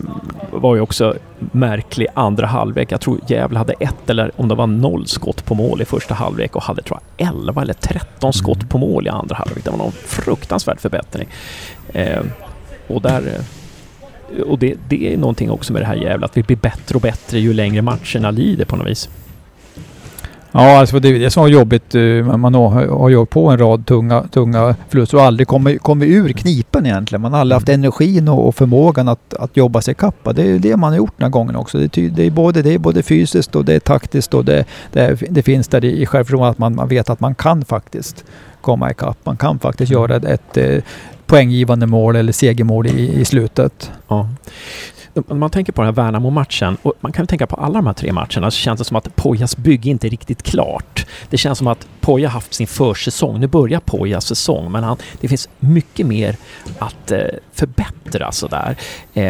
[0.52, 2.92] var ju också märklig andra halvlek.
[2.92, 6.14] Jag tror Gävle hade ett eller om det var noll skott på mål i första
[6.14, 9.64] halvlek och hade tror jag 11 eller 13 skott på mål i andra halvlek.
[9.64, 11.28] Det var någon fruktansvärd förbättring.
[11.92, 12.30] Ehm,
[12.88, 13.22] och där...
[13.26, 16.94] eh, Och det, det är någonting också med det här Gävle, att vi blir bättre
[16.94, 19.08] och bättre ju längre matcherna lider på något vis.
[20.52, 21.94] Ja, alltså det är det som var jobbigt.
[21.94, 26.08] eh, Man har, har åkt på en rad tunga, tunga förluster och aldrig kommit, kommit
[26.08, 27.22] ur knipen egentligen.
[27.22, 30.32] Man har aldrig haft energin och, och förmågan att, att jobba sig kappa.
[30.32, 31.78] Det är det man har gjort den här gången också.
[31.78, 34.64] Det är, det är, både, det är både fysiskt och det är taktiskt och det,
[34.92, 38.24] det, är, det finns där i självförtroende att man, man vet att man kan faktiskt
[38.60, 39.18] komma ikapp.
[39.24, 40.82] Man kan faktiskt göra ett, ett eh,
[41.26, 43.90] poänggivande mål eller segermål i, i slutet.
[44.08, 44.28] Ja.
[45.28, 47.92] Om man tänker på den här Värnamo-matchen, och man kan tänka på alla de här
[47.92, 51.06] tre matcherna, så känns det som att Pojas bygge inte är riktigt klart.
[51.30, 53.40] Det känns som att Poja haft sin försäsong.
[53.40, 56.36] Nu börjar Pojas säsong, men han, det finns mycket mer
[56.78, 57.18] att eh,
[57.52, 58.76] förbättra sådär.
[59.14, 59.24] Eh,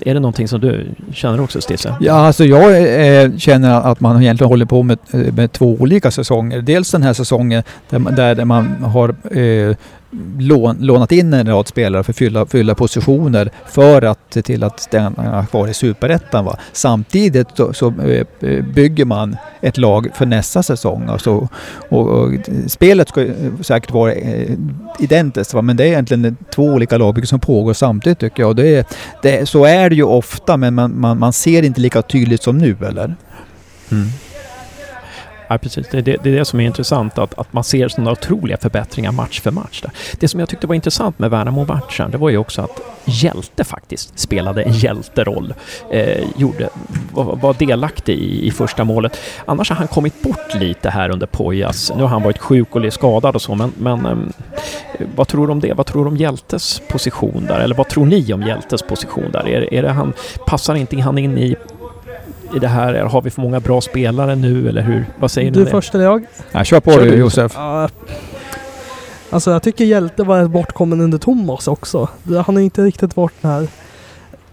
[0.00, 1.96] är det någonting som du känner också, Stisse?
[2.00, 2.76] Ja, alltså jag
[3.22, 6.62] eh, känner att man egentligen håller på med, eh, med två olika säsonger.
[6.62, 9.76] Dels den här säsongen där, där man har eh,
[10.38, 14.64] lån, lånat in en rad spelare för att fylla, fylla positioner för att se till
[14.64, 16.56] att stanna kvar i Superettan.
[16.72, 17.86] Samtidigt så, så
[18.40, 21.08] eh, bygger man ett lag för nästa säsong.
[21.08, 21.48] Alltså,
[21.88, 22.32] och, och,
[22.66, 23.26] spelet ska
[23.62, 24.50] säkert vara eh,
[24.98, 25.62] identiskt va?
[25.62, 28.56] men det är egentligen två olika lagbyggen som pågår samtidigt tycker jag.
[28.56, 28.84] Det är,
[29.22, 32.58] det, så är det ju ofta men man, man, man ser inte lika tydligt som
[32.58, 33.14] nu eller?
[33.90, 34.08] Mm.
[35.50, 35.88] Ja, precis.
[35.88, 39.12] Det, det, det, är det som är intressant, att, att man ser sådana otroliga förbättringar
[39.12, 39.80] match för match.
[39.80, 39.90] Där.
[40.20, 44.18] Det som jag tyckte var intressant med Värnamo-matchen, det var ju också att Hjälte faktiskt
[44.18, 45.54] spelade en hjälteroll.
[45.90, 46.68] Eh, gjorde,
[47.12, 49.18] var, var delaktig i, i, första målet.
[49.44, 51.92] Annars har han kommit bort lite här under Pojas.
[51.96, 55.52] Nu har han varit sjuk och skadad och så, men, men eh, vad tror du
[55.52, 55.72] om det?
[55.72, 57.60] Vad tror du om Hjältes position där?
[57.60, 59.48] Eller vad tror ni om Hjältes position där?
[59.48, 60.12] Är, är det han,
[60.46, 61.56] passar inte han in i
[62.54, 62.94] i det här?
[62.94, 65.04] Har vi för många bra spelare nu eller hur?
[65.18, 65.64] Vad säger du?
[65.64, 66.26] Du först eller jag?
[66.52, 67.56] Ja, kör på du Josef.
[67.56, 67.86] Uh,
[69.30, 72.08] alltså jag tycker Hjälte var bortkommen under Thomas också.
[72.46, 73.68] Han har inte riktigt varit den här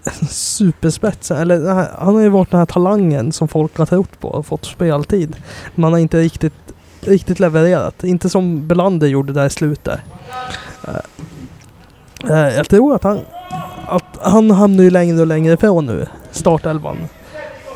[0.28, 1.36] superspetsen.
[1.36, 4.46] Eller här, han har ju varit den här talangen som folk har trott på och
[4.46, 5.36] fått speltid.
[5.74, 8.04] Man har inte riktigt, riktigt levererat.
[8.04, 10.00] Inte som Belander gjorde där i slutet.
[10.88, 10.94] Uh,
[12.30, 13.20] uh, jag tror att han,
[13.86, 16.96] att han hamnar ju längre och längre ifrån nu, startelvan.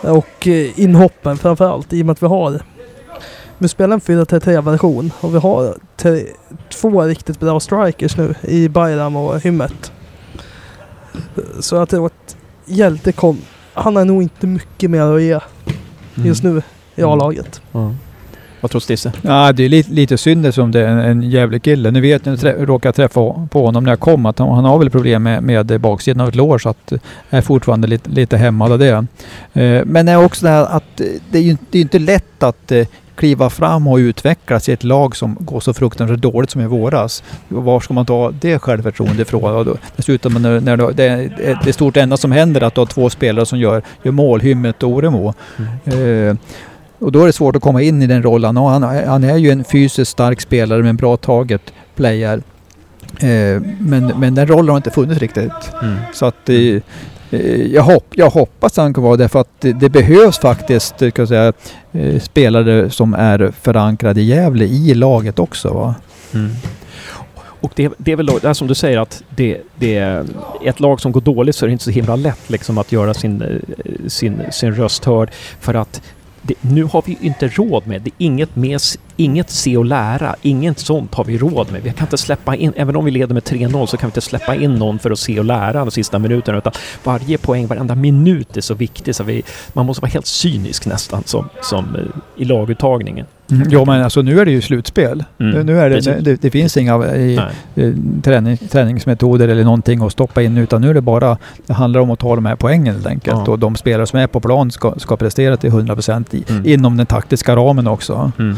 [0.03, 2.61] Och eh, inhoppen framförallt i och med att vi har
[3.63, 6.25] vi spelar en 4-3-3-version och vi har tre,
[6.69, 9.93] två riktigt bra strikers nu i Bayram och Hymmet.
[11.61, 13.39] Så jag tror att Hjälte kom...
[13.75, 15.39] Han har nog inte mycket mer att ge
[16.15, 16.63] just nu
[16.95, 17.11] i mm.
[17.11, 17.63] A-laget.
[17.73, 17.97] Mm.
[18.63, 19.13] Vad tror Stisse?
[19.23, 21.91] Ja, det är lite, lite synd som det är en, en jävlig kille.
[21.91, 24.79] Nu vet jag, jag råkade träffa på honom när jag kom, att han, han har
[24.79, 26.93] väl problem med, med baksidan av ett lår så att
[27.31, 29.07] är fortfarande lite, lite hämmad av det.
[29.53, 32.43] Eh, men det är också det här att det är ju det är inte lätt
[32.43, 36.61] att eh, kliva fram och utvecklas i ett lag som går så fruktansvärt dåligt som
[36.61, 37.23] i våras.
[37.49, 39.57] Var ska man ta det självförtroendet ifrån?
[39.57, 42.87] Och då, dessutom när, när det, det är stort enda som händer att du har
[42.87, 45.35] två spelare som gör, gör mål, Hymmet och Oremo.
[45.87, 46.29] Mm.
[46.29, 46.37] Eh,
[47.03, 48.57] och då är det svårt att komma in i den rollen.
[48.57, 52.43] Och han, han är ju en fysiskt stark spelare med en bra taget player.
[53.21, 55.73] Eh, men, men den rollen har inte funnits riktigt.
[55.83, 55.97] Mm.
[56.13, 56.57] Så att eh,
[57.31, 60.97] eh jag, hopp, jag hoppas han kan vara det för att det, det behövs faktiskt
[60.97, 61.53] ska jag säga,
[61.93, 65.95] eh, spelare som är förankrade i Gävle i laget också.
[66.35, 66.51] Mm.
[67.63, 70.25] Och det, det, är väl då, det är som du säger att det, det är
[70.65, 73.15] ett lag som går dåligt så är det inte så himla lätt liksom att göra
[73.15, 75.31] sin, eh, sin, sin röst hörd.
[75.61, 76.03] För att
[76.43, 78.11] det, nu har vi inte råd med det.
[78.19, 78.81] Inget, med,
[79.17, 81.83] inget se och lära, inget sånt har vi råd med.
[81.83, 84.21] Vi kan inte släppa in, även om vi leder med 3-0 så kan vi inte
[84.21, 86.59] släppa in någon för att se och lära de sista minuterna.
[86.59, 86.73] Utan
[87.05, 89.43] varje poäng, varenda minut är så viktig så vi,
[89.73, 93.27] man måste vara helt cynisk nästan som, som eh, i laguttagningen.
[93.53, 93.69] Mm.
[93.71, 95.25] Ja men alltså nu är det ju slutspel.
[95.39, 95.67] Mm.
[95.67, 97.41] Nu är det, det, det, finns inga i,
[97.75, 102.01] i, träning, träningsmetoder eller någonting att stoppa in utan nu är det bara, det handlar
[102.01, 103.43] om att ta de här poängen helt enkelt.
[103.47, 103.53] Ja.
[103.53, 106.67] Och de spelare som är på plan ska, ska prestera till 100% i, mm.
[106.67, 108.33] inom den taktiska ramen också.
[108.39, 108.57] Mm.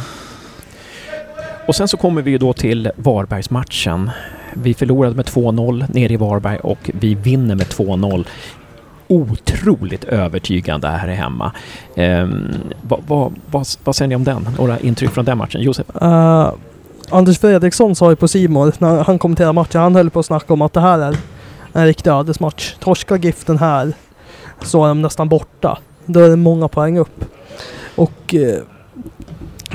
[1.67, 4.11] Och sen så kommer vi då till Varbergsmatchen.
[4.55, 8.27] Vi förlorade med 2-0 nere i Varberg och vi vinner med 2-0
[9.07, 11.53] otroligt övertygande här hemma.
[11.97, 12.29] Eh,
[12.83, 14.49] vad, vad, vad, vad säger ni om den?
[14.59, 15.63] Några intryck från den matchen?
[15.63, 15.87] Josef?
[16.03, 16.53] Uh,
[17.11, 20.53] Anders Fredriksson sa ju på Simon när han kommenterade matchen, han höll på att snacka
[20.53, 21.17] om att det här är
[21.73, 22.75] en riktig ödesmatch.
[22.81, 23.93] Torskar Giften här
[24.63, 25.79] så är de nästan borta.
[26.07, 27.25] Då är det många poäng upp.
[27.95, 28.59] Och eh,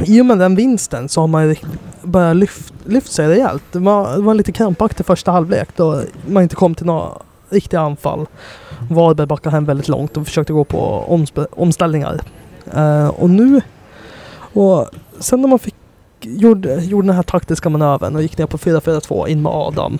[0.06, 1.56] i och med den vinsten så har man
[2.04, 3.64] börjat lyft, lyft sig rejält.
[3.72, 7.10] Det var, det var lite krampaktig första halvlek då man inte kom till några
[7.50, 8.26] riktiga anfall.
[8.90, 11.04] Varberg backade hem väldigt långt och försökte gå på
[11.52, 12.22] omställningar.
[12.78, 13.62] Uh, och nu...
[14.54, 14.90] Och
[15.20, 15.76] sen när man fick,
[16.22, 19.98] gjorde, gjorde den här taktiska manövern och gick ner på 4-4-2 in med Adam.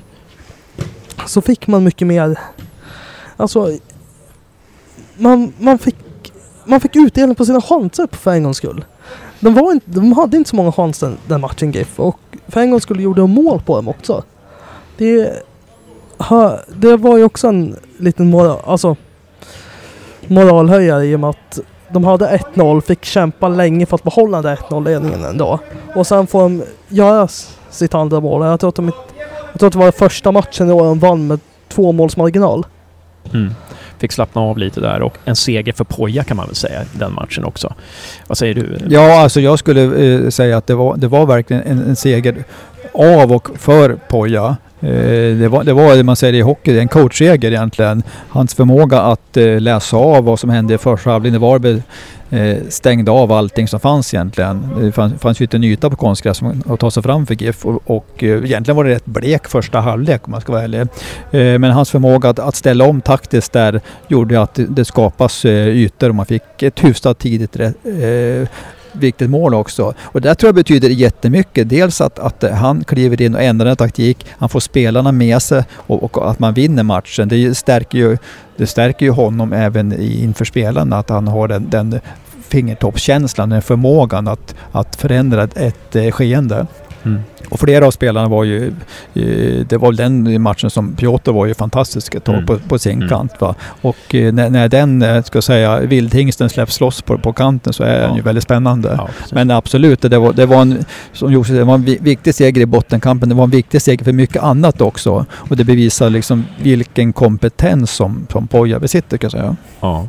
[1.26, 2.40] Så fick man mycket mer...
[3.38, 3.78] Alltså...
[5.18, 5.96] Man, man fick
[6.70, 8.86] man fick utdelning på sina chanser för en gångs skull.
[9.40, 12.72] De, var inte, de hade inte så många chanser den matchen GIF och för en
[12.72, 14.24] gångs skull gjorde de mål på dem också.
[14.98, 15.44] Det,
[16.68, 18.96] det var ju också en liten moral, alltså,
[20.28, 21.60] moralhöjare i och med att
[21.90, 25.60] de hade 1-0, fick kämpa länge för att behålla den 1-0-ledningen ändå.
[25.96, 27.28] Och sen får de göra
[27.70, 28.46] sitt andra mål.
[28.46, 28.92] Jag tror att, de,
[29.52, 32.66] jag tror att det var första matchen i år de vann med två måls marginal.
[33.34, 33.54] Mm.
[33.98, 37.14] fick slappna av lite där och en seger för Poja kan man väl säga den
[37.14, 37.74] matchen också.
[38.28, 38.78] Vad säger du?
[38.90, 42.44] Ja, alltså jag skulle eh, säga att det var, det var verkligen en, en seger
[42.94, 44.58] av och för Poja.
[44.82, 48.04] Eh, det var, det var, man säger i hockey, en coachseger egentligen.
[48.30, 51.82] Hans förmåga att eh, läsa av vad som hände i första halvlek när Varberg
[52.30, 54.68] eh, stängde av allting som fanns egentligen.
[54.82, 57.66] Det fanns, fanns ju inte en yta på konstgräs att ta sig fram för GIF
[57.66, 60.88] och, och egentligen var det rätt blek första halvlek om man ska vara ärlig.
[61.32, 66.16] Men hans förmåga att, att ställa om taktiskt där gjorde att det skapas ytor och
[66.16, 67.58] man fick ett hyfsat tidigt
[68.92, 69.94] viktigt mål också.
[70.00, 71.70] Och det tror jag betyder jättemycket.
[71.70, 75.42] Dels att, att eh, han kliver in och ändrar en taktik, han får spelarna med
[75.42, 77.28] sig och, och att man vinner matchen.
[77.28, 78.18] Det stärker ju,
[78.58, 82.00] det stärker ju honom även inför spelarna att han har den, den
[82.50, 86.68] fingertoppskänslan, den förmågan att, att förändra ett, ett skeende.
[87.04, 87.20] Mm.
[87.50, 88.74] Och flera av spelarna var ju...
[89.68, 92.46] Det var den matchen som Piotr var ju fantastisk ett tag mm.
[92.46, 93.10] på, på sin mm.
[93.10, 93.32] kant.
[93.40, 93.56] Va?
[93.82, 97.74] Och eh, när, när den, eh, ska jag säga, vildhingsten släpps loss på, på kanten
[97.74, 98.08] så är ja.
[98.08, 98.96] den ju väldigt spännande.
[98.98, 102.62] Ja, Men absolut, det var, det var en, som Josef det var en viktig seger
[102.62, 103.30] i bottenkampen.
[103.30, 105.26] Det var en viktig seger för mycket annat också.
[105.32, 109.56] Och det bevisar liksom vilken kompetens som, som Poja besitter kan jag säga.
[109.80, 110.08] Ja.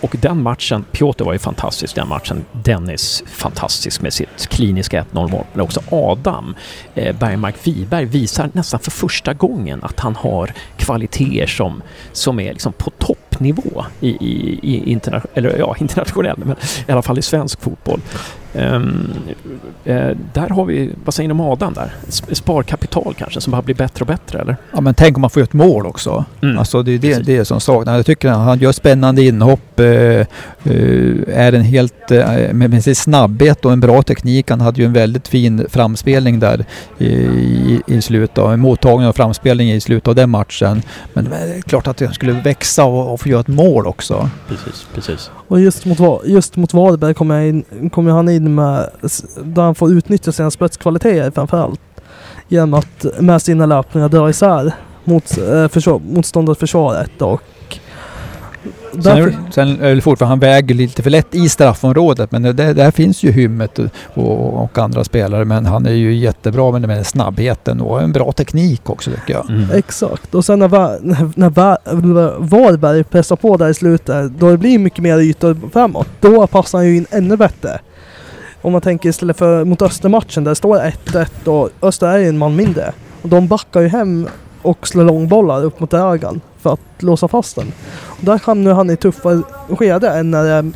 [0.00, 2.44] Och den matchen, Piotr var ju fantastisk den matchen.
[2.52, 5.44] Dennis fantastisk med sitt kliniska 1-0 mål.
[5.52, 6.60] Men också Adam eh,
[6.94, 11.82] Eh, Bergmark Wiberg visar nästan för första gången att han har kvaliteter som,
[12.12, 12.90] som är liksom på
[13.40, 16.56] toppnivå i, i, i interna eller, ja, internationell, men
[16.88, 18.00] i alla fall i svensk fotboll.
[18.54, 19.10] Um,
[19.86, 21.92] uh, där har vi, vad säger ni om Adam där?
[22.32, 24.56] Sparkapital kanske som bara blir bättre och bättre eller?
[24.72, 26.24] Ja men tänk om man får ett mål också.
[26.42, 26.58] Mm.
[26.58, 27.96] Alltså det är det, det som saknas.
[27.96, 29.60] Jag tycker han gör spännande inhopp.
[29.80, 29.86] Uh,
[30.66, 34.50] uh, är en helt, med, med sin snabbhet och en bra teknik.
[34.50, 36.64] Han hade ju en väldigt fin framspelning där
[36.98, 40.82] i, i, i slutet av, en mottagning och framspelning i slutet av den matchen.
[41.12, 44.30] Men det är klart att han skulle växa och, och få göra ett mål också.
[44.48, 45.30] Precis, precis.
[45.48, 48.90] Och just mot, just mot Varberg kommer, kom han in med,
[49.42, 51.80] där han får utnyttja sina spetskvaliteter framförallt.
[52.48, 54.72] Genom att med sina löpningar dra isär
[55.04, 57.42] mot, eh, försvar, motståndet försvaret och
[59.02, 62.90] Sen, sen är det fortfarande, han väger lite för lätt i straffområdet men det, där
[62.90, 67.80] finns ju Hymmet och, och, andra spelare men han är ju jättebra med, med snabbheten
[67.80, 69.50] och en bra teknik också tycker jag.
[69.50, 69.70] Mm.
[69.70, 74.78] Exakt och sen när, när, när Varberg pressar på där i slutet då det blir
[74.78, 76.08] mycket mer ytor framåt.
[76.20, 77.80] Då passar han ju in ännu bättre.
[78.62, 82.28] Om man tänker istället för mot Östermatchen där det står 1-1 och Öster är ju
[82.28, 82.92] en man mindre.
[83.22, 84.28] Och de backar ju hem
[84.62, 87.72] och slår långbollar upp mot ögan för att låsa fast den.
[88.06, 89.42] Och där hamnar han i tuffa
[89.78, 90.72] skede än när det,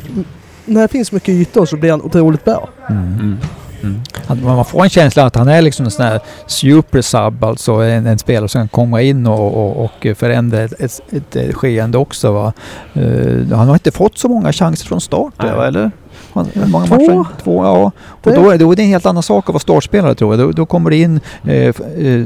[0.65, 2.69] när det finns mycket ytor så blir han otroligt bra.
[2.89, 3.13] Mm.
[3.13, 3.37] Mm.
[3.83, 4.45] Mm.
[4.45, 8.07] Man får en känsla att han är liksom en sån här super sub, alltså en,
[8.07, 12.31] en spelare som kan komma in och, och, och förändra ett, ett, ett, skeende också.
[12.31, 12.53] Va?
[12.97, 15.91] Uh, han har inte fått så många chanser från start, va, eller?
[16.35, 16.95] Många Två?
[16.95, 17.25] Matcher?
[17.43, 17.91] Två, ja.
[18.07, 20.47] Och då, är, då är det en helt annan sak att vara startspelare tror jag.
[20.47, 22.25] Då, då kommer det in eh, eh,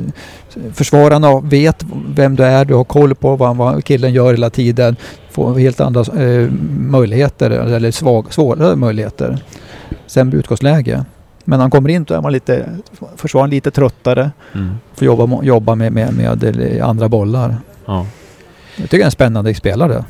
[0.73, 4.95] försvararna vet vem du är, du har koll på vad, vad killen gör hela tiden.
[5.31, 6.49] Får helt andra eh,
[6.80, 9.38] möjligheter, eller svag, svårare möjligheter.
[10.07, 11.06] Sämre utgångsläge.
[11.44, 12.69] Men han kommer in då är man lite,
[13.15, 14.31] försvararen lite tröttare.
[14.56, 14.76] Mm.
[14.94, 17.56] Får jobba, jobba med, med, med andra bollar.
[17.86, 18.06] Ja.
[18.76, 20.03] Jag tycker det är en spännande spelare.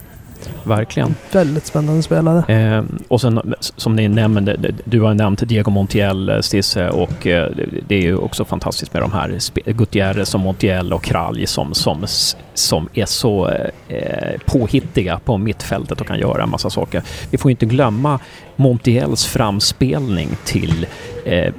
[0.64, 1.16] Verkligen.
[1.32, 2.54] Väldigt spännande spelare.
[2.54, 7.52] Eh, och sen som ni nämnde, du har nämnt Diego Montiel, eh, Stisse, och eh,
[7.88, 12.06] det är ju också fantastiskt med de här Gutierrez och Montiel och Kralj som, som,
[12.54, 13.48] som är så
[13.88, 17.04] eh, påhittiga på mittfältet och kan göra en massa saker.
[17.32, 18.20] Vi får inte glömma
[18.56, 20.88] Montiels framspelning till
[21.26, 21.54] eh,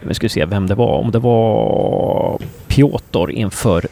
[0.00, 2.38] vi ska se vem det var, om det var
[2.70, 3.86] Piotr inför,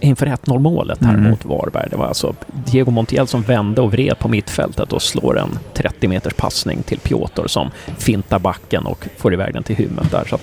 [0.00, 1.30] inför 1-0 målet här mm.
[1.30, 1.88] mot Varberg.
[1.90, 2.34] Det var alltså
[2.66, 6.98] Diego Montiel som vände och vred på mittfältet och slår en 30 meters passning till
[6.98, 10.24] Piotr som fintar backen och får iväg den till hymmet där.
[10.30, 10.38] Så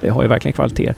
[0.00, 0.94] det har ju verkligen kvaliteter.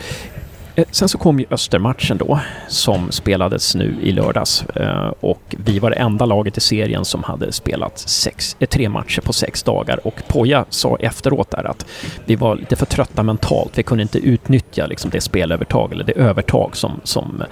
[0.80, 4.64] Eh, sen så kom ju Östermatchen då, som spelades nu i lördags.
[4.76, 8.88] Eh, och vi var det enda laget i serien som hade spelat sex, eh, tre
[8.88, 10.06] matcher på sex dagar.
[10.06, 11.86] Och Poja sa efteråt där att
[12.24, 13.78] vi var lite för trötta mentalt.
[13.78, 17.42] Vi kunde inte utnyttja liksom det spelövertag, eller det övertag som, som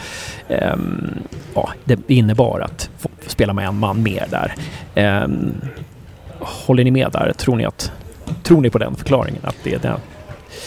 [0.49, 1.15] um,
[1.55, 4.55] ja, det innebar att få spela med en man mer där.
[5.25, 5.55] Um,
[6.41, 7.33] håller ni med där?
[7.33, 7.93] Tror ni, att,
[8.43, 9.43] tror ni på den förklaringen?
[9.45, 9.95] Att det är det?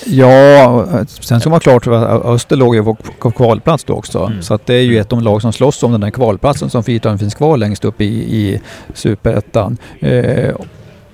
[0.05, 2.83] Ja, sen ska man klart att Öster låg ju
[3.19, 4.19] på kvalplats då också.
[4.19, 4.41] Mm.
[4.41, 6.69] Så att det är ju ett av de lag som slåss om den där kvalplatsen
[6.69, 8.61] som Fyrtorn finns kvar längst upp i, i
[8.93, 9.77] Superettan.
[9.99, 10.55] Eh,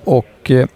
[0.04, 0.66] och eh,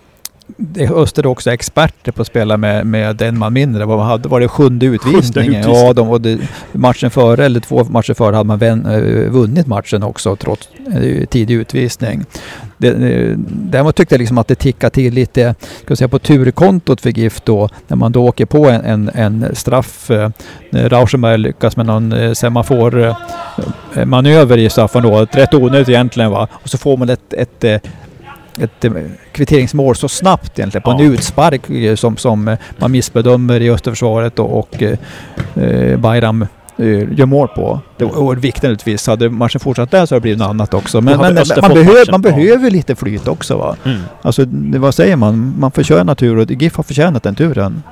[0.77, 3.85] Är också experter på att spela med, med en man mindre.
[3.85, 5.70] Vad hade, var det sjunde utvisningen?
[5.70, 6.39] Ja, de, och det,
[6.73, 11.27] matchen före, eller två matcher före, hade man vän, eh, vunnit matchen också trots, eh,
[11.27, 12.24] tidig utvisning.
[12.78, 15.55] Det, det, däremot tyckte jag liksom att det tickade till lite
[15.85, 19.56] ska säga, på turkontot för GIF då när man då åker på en, en, en
[19.56, 20.10] straff.
[20.10, 20.31] Eh,
[20.70, 25.36] Rauschenberg lyckas med någon eh, semaformanöver i straffområdet.
[25.36, 26.48] Rätt onödigt egentligen va.
[26.52, 27.64] Och så får man ett, ett
[28.59, 28.85] ett
[29.33, 31.01] kvitteringsmål så snabbt egentligen på ja.
[31.01, 31.62] en utspark
[31.99, 36.47] som, som man missbedömer i Österförsvaret och, och eh, Bayram
[36.77, 37.81] Eh, gör mål på.
[37.97, 39.07] Det var viktigt naturligtvis.
[39.07, 41.01] Hade matchen fortsatt där så hade det blivit något annat också.
[41.01, 43.77] Men, men man, behöver, man behöver lite flyt också va.
[43.85, 44.01] Mm.
[44.23, 44.45] Alltså
[44.79, 45.55] vad säger man?
[45.59, 47.83] Man förtjänar tur och GIF har förtjänat den turen.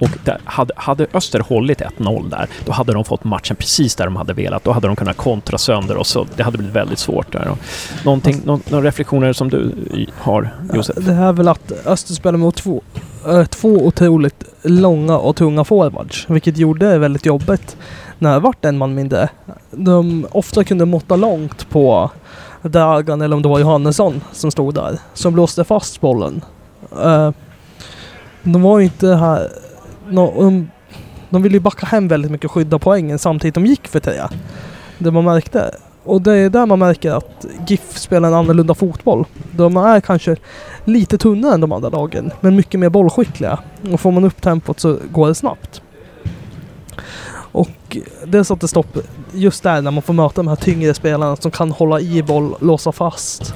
[0.00, 4.04] Och där, hade, hade Öster hållit 1-0 där, då hade de fått matchen precis där
[4.04, 4.64] de hade velat.
[4.64, 7.56] Då hade de kunnat kontra sönder och så det hade blivit väldigt svårt där.
[8.04, 9.74] Någonting, någon, några reflektioner som du
[10.18, 10.96] har, Josef?
[10.96, 12.82] Det här är väl att Öster spelar mot två,
[13.28, 17.76] äh, två otroligt långa och tunga forwards, vilket gjorde det väldigt jobbigt
[18.18, 19.28] när det vart en man mindre.
[19.70, 22.10] De ofta kunde måtta långt på
[22.62, 26.44] Dragan eller om det var Johannesson som stod där, som blåste fast bollen.
[27.04, 27.30] Uh,
[28.42, 29.48] de var ju inte här
[30.10, 30.70] de, um,
[31.30, 34.22] de ville ju backa hem väldigt mycket och skydda poängen samtidigt de gick för tre.
[34.98, 35.70] Det man märkte.
[36.04, 39.24] Och det är där man märker att GIF spelar en annorlunda fotboll.
[39.50, 40.36] De är kanske
[40.84, 43.58] lite tunnare än de andra lagen, men mycket mer bollskickliga.
[43.92, 45.82] Och får man upp tempot så går det snabbt.
[47.52, 48.98] Och det satte stopp
[49.32, 52.54] just där när man får möta de här tyngre spelarna som kan hålla i boll,
[52.60, 53.54] låsa fast.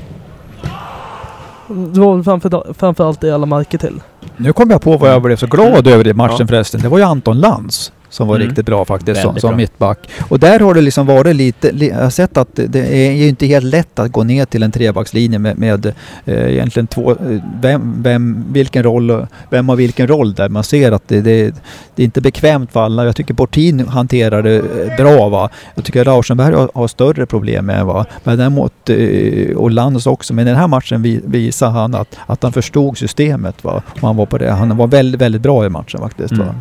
[1.72, 4.00] Det var framför, framförallt det alla märke till.
[4.36, 6.46] Nu kom jag på vad jag blev så glad över i matchen ja.
[6.46, 6.80] förresten.
[6.80, 8.48] Det var ju Anton Lantz som var mm.
[8.48, 9.98] riktigt bra faktiskt som, som mittback.
[10.28, 13.28] Och där har det liksom varit lite, li, jag har sett att det är ju
[13.28, 15.86] inte helt lätt att gå ner till en trebackslinje med, med
[16.24, 17.16] eh, egentligen två, eh,
[17.60, 20.48] vem, vem, vilken roll, vem har vilken roll där.
[20.48, 21.54] Man ser att det, det,
[21.94, 23.04] det är inte bekvämt för alla.
[23.04, 25.50] Jag tycker Bortin hanterar det eh, bra va.
[25.74, 28.06] Jag tycker Rauschenberg har, har större problem med va.
[28.24, 30.34] Men däremot, eh, och Lands också.
[30.34, 33.82] Men i den här matchen vi, visar han att, att han förstod systemet va.
[34.00, 34.50] Och han var på det.
[34.50, 36.32] Han var väldigt, väldigt bra i matchen faktiskt.
[36.32, 36.46] Mm.
[36.46, 36.54] Va?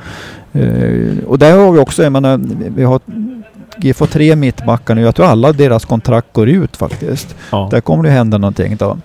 [0.55, 2.39] Uh, och där har vi också, jag menar,
[2.75, 2.99] vi har
[3.77, 5.01] GIF har tre mittbackar nu.
[5.01, 7.35] Jag tror alla deras kontrakt går ut faktiskt.
[7.51, 7.67] Ja.
[7.71, 8.97] Där kommer det hända någonting då.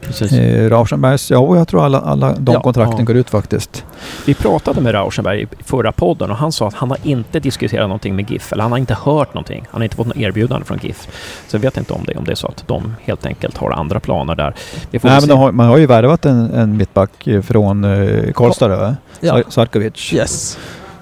[0.00, 0.32] Precis.
[0.32, 3.04] Eh, Rauschenbergs, ja jag tror alla, alla de ja, kontrakten ja.
[3.04, 3.84] går ut faktiskt.
[4.26, 7.88] Vi pratade med Rauschenberg i förra podden och han sa att han har inte diskuterat
[7.88, 9.64] någonting med GIF, eller han har inte hört någonting.
[9.70, 11.08] Han har inte fått något erbjudande från GIF.
[11.48, 13.70] Så jag vet inte om det, om det är så att de helt enkelt har
[13.70, 14.54] andra planer där.
[14.90, 19.42] Nej, men har, man har ju värvat en, en mittback från eh, Karlstad, ja.
[19.48, 20.12] Sarkovic.
[20.12, 20.58] Yes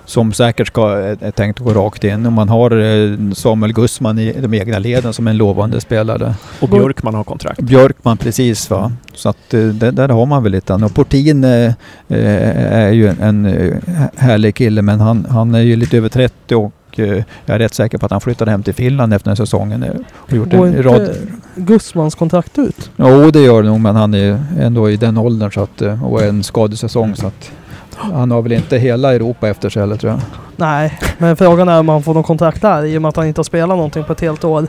[0.06, 2.26] som säkert ska, är tänkt att gå rakt in.
[2.26, 6.34] Och man har eh, Samuel Gussman i de egna leden som en lovande spelare.
[6.60, 7.60] Och Björkman har kontrakt.
[7.60, 8.92] Björkman, precis va.
[9.14, 10.74] Så att eh, där, där har man väl lite.
[10.74, 11.72] Och Portin eh,
[12.08, 13.80] är ju en, en
[14.16, 17.98] härlig kille men han, han är ju lite över 30 och jag är rätt säker
[17.98, 19.84] på att han flyttade hem till Finland efter den säsongen.
[20.14, 21.10] Och gjort Går en rad...
[21.54, 22.90] Gussmans kontrakt ut?
[22.96, 26.22] Jo, det gör det nog, men han är ändå i den åldern så att, och
[26.22, 27.50] en skadesäsong så att
[27.96, 30.20] han har väl inte hela Europa efter sig heller tror jag.
[30.56, 33.26] Nej, men frågan är om han får någon kontrakt där i och med att han
[33.26, 34.66] inte har spelat någonting på ett helt år.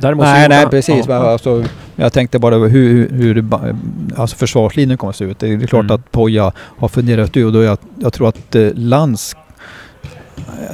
[0.00, 1.06] Däremot nej, nej precis.
[1.08, 1.32] Ja.
[1.32, 1.64] Alltså,
[1.96, 3.44] jag tänkte bara hur, hur
[4.16, 5.38] alltså försvarslinjen kommer att se ut.
[5.38, 5.94] Det är klart mm.
[5.94, 9.49] att Poja har funderat ut och jag, jag tror att eh, Lands är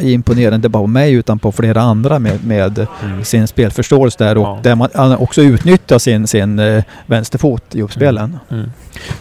[0.00, 3.24] imponerande bara på mig utan på flera andra med, med mm.
[3.24, 4.58] sin spelförståelse där och ja.
[4.62, 8.38] där man också utnyttjar sin, sin uh, vänsterfot i uppspelen.
[8.48, 8.60] Mm.
[8.60, 8.70] Mm.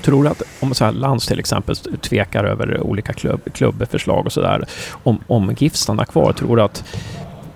[0.01, 4.31] Tror du att om så här, Lands till exempel tvekar över olika klubb, klubbförslag och
[4.31, 4.65] sådär,
[5.03, 6.83] om, om GIF stannar kvar, tror du att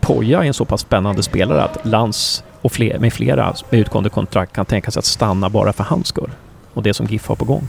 [0.01, 4.09] Poja är en så pass spännande spelare att Lands och fler, med flera med utgående
[4.09, 6.31] kontrakt kan tänka sig att stanna bara för hans skull?
[6.73, 7.67] Och det som GIF har på gång?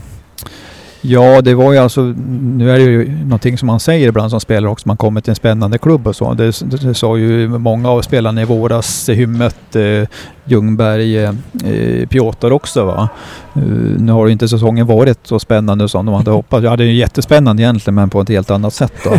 [1.01, 2.01] Ja, det var ju alltså,
[2.41, 5.29] nu är det ju någonting som man säger ibland som spelare också, man kommer till
[5.29, 6.33] en spännande klubb och så.
[6.33, 10.07] Det, det, det sa ju många av spelarna i våras, Hymmet, eh,
[10.45, 13.09] Ljungberg, eh, Piotr också va.
[13.57, 16.63] Uh, nu har ju inte säsongen varit så spännande som de hade hoppats.
[16.63, 19.13] Ja, det är ju jättespännande egentligen men på ett helt annat sätt då.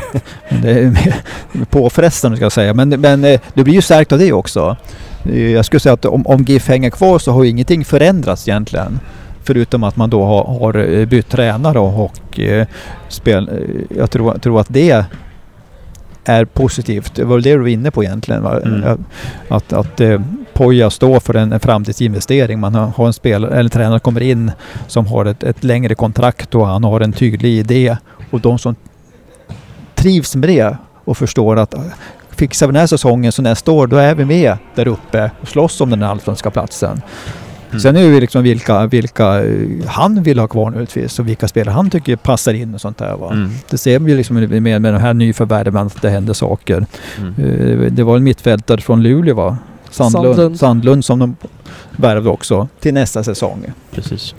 [0.62, 1.14] det är
[1.70, 2.74] påfrestande ska jag säga.
[2.74, 4.76] Men, men eh, du blir ju stärkt av det också.
[5.24, 8.48] Eh, jag skulle säga att om, om GIF hänger kvar så har ju ingenting förändrats
[8.48, 9.00] egentligen.
[9.44, 12.66] Förutom att man då har, har eh, bytt tränare och, eh,
[13.08, 13.48] spel.
[13.48, 15.04] Eh, jag tror, tror att det
[16.24, 17.14] är positivt.
[17.14, 18.46] Det var det du var inne på egentligen.
[18.46, 19.04] Mm.
[19.48, 20.20] Att, att eh,
[20.52, 22.60] Poja står för en, en framtidsinvestering.
[22.60, 24.52] Man har, har en spelare, eller tränare kommer in
[24.86, 27.96] som har ett, ett längre kontrakt och han har en tydlig idé.
[28.30, 28.74] Och de som
[29.94, 31.74] trivs med det och förstår att
[32.30, 35.48] fixar vi den här säsongen så nästa år då är vi med där uppe och
[35.48, 37.02] slåss om den allsvenska platsen.
[37.72, 37.80] Mm.
[37.80, 41.72] Sen är det liksom vilka, vilka eh, han vill ha kvar naturligtvis och vilka spelare
[41.72, 43.16] han tycker passar in och sånt där.
[43.16, 43.32] Va?
[43.32, 43.50] Mm.
[43.70, 46.86] Det ser vi liksom med, med de här nyförvärven att det händer saker.
[47.18, 47.34] Mm.
[47.34, 49.58] Uh, det var en mittfältare från Luleå va?
[49.90, 50.58] Sandlund, Sandlund.
[50.58, 51.36] Sandlund som de
[51.96, 53.72] värvade också till nästa säsong.
[53.90, 54.34] Precis.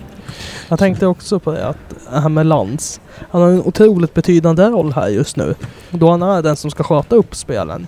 [0.69, 1.77] Jag tänkte också på det att
[2.11, 3.01] det här med Lantz.
[3.31, 5.55] Han har en otroligt betydande roll här just nu.
[5.89, 7.87] Då han är den som ska sköta upp spelen.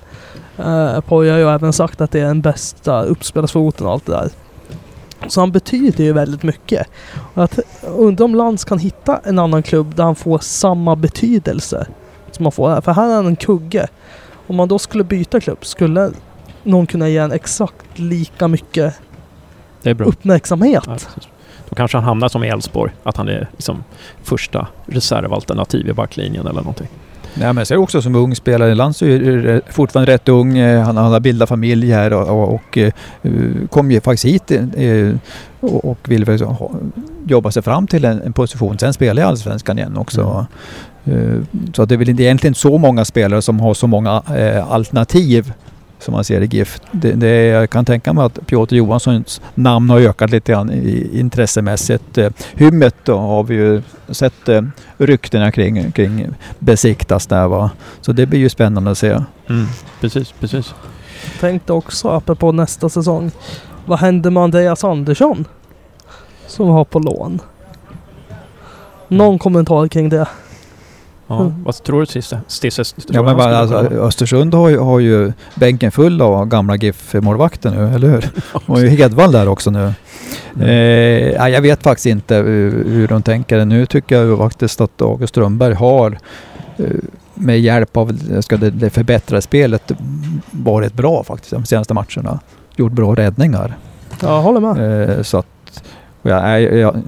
[0.59, 4.11] Uh, Poja har ju även sagt att det är den bästa uppspelsfoten och allt det
[4.11, 4.30] där.
[5.27, 6.88] Så han betyder ju väldigt mycket.
[7.34, 11.88] Och att, undrar om Lantz kan hitta en annan klubb där han får samma betydelse
[12.31, 12.81] som han får här.
[12.81, 13.88] För här är han en kugge.
[14.47, 16.11] Om man då skulle byta klubb skulle
[16.64, 18.95] någon kunna ge en exakt lika mycket
[19.84, 20.84] uppmärksamhet.
[20.88, 20.97] Ja.
[21.69, 23.84] Då kanske han hamnar som i Elfsborg, att han är liksom
[24.23, 26.88] första reservalternativ i backlinjen eller någonting.
[27.38, 28.76] Nej, men jag ser också som ung spelare.
[28.76, 30.57] Lantz är fortfarande rätt ung.
[30.57, 32.91] Eh, Han, han har bildat familj här och, och, och eh,
[33.70, 35.16] kom ju faktiskt hit eh,
[35.60, 36.40] och, och ville väl
[37.28, 38.80] jobba sig fram till en, en position.
[38.80, 40.45] Sen spelar jag Allsvenskan igen också.
[41.06, 41.14] Eh,
[41.74, 44.12] Så det är väl egentligen inte så många spelare som har så många
[44.70, 45.53] alternativ
[46.06, 46.80] som man ser i GIF.
[46.91, 51.19] Det, det, jag kan tänka mig att Piotr Johanssons namn har ökat lite grann i,
[51.19, 52.18] intressemässigt.
[52.18, 54.61] Eh, Hymmet då har vi ju sett eh,
[54.98, 56.27] ryktena kring, kring
[56.60, 57.72] besiktas där va.
[58.02, 59.10] Så det blir ju spännande att se.
[59.49, 59.65] Mm.
[60.02, 60.73] Precis, precis.
[61.40, 63.32] Tänkte också apropå nästa säsong.
[63.86, 65.45] Vad händer med Andreas Andersson?
[66.48, 67.40] Som vi har på lån.
[69.07, 70.27] Någon kommentar kring det?
[71.27, 71.64] Ja, Mm.
[71.64, 72.41] Vad tror du Stisse?
[72.47, 77.72] Stisse Ja, men bara, alltså, Östersund har ju, har ju bänken full av gamla GIF-målvakter
[77.72, 78.30] nu, eller hur?
[78.65, 79.93] Och Hedvall där också nu.
[80.56, 80.69] Mm.
[80.69, 83.65] Eh, ja, jag vet faktiskt inte hur, hur de tänker.
[83.65, 86.18] Nu tycker jag faktiskt att August Strömberg har
[86.77, 86.85] eh,
[87.34, 89.91] med hjälp av ska det, det förbättrade spelet
[90.52, 92.39] varit bra faktiskt de senaste matcherna.
[92.76, 93.77] Gjort bra räddningar.
[94.22, 95.10] Jag håller med.
[95.10, 95.84] Eh, så att,
[96.22, 97.02] jag, jag,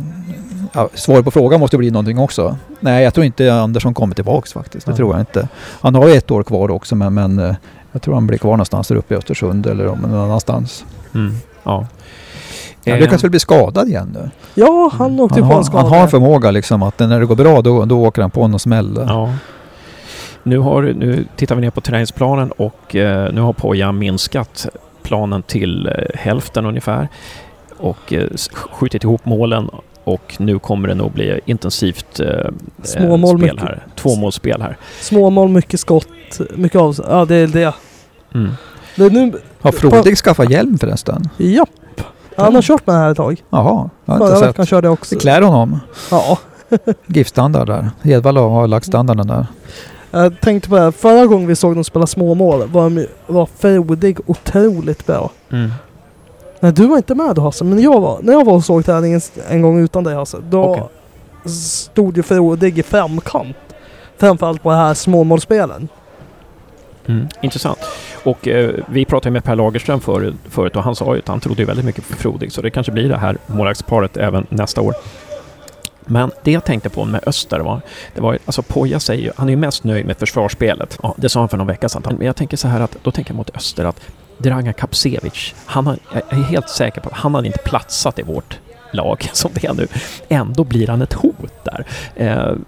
[0.77, 2.57] ja, svaret på frågan måste bli någonting också.
[2.79, 4.85] Nej, jag tror inte Andersson kommer tillbaks faktiskt.
[4.85, 4.95] Det Ja.
[4.95, 5.47] tror jag inte.
[5.81, 7.55] Han har ju ett år kvar också men, men eh,
[7.91, 10.85] jag tror han blir kvar någonstans där uppe i Östersund eller om någon annanstans.
[11.15, 11.33] Mm.
[11.63, 11.87] Ja.
[12.85, 14.29] Han lyckas väl bli skadad igen nu.
[14.55, 15.83] Ja, han åkte Han på en har, skada.
[15.83, 18.47] han har en förmåga liksom att när det går bra då, då åker han på
[18.47, 18.99] någon smäll.
[19.07, 19.33] Ja.
[20.43, 24.67] Nu, har, nu tittar vi ner på träningsplanen och eh, nu har Poja minskat
[25.03, 27.07] planen till eh, hälften ungefär
[27.77, 29.69] och eh, skjutit ihop målen
[30.07, 32.27] och nu kommer det nog bli intensivt eh,
[32.83, 33.61] Småmål spel mycket.
[33.61, 33.85] här.
[33.95, 34.77] Tvåmålsspel här.
[35.01, 36.95] Småmål, mycket skott, mycket av...
[37.09, 37.73] Ja, det är det.
[38.33, 38.51] Mm.
[38.95, 39.33] det nu...
[39.61, 41.29] Har Frodig skaffat hjälm förresten?
[41.37, 41.69] Japp.
[42.35, 43.43] Han har kört med det här ett tag.
[43.49, 44.69] Jaha, jag har inte veckan sett.
[44.69, 45.15] körde jag också.
[45.15, 45.79] Det klär honom.
[46.11, 46.37] Ja.
[47.05, 47.89] GIF-standard där.
[48.01, 49.45] Hedvall har lagt standarden där.
[50.11, 50.91] Jag tänkte på det här.
[50.91, 55.31] Förra gången vi såg dem spela småmål var, var Frodig otroligt bra.
[55.51, 55.71] Mm.
[56.59, 58.85] Nej, du var inte med då Hasse, men jag var, när jag var och såg
[58.85, 60.83] träningen en gång utan dig Hasse, då Okej.
[61.51, 63.57] stod ju Frodig i femkant.
[64.17, 65.87] Framförallt på det här småmålsspelen.
[67.05, 67.27] Mm.
[67.41, 67.79] Intressant.
[68.23, 71.39] Och eh, vi pratade med Per Lagerström förut, förut och han sa ju att han
[71.39, 74.93] trodde väldigt mycket på Frodig så det kanske blir det här målvaktsparet även nästa år.
[76.05, 77.81] Men det jag tänkte på med Öster var,
[78.15, 80.99] det var alltså Poja säger ju, han är ju mest nöjd med försvarsspelet.
[81.03, 82.15] Ja, det sa han för någon vecka sedan.
[82.17, 84.01] Men jag tänker så här att, då tänker jag mot Öster att
[84.37, 88.21] Dragan Kapsevic, han har, jag är helt säker på att han hade inte platsat i
[88.21, 88.59] vårt
[88.91, 89.87] lag som det är nu.
[90.29, 91.85] Ändå blir han ett hot där.
[92.15, 92.59] Eh, är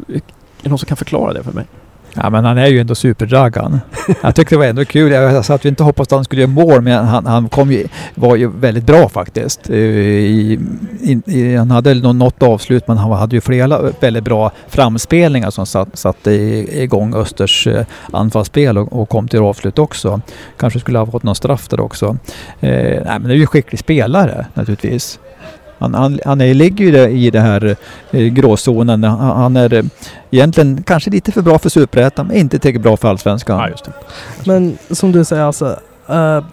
[0.62, 1.66] det någon som kan förklara det för mig?
[2.14, 3.80] Ja men han är ju ändå superdragan.
[4.22, 5.12] Jag tyckte det var ändå kul.
[5.12, 7.72] Jag sa att vi inte hoppades att han skulle göra mål men han, han kom
[7.72, 9.70] ju, var ju väldigt bra faktiskt.
[9.70, 10.60] Eh, I,
[11.02, 15.50] i, i, han hade nog något avslut men han hade ju flera väldigt bra framspelningar
[15.50, 20.22] som satte satt igång Östers eh, anfallsspel och, och kom till avslut också.
[20.58, 22.18] Kanske skulle ha fått någon straff där också.
[22.60, 25.20] Eh, nej men det är ju en skicklig spelare naturligtvis.
[25.80, 27.76] Han, han, han är, ligger ju i det här
[28.12, 29.04] eh, gråzonen.
[29.04, 29.84] Han, han är eh,
[30.32, 33.60] egentligen kanske lite för bra för Superettan, men inte tillräckligt bra för Allsvenskan.
[33.60, 33.92] Ja, just det.
[34.46, 36.44] Men som du säger alltså, eh,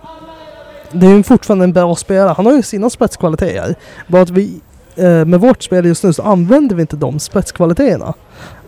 [0.92, 2.34] det är ju fortfarande en bra spelare.
[2.36, 3.74] Han har ju sina spetskvaliteter.
[4.06, 4.60] Bara att vi
[4.96, 8.14] eh, med vårt spel just nu så använder vi inte de spetskvaliteterna.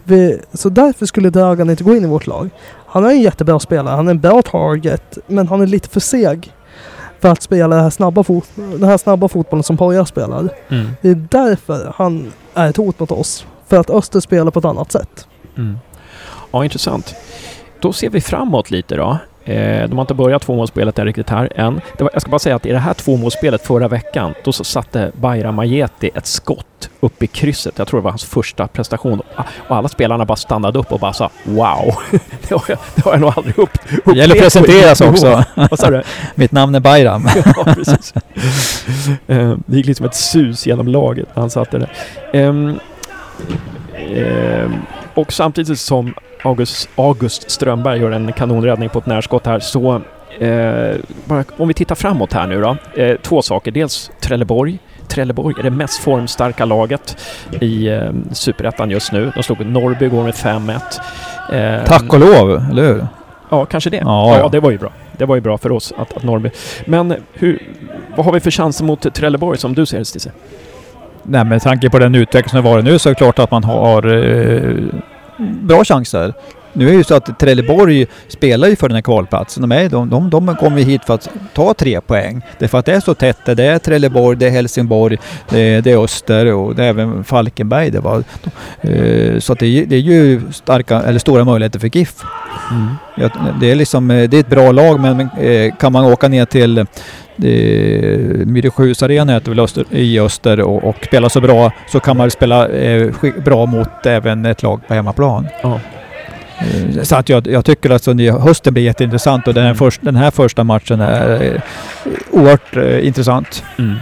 [0.04, 2.50] Vi, så därför skulle Dragan inte gå in i vårt lag.
[2.86, 6.00] Han är en jättebra spelare, han är en bra target, men han är lite för
[6.00, 6.52] seg
[7.20, 10.48] för att spela den här snabba, fot- den här snabba fotbollen som Poja spelar.
[10.68, 10.90] Mm.
[11.02, 13.46] Det är därför han är ett hot mot oss.
[13.66, 15.28] För att Öster spelar på ett annat sätt.
[15.56, 15.78] Mm.
[16.50, 17.14] Ja, intressant.
[17.80, 19.18] Då ser vi framåt lite då.
[19.48, 21.80] Eh, de har inte börjat tvåmålsspelet riktigt här än.
[21.98, 25.12] Var, jag ska bara säga att i det här tvåmålsspelet förra veckan, då så satte
[25.14, 27.78] Bayram Ajeti ett skott upp i krysset.
[27.78, 29.22] Jag tror det var hans första prestation.
[29.68, 31.94] Och alla spelarna bara stannade upp och bara sa ”Wow!”
[32.48, 35.24] det, har jag, det har jag nog aldrig upp, Det gäller att upplevt presenteras riktigt
[35.24, 35.44] också.
[35.70, 36.02] Vad sa du?
[36.34, 37.28] Mitt namn är Bayram.
[37.56, 38.14] ja, precis.
[39.26, 41.88] Eh, det gick liksom ett sus genom laget när han satte det.
[42.32, 42.80] Ehm,
[43.96, 44.74] ehm,
[45.14, 50.02] och samtidigt som August, August Strömberg gör en kanonräddning på ett närskott här så
[50.40, 52.76] Eh, bara, om vi tittar framåt här nu då.
[53.02, 53.70] Eh, två saker.
[53.70, 54.78] Dels Trelleborg.
[55.08, 57.16] Trelleborg är det mest formstarka laget
[57.60, 59.32] i eh, Superettan just nu.
[59.34, 60.80] De slog Norrby igår med 5-1.
[61.52, 63.06] Eh, Tack och lov, eller hur?
[63.50, 63.96] Ja, kanske det.
[63.96, 64.92] Ja, Ja, det var ju bra.
[65.16, 66.50] Det var ju bra för oss att, att Norrby...
[66.84, 67.62] Men hur,
[68.16, 70.32] vad har vi för chanser mot Trelleborg som du ser det, Stisse?
[71.22, 73.64] Nej, med tanke på den utveckling som varit nu så är det klart att man
[73.64, 74.74] har eh,
[75.38, 76.34] bra chanser.
[76.72, 79.60] Nu är det ju så att Trelleborg spelar ju för den här kvalplatsen.
[79.60, 82.42] De, är, de, de, de kommer hit för att ta tre poäng.
[82.58, 83.38] Det är för att det är så tätt.
[83.44, 85.18] Det är Trelleborg, det är Helsingborg,
[85.50, 87.90] det är, det är Öster och det är även Falkenberg.
[87.90, 88.24] Det var,
[88.80, 92.14] eh, så att det, är- det är ju starka, eller stora möjligheter för GIF.
[93.16, 93.28] Ja,
[93.60, 96.86] det är liksom, det är ett bra lag men eh, kan man åka ner till
[98.46, 102.30] Myresjös arena heter väl Öster, i Öster och, och spela så bra så kan man
[102.30, 103.10] spela eh,
[103.44, 105.46] bra mot även ett lag på hemmaplan.
[105.62, 105.80] Ja.
[106.60, 109.74] Eh, Så att jag, jag tycker att så ni- hösten blir jätteintressant och den här,
[109.74, 111.60] först, den här första matchen är eh,
[112.30, 113.64] oerhört eh, intressant.
[113.78, 113.94] Mm.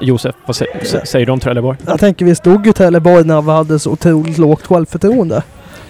[0.00, 1.78] Josef, vad sä- sä- säger du om Trelleborg?
[1.86, 5.42] Jag tänker vi stod ju Trelleborg när vi hade så otroligt lågt självförtroende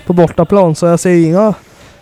[0.07, 0.75] på bortaplan.
[0.75, 1.55] Så jag ser inga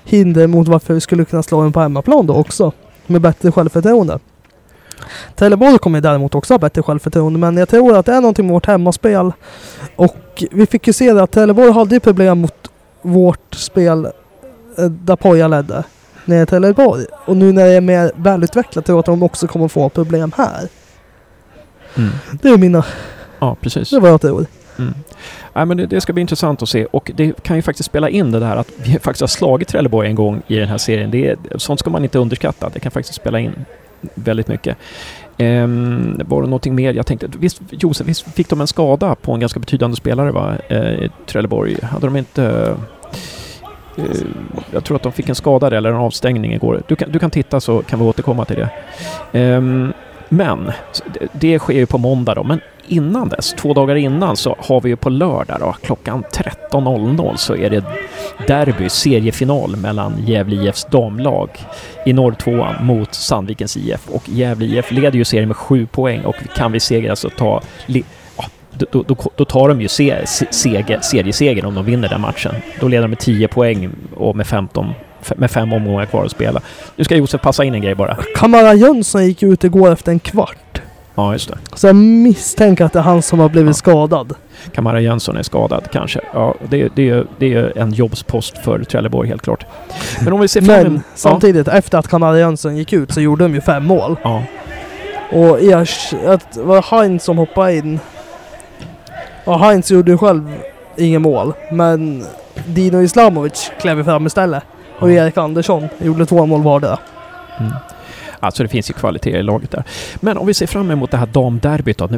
[0.04, 2.72] hinder mot varför vi skulle kunna slå en på hemmaplan då också.
[3.06, 4.18] Med bättre självförtroende.
[5.34, 7.38] Trelleborg kommer däremot också ha bättre självförtroende.
[7.38, 9.32] Men jag tror att det är någonting med vårt hemmaspel.
[9.96, 12.70] Och vi fick ju se det att Trelleborg hade ju problem mot
[13.02, 14.04] vårt spel
[14.78, 15.84] eh, där Poja ledde.
[16.24, 17.04] Nere i Trelleborg.
[17.26, 20.32] Och nu när det är mer välutvecklat tror jag att de också kommer få problem
[20.36, 20.68] här.
[21.96, 22.10] Mm.
[22.42, 22.84] Det är mina...
[23.38, 23.90] Ja, precis.
[23.90, 24.46] Det vad jag tror.
[24.78, 24.94] Mm.
[25.54, 28.08] Nej, men det, det ska bli intressant att se och det kan ju faktiskt spela
[28.08, 31.10] in det där att vi faktiskt har slagit Trelleborg en gång i den här serien.
[31.10, 32.70] Det är, sånt ska man inte underskatta.
[32.74, 33.64] Det kan faktiskt spela in
[34.14, 34.76] väldigt mycket.
[35.38, 36.94] Um, var det någonting mer?
[36.94, 40.54] Jag tänkte, visst, Josef, visst fick de en skada på en ganska betydande spelare va?
[40.68, 41.76] Eh, I Trelleborg?
[41.82, 42.74] Hade de inte...
[43.98, 44.04] Uh,
[44.70, 46.82] jag tror att de fick en skada där, eller en avstängning igår.
[46.88, 48.56] Du kan, du kan titta så kan vi återkomma till
[49.32, 49.56] det.
[49.56, 49.92] Um,
[50.28, 50.72] men
[51.32, 52.44] det, sker ju på måndag då.
[52.44, 57.36] Men innan dess, två dagar innan, så har vi ju på lördag då, klockan 13.00
[57.36, 57.84] så är det
[58.46, 61.50] derby, seriefinal mellan Gävle IFs damlag
[62.06, 64.08] i norrtvåan mot Sandvikens IF.
[64.08, 67.38] Och Gävle IF leder ju serien med sju poäng och kan vi segra så alltså
[67.38, 67.62] ta...
[68.90, 72.54] då, då, då tar de ju se, se, seger, seriesegern om de vinner den matchen.
[72.80, 74.94] Då leder de med 10 poäng och med 15
[75.36, 76.60] med fem omgångar kvar att spela.
[76.96, 78.16] Nu ska Josef passa in en grej bara.
[78.36, 80.80] Kamara Jönsson gick ut igår efter en kvart.
[81.14, 81.58] Ja, just det.
[81.74, 84.32] Så jag misstänker att det är han som har blivit skadad.
[84.74, 86.20] Kamara Jönsson är skadad kanske.
[86.32, 89.66] Ja, det, det, är- det är en jobbspost för Trelleborg helt klart.
[90.20, 93.44] Men om vi ser fram Men samtidigt, efter att Kamara Jönsson gick ut så gjorde
[93.44, 94.16] de ju fem mål.
[94.22, 94.42] Ja.
[95.32, 98.00] Och Ers, att det var Heinz som hoppade in.
[99.44, 100.52] Och Heinz gjorde ju själv
[100.96, 101.52] inget mål.
[101.72, 102.24] Men
[102.66, 104.62] Dino Islamovic klev ju fram istället.
[104.98, 105.24] Och Ja.
[105.24, 106.98] Erik Andersson gjorde två mål vardera.
[107.60, 107.72] Mm.
[108.40, 109.84] Alltså det finns ju kvalitet i laget där.
[110.16, 112.08] Men om vi ser fram emot det här damderbyt då.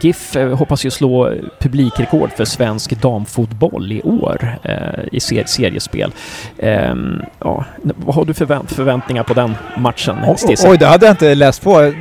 [0.00, 6.12] GIF eh, hoppas ju slå publikrekord för svensk damfotboll i år eh, i ser, seriespel.
[6.58, 7.64] Ehm, ja,
[7.96, 10.68] vad har du för förvänt- förväntningar på den matchen, O- Stisse?
[10.70, 11.80] Oj, det hade jag inte läst på.
[11.82, 11.92] Eh,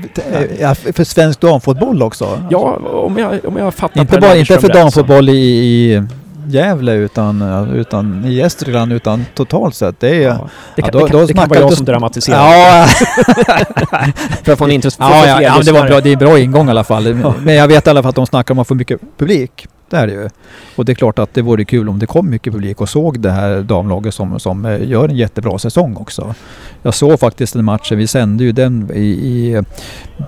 [0.60, 2.42] ja, För svensk damfotboll också?
[2.50, 2.60] Ja,
[2.94, 6.04] om jag, om jag fattar Inte bara inte för damfotboll i, i
[6.52, 7.42] Gävle utan,
[7.76, 10.00] utan i Gästrikland utan totalt sett.
[10.00, 10.22] Det är...
[10.22, 12.38] Ja, det kan, Ja, då- det kan, då det kan vara jag som dramatiserar.
[12.38, 12.86] Ja,
[14.44, 15.88] för att få en intress- för att ja, ja, ja det var lyssnare.
[15.90, 16.02] bra.
[16.02, 17.14] Det är en bra ingång i alla fall.
[17.44, 19.68] Men jag vet i alla fall att de snackar om att få mycket publik.
[19.90, 20.30] Det är det ju.
[20.76, 23.20] Och det är klart att det vore kul om det kom mycket publik och såg
[23.20, 26.36] det här damlaget som, som eh, gör en jättebra säsong också.
[26.82, 29.62] Jag såg faktiskt den matchen, vi sände ju den i, i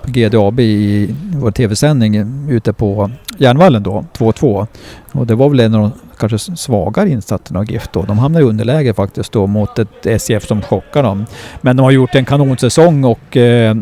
[0.06, 4.66] GDAB i vår tv-sändning ute på Järnvallen då, 2-2.
[5.12, 8.02] Och det var väl en av de kanske svagare insatsen av GIF då.
[8.02, 11.26] De hamnar i underläge faktiskt då mot ett SCF som chockar dem.
[11.60, 13.76] Men de har gjort en kanonsäsong och eh,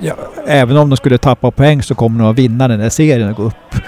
[0.00, 0.14] ja,
[0.46, 3.36] även om de skulle tappa poäng så kommer de att vinna den här serien och
[3.36, 3.82] gå upp.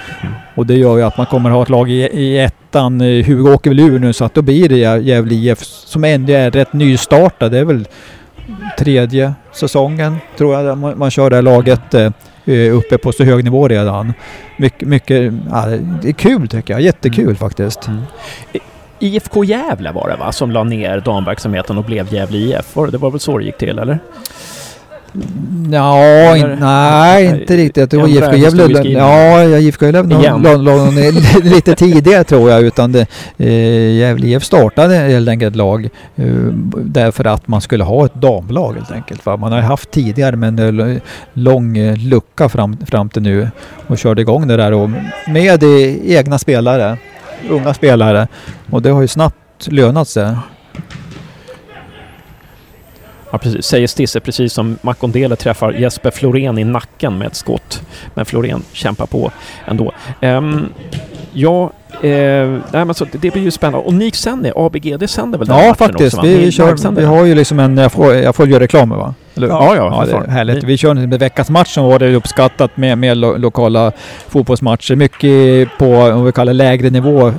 [0.55, 3.01] Och det gör ju att man kommer att ha ett lag i, i ettan.
[3.01, 6.51] Hugo åker väl ur nu så att då blir det Gävle IF som ändå är
[6.51, 7.53] rätt nystartad.
[7.53, 7.89] Det är väl
[8.79, 12.11] tredje säsongen tror jag man, man kör det här laget eh,
[12.73, 14.13] uppe på så hög nivå redan.
[14.57, 15.67] Mycket, mycket ja,
[16.03, 16.81] det är kul tycker jag.
[16.81, 17.37] Jättekul Mm.
[17.37, 17.89] faktiskt.
[18.99, 22.75] IFK Gävle var det va, som la ner damverksamheten och blev Gävle IF?
[22.93, 23.99] Det var väl så det gick till eller?
[25.73, 27.91] Ja, in, nej inte riktigt.
[27.91, 28.89] Det var IFK Gävle.
[28.89, 31.11] Ja, IFK Gävle
[31.43, 32.63] lite tidigare tror jag.
[32.63, 33.07] Utan det,
[33.39, 36.27] eh, Gävle IF startade helt enkelt lag eh,
[36.77, 39.27] därför att man skulle ha ett damlag helt enkelt.
[39.27, 39.37] Va?
[39.37, 41.01] Man har haft tidigare men det är
[41.33, 43.51] lång eh, lucka fram, fram till nu
[43.87, 44.91] och körde igång det där och
[45.29, 46.97] med eh, egna spelare,
[47.51, 48.29] unga spelare.
[48.71, 50.37] Och det har ju snabbt lönat sig.
[53.31, 53.67] Ja, precis.
[53.67, 57.83] Säger Stisse precis som Makondele träffar Jesper Florén i nacken med ett skott.
[58.15, 59.31] Men Florén kämpar på
[59.67, 59.93] ändå.
[60.23, 60.73] Um,
[61.33, 61.71] ja,
[62.03, 62.11] eh,
[62.73, 63.87] nej, men så det blir ju spännande.
[63.87, 66.15] Och Nik sänder, ABG, det sänder väl den Ja, faktiskt.
[66.19, 67.77] Också, vi, kör, vi har ju liksom en...
[67.77, 69.15] Jag får, jag får göra reklam va?
[69.37, 69.49] Eller?
[69.49, 70.65] Ja, ja, ja det härligt.
[70.65, 73.93] Vi kör med veckans match som var det uppskattat med, med lo, lokala
[74.29, 74.97] fotbollsmatcher.
[74.97, 77.33] Mycket på, om vi kallar lägre nivå.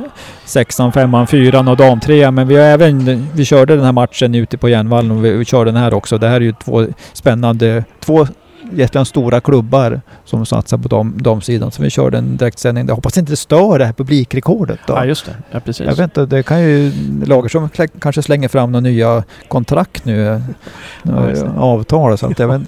[0.46, 2.36] Sexan, femman, fyran och damtrean.
[2.36, 3.28] Men vi har även...
[3.34, 6.18] Vi körde den här matchen ute på Järnvallen och vi, vi kör den här också.
[6.18, 7.84] Det här är ju två spännande...
[8.00, 8.28] Två
[8.74, 11.72] jättebra stora klubbar som satsar på dam, damsidan.
[11.72, 12.88] Så vi körde en direktsändning.
[12.88, 14.94] Jag hoppas inte det stör det här publikrekordet då.
[14.94, 15.36] Ja, just det.
[15.52, 15.86] Ja, precis.
[15.86, 16.92] Jag vet inte, det kan ju...
[17.26, 20.42] Lagersson klä- kanske slänger fram några nya kontrakt nu.
[21.04, 21.52] Ja, just det.
[21.58, 22.62] avtal så att jag vet.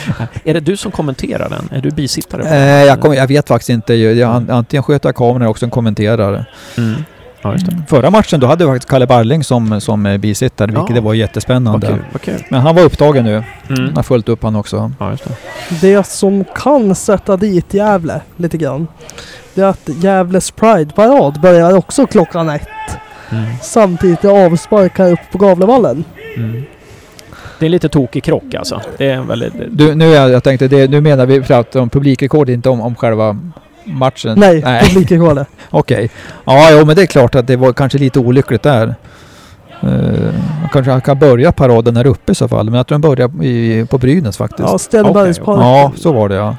[0.44, 1.68] Är det du som kommenterar den?
[1.78, 2.42] Är du bisittare?
[2.48, 3.94] Eh, jag, kommer, jag vet faktiskt inte.
[3.94, 6.46] Jag, an- antingen sköter jag kameran eller också en kommenterare.
[6.78, 7.02] Mm.
[7.42, 7.76] Ja, just det.
[7.88, 10.94] Förra matchen då hade vi faktiskt Kalle Barling som, som bisittare, vilket Ja.
[10.94, 11.86] det var jättespännande.
[11.86, 12.04] Vad kul.
[12.12, 12.44] Vad kul.
[12.50, 13.34] Men han var upptagen nu.
[13.34, 13.84] Mm.
[13.86, 14.92] Jag har följt upp han också.
[14.98, 15.34] Ja, just det.
[15.80, 18.86] Det som kan sätta dit Gävle lite grann.
[19.54, 22.68] Det är att Gävles Pride-parad börjar också klockan ett.
[23.30, 23.44] Mm.
[23.62, 26.04] Samtidigt är avspark här uppe på Gavlevallen.
[26.36, 26.62] Mm.
[27.58, 28.80] Det är lite tokig krock alltså.
[28.98, 29.52] Det är en väldigt...
[29.70, 32.80] Du, nu, jag, jag tänkte, det, nu menar vi för att om publikrekord, inte om,
[32.80, 33.38] om själva
[33.84, 34.38] matchen?
[34.38, 35.48] Nej, publikrekordet.
[35.70, 36.10] Okej.
[36.44, 38.94] Ja, jo, men det är klart att det var kanske lite olyckligt där.
[39.84, 42.64] Uh, man kanske kan börja paraden här uppe i så fall.
[42.64, 44.68] Men jag tror den börjar i, på Brynäs faktiskt.
[44.68, 45.64] Ja, Stenbergsparken.
[45.64, 46.56] Ja, så var det ja.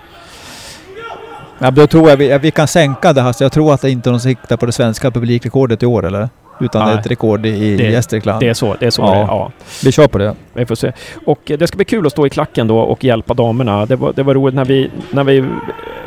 [1.59, 3.33] Ja, då tror jag vi, vi kan sänka det här.
[3.33, 6.05] Så jag tror att det inte är de siktar på det svenska publikrekordet i år
[6.05, 6.29] eller?
[6.61, 6.99] Utan det är Nej.
[7.01, 8.39] ett rekord i Det- Gästrikland.
[8.39, 8.89] Det är så det är.
[8.89, 9.11] Så Ja.
[9.13, 9.19] det.
[9.19, 9.51] Ja.
[9.83, 10.35] Vi kör på det.
[10.53, 10.91] Vi får se.
[11.25, 13.85] Och eh, det ska bli kul att stå i klacken då och hjälpa damerna.
[13.85, 15.45] Det var, det var roligt när vi, när vi...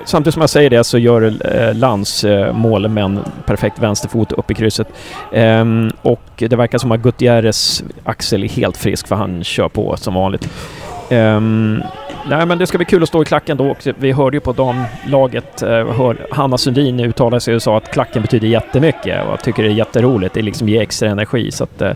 [0.06, 2.48] Samtidigt som jag säger det så gör eh, Lans eh,
[2.96, 4.88] en perfekt vänsterfot upp i krysset.
[5.32, 9.96] Ehm, och det verkar som att Gutierrez axel är helt frisk för han kör på
[9.96, 10.48] som vanligt.
[11.10, 11.82] Ehm,
[12.28, 13.92] nej men det ska bli kul att stå i klacken då också.
[13.98, 18.22] vi hörde ju på damlaget, eh, hör, Hanna Sundin uttalade sig och sa att klacken
[18.22, 20.34] betyder jättemycket och jag tycker det är jätteroligt.
[20.34, 21.92] Det liksom ger extra energi så att eh,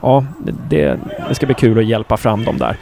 [0.00, 0.24] ja,
[0.68, 0.98] det,
[1.28, 2.76] det ska bli kul att hjälpa fram dem där.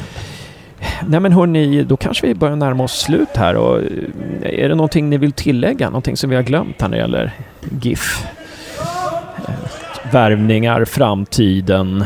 [1.06, 4.74] Nej men hörni, då kanske vi börjar närma oss slut här och eh, är det
[4.74, 5.86] någonting ni vill tillägga?
[5.86, 7.32] Någonting som vi har glömt här när det gäller
[7.82, 8.26] GIF?
[9.48, 9.54] Eh,
[10.12, 12.04] värvningar, framtiden,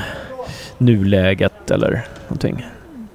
[0.79, 2.67] nuläget eller någonting?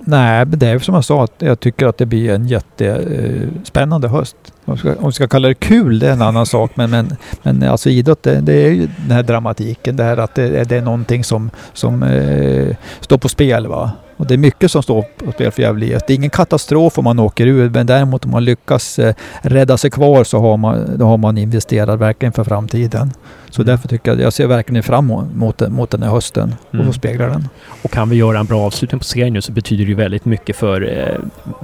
[0.09, 4.07] Nej, men det är som jag sa, att jag tycker att det blir en jättespännande
[4.07, 4.35] eh, höst.
[4.65, 6.71] Om vi, ska, om vi ska kalla det kul, det är en annan sak.
[6.75, 9.95] Men, men, men alltså idrott, det, det är ju den här dramatiken.
[9.95, 13.67] Det här att det, det är någonting som, som eh, står på spel.
[13.67, 13.91] Va?
[14.17, 16.01] Och det är mycket som står på spel för Gävle IF.
[16.07, 19.77] Det är ingen katastrof om man åker ur, men däremot om man lyckas eh, rädda
[19.77, 23.11] sig kvar så har man, då har man investerat verkligen för framtiden.
[23.49, 26.85] Så därför tycker jag, jag ser verkligen fram mot, mot den här hösten och Mm.
[26.85, 27.47] få spegla den.
[27.81, 30.25] Och kan vi göra en bra avslutning på serien nu så betyder det ju väldigt
[30.25, 31.19] mycket för eh,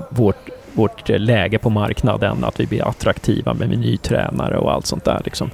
[0.09, 5.05] vårt, vårt läge på marknaden, att vi blir attraktiva med ny tränare och allt sånt
[5.05, 5.21] där.
[5.25, 5.49] Liksom.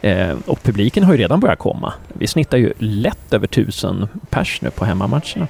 [0.00, 1.92] Eh, och publiken har ju redan börjat komma.
[2.12, 5.46] Vi snittar ju lätt över tusen pers nu på hemmamatcherna.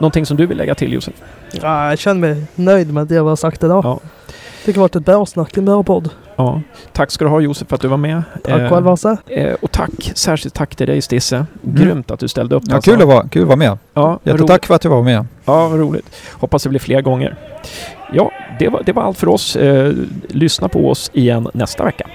[0.00, 1.14] Någonting som du vill lägga till Josef?
[1.62, 3.84] Ja, jag känner mig nöjd med det jag har sagt idag.
[3.84, 4.00] Ja.
[4.64, 6.10] Det har varit ett bra snack, en bra podd.
[6.36, 6.60] Ja.
[6.92, 8.22] Tack ska du ha Josef för att du var med.
[8.44, 9.16] Tack själv Hasse.
[9.26, 11.46] eh, Och tack, särskilt tack till dig Stisse.
[11.62, 12.62] Grymt att du ställde upp.
[12.66, 12.90] Ja, alltså.
[12.90, 13.78] kul, att vara, kul att vara med.
[13.94, 14.66] Ja, Jättetack roligt.
[14.66, 15.26] för att du var med.
[15.44, 16.16] Ja, vad roligt.
[16.32, 17.36] Hoppas det blir fler gånger.
[18.12, 19.56] Ja, det var, det var allt för oss.
[19.56, 19.92] Eh,
[20.28, 22.06] lyssna på oss igen nästa vecka.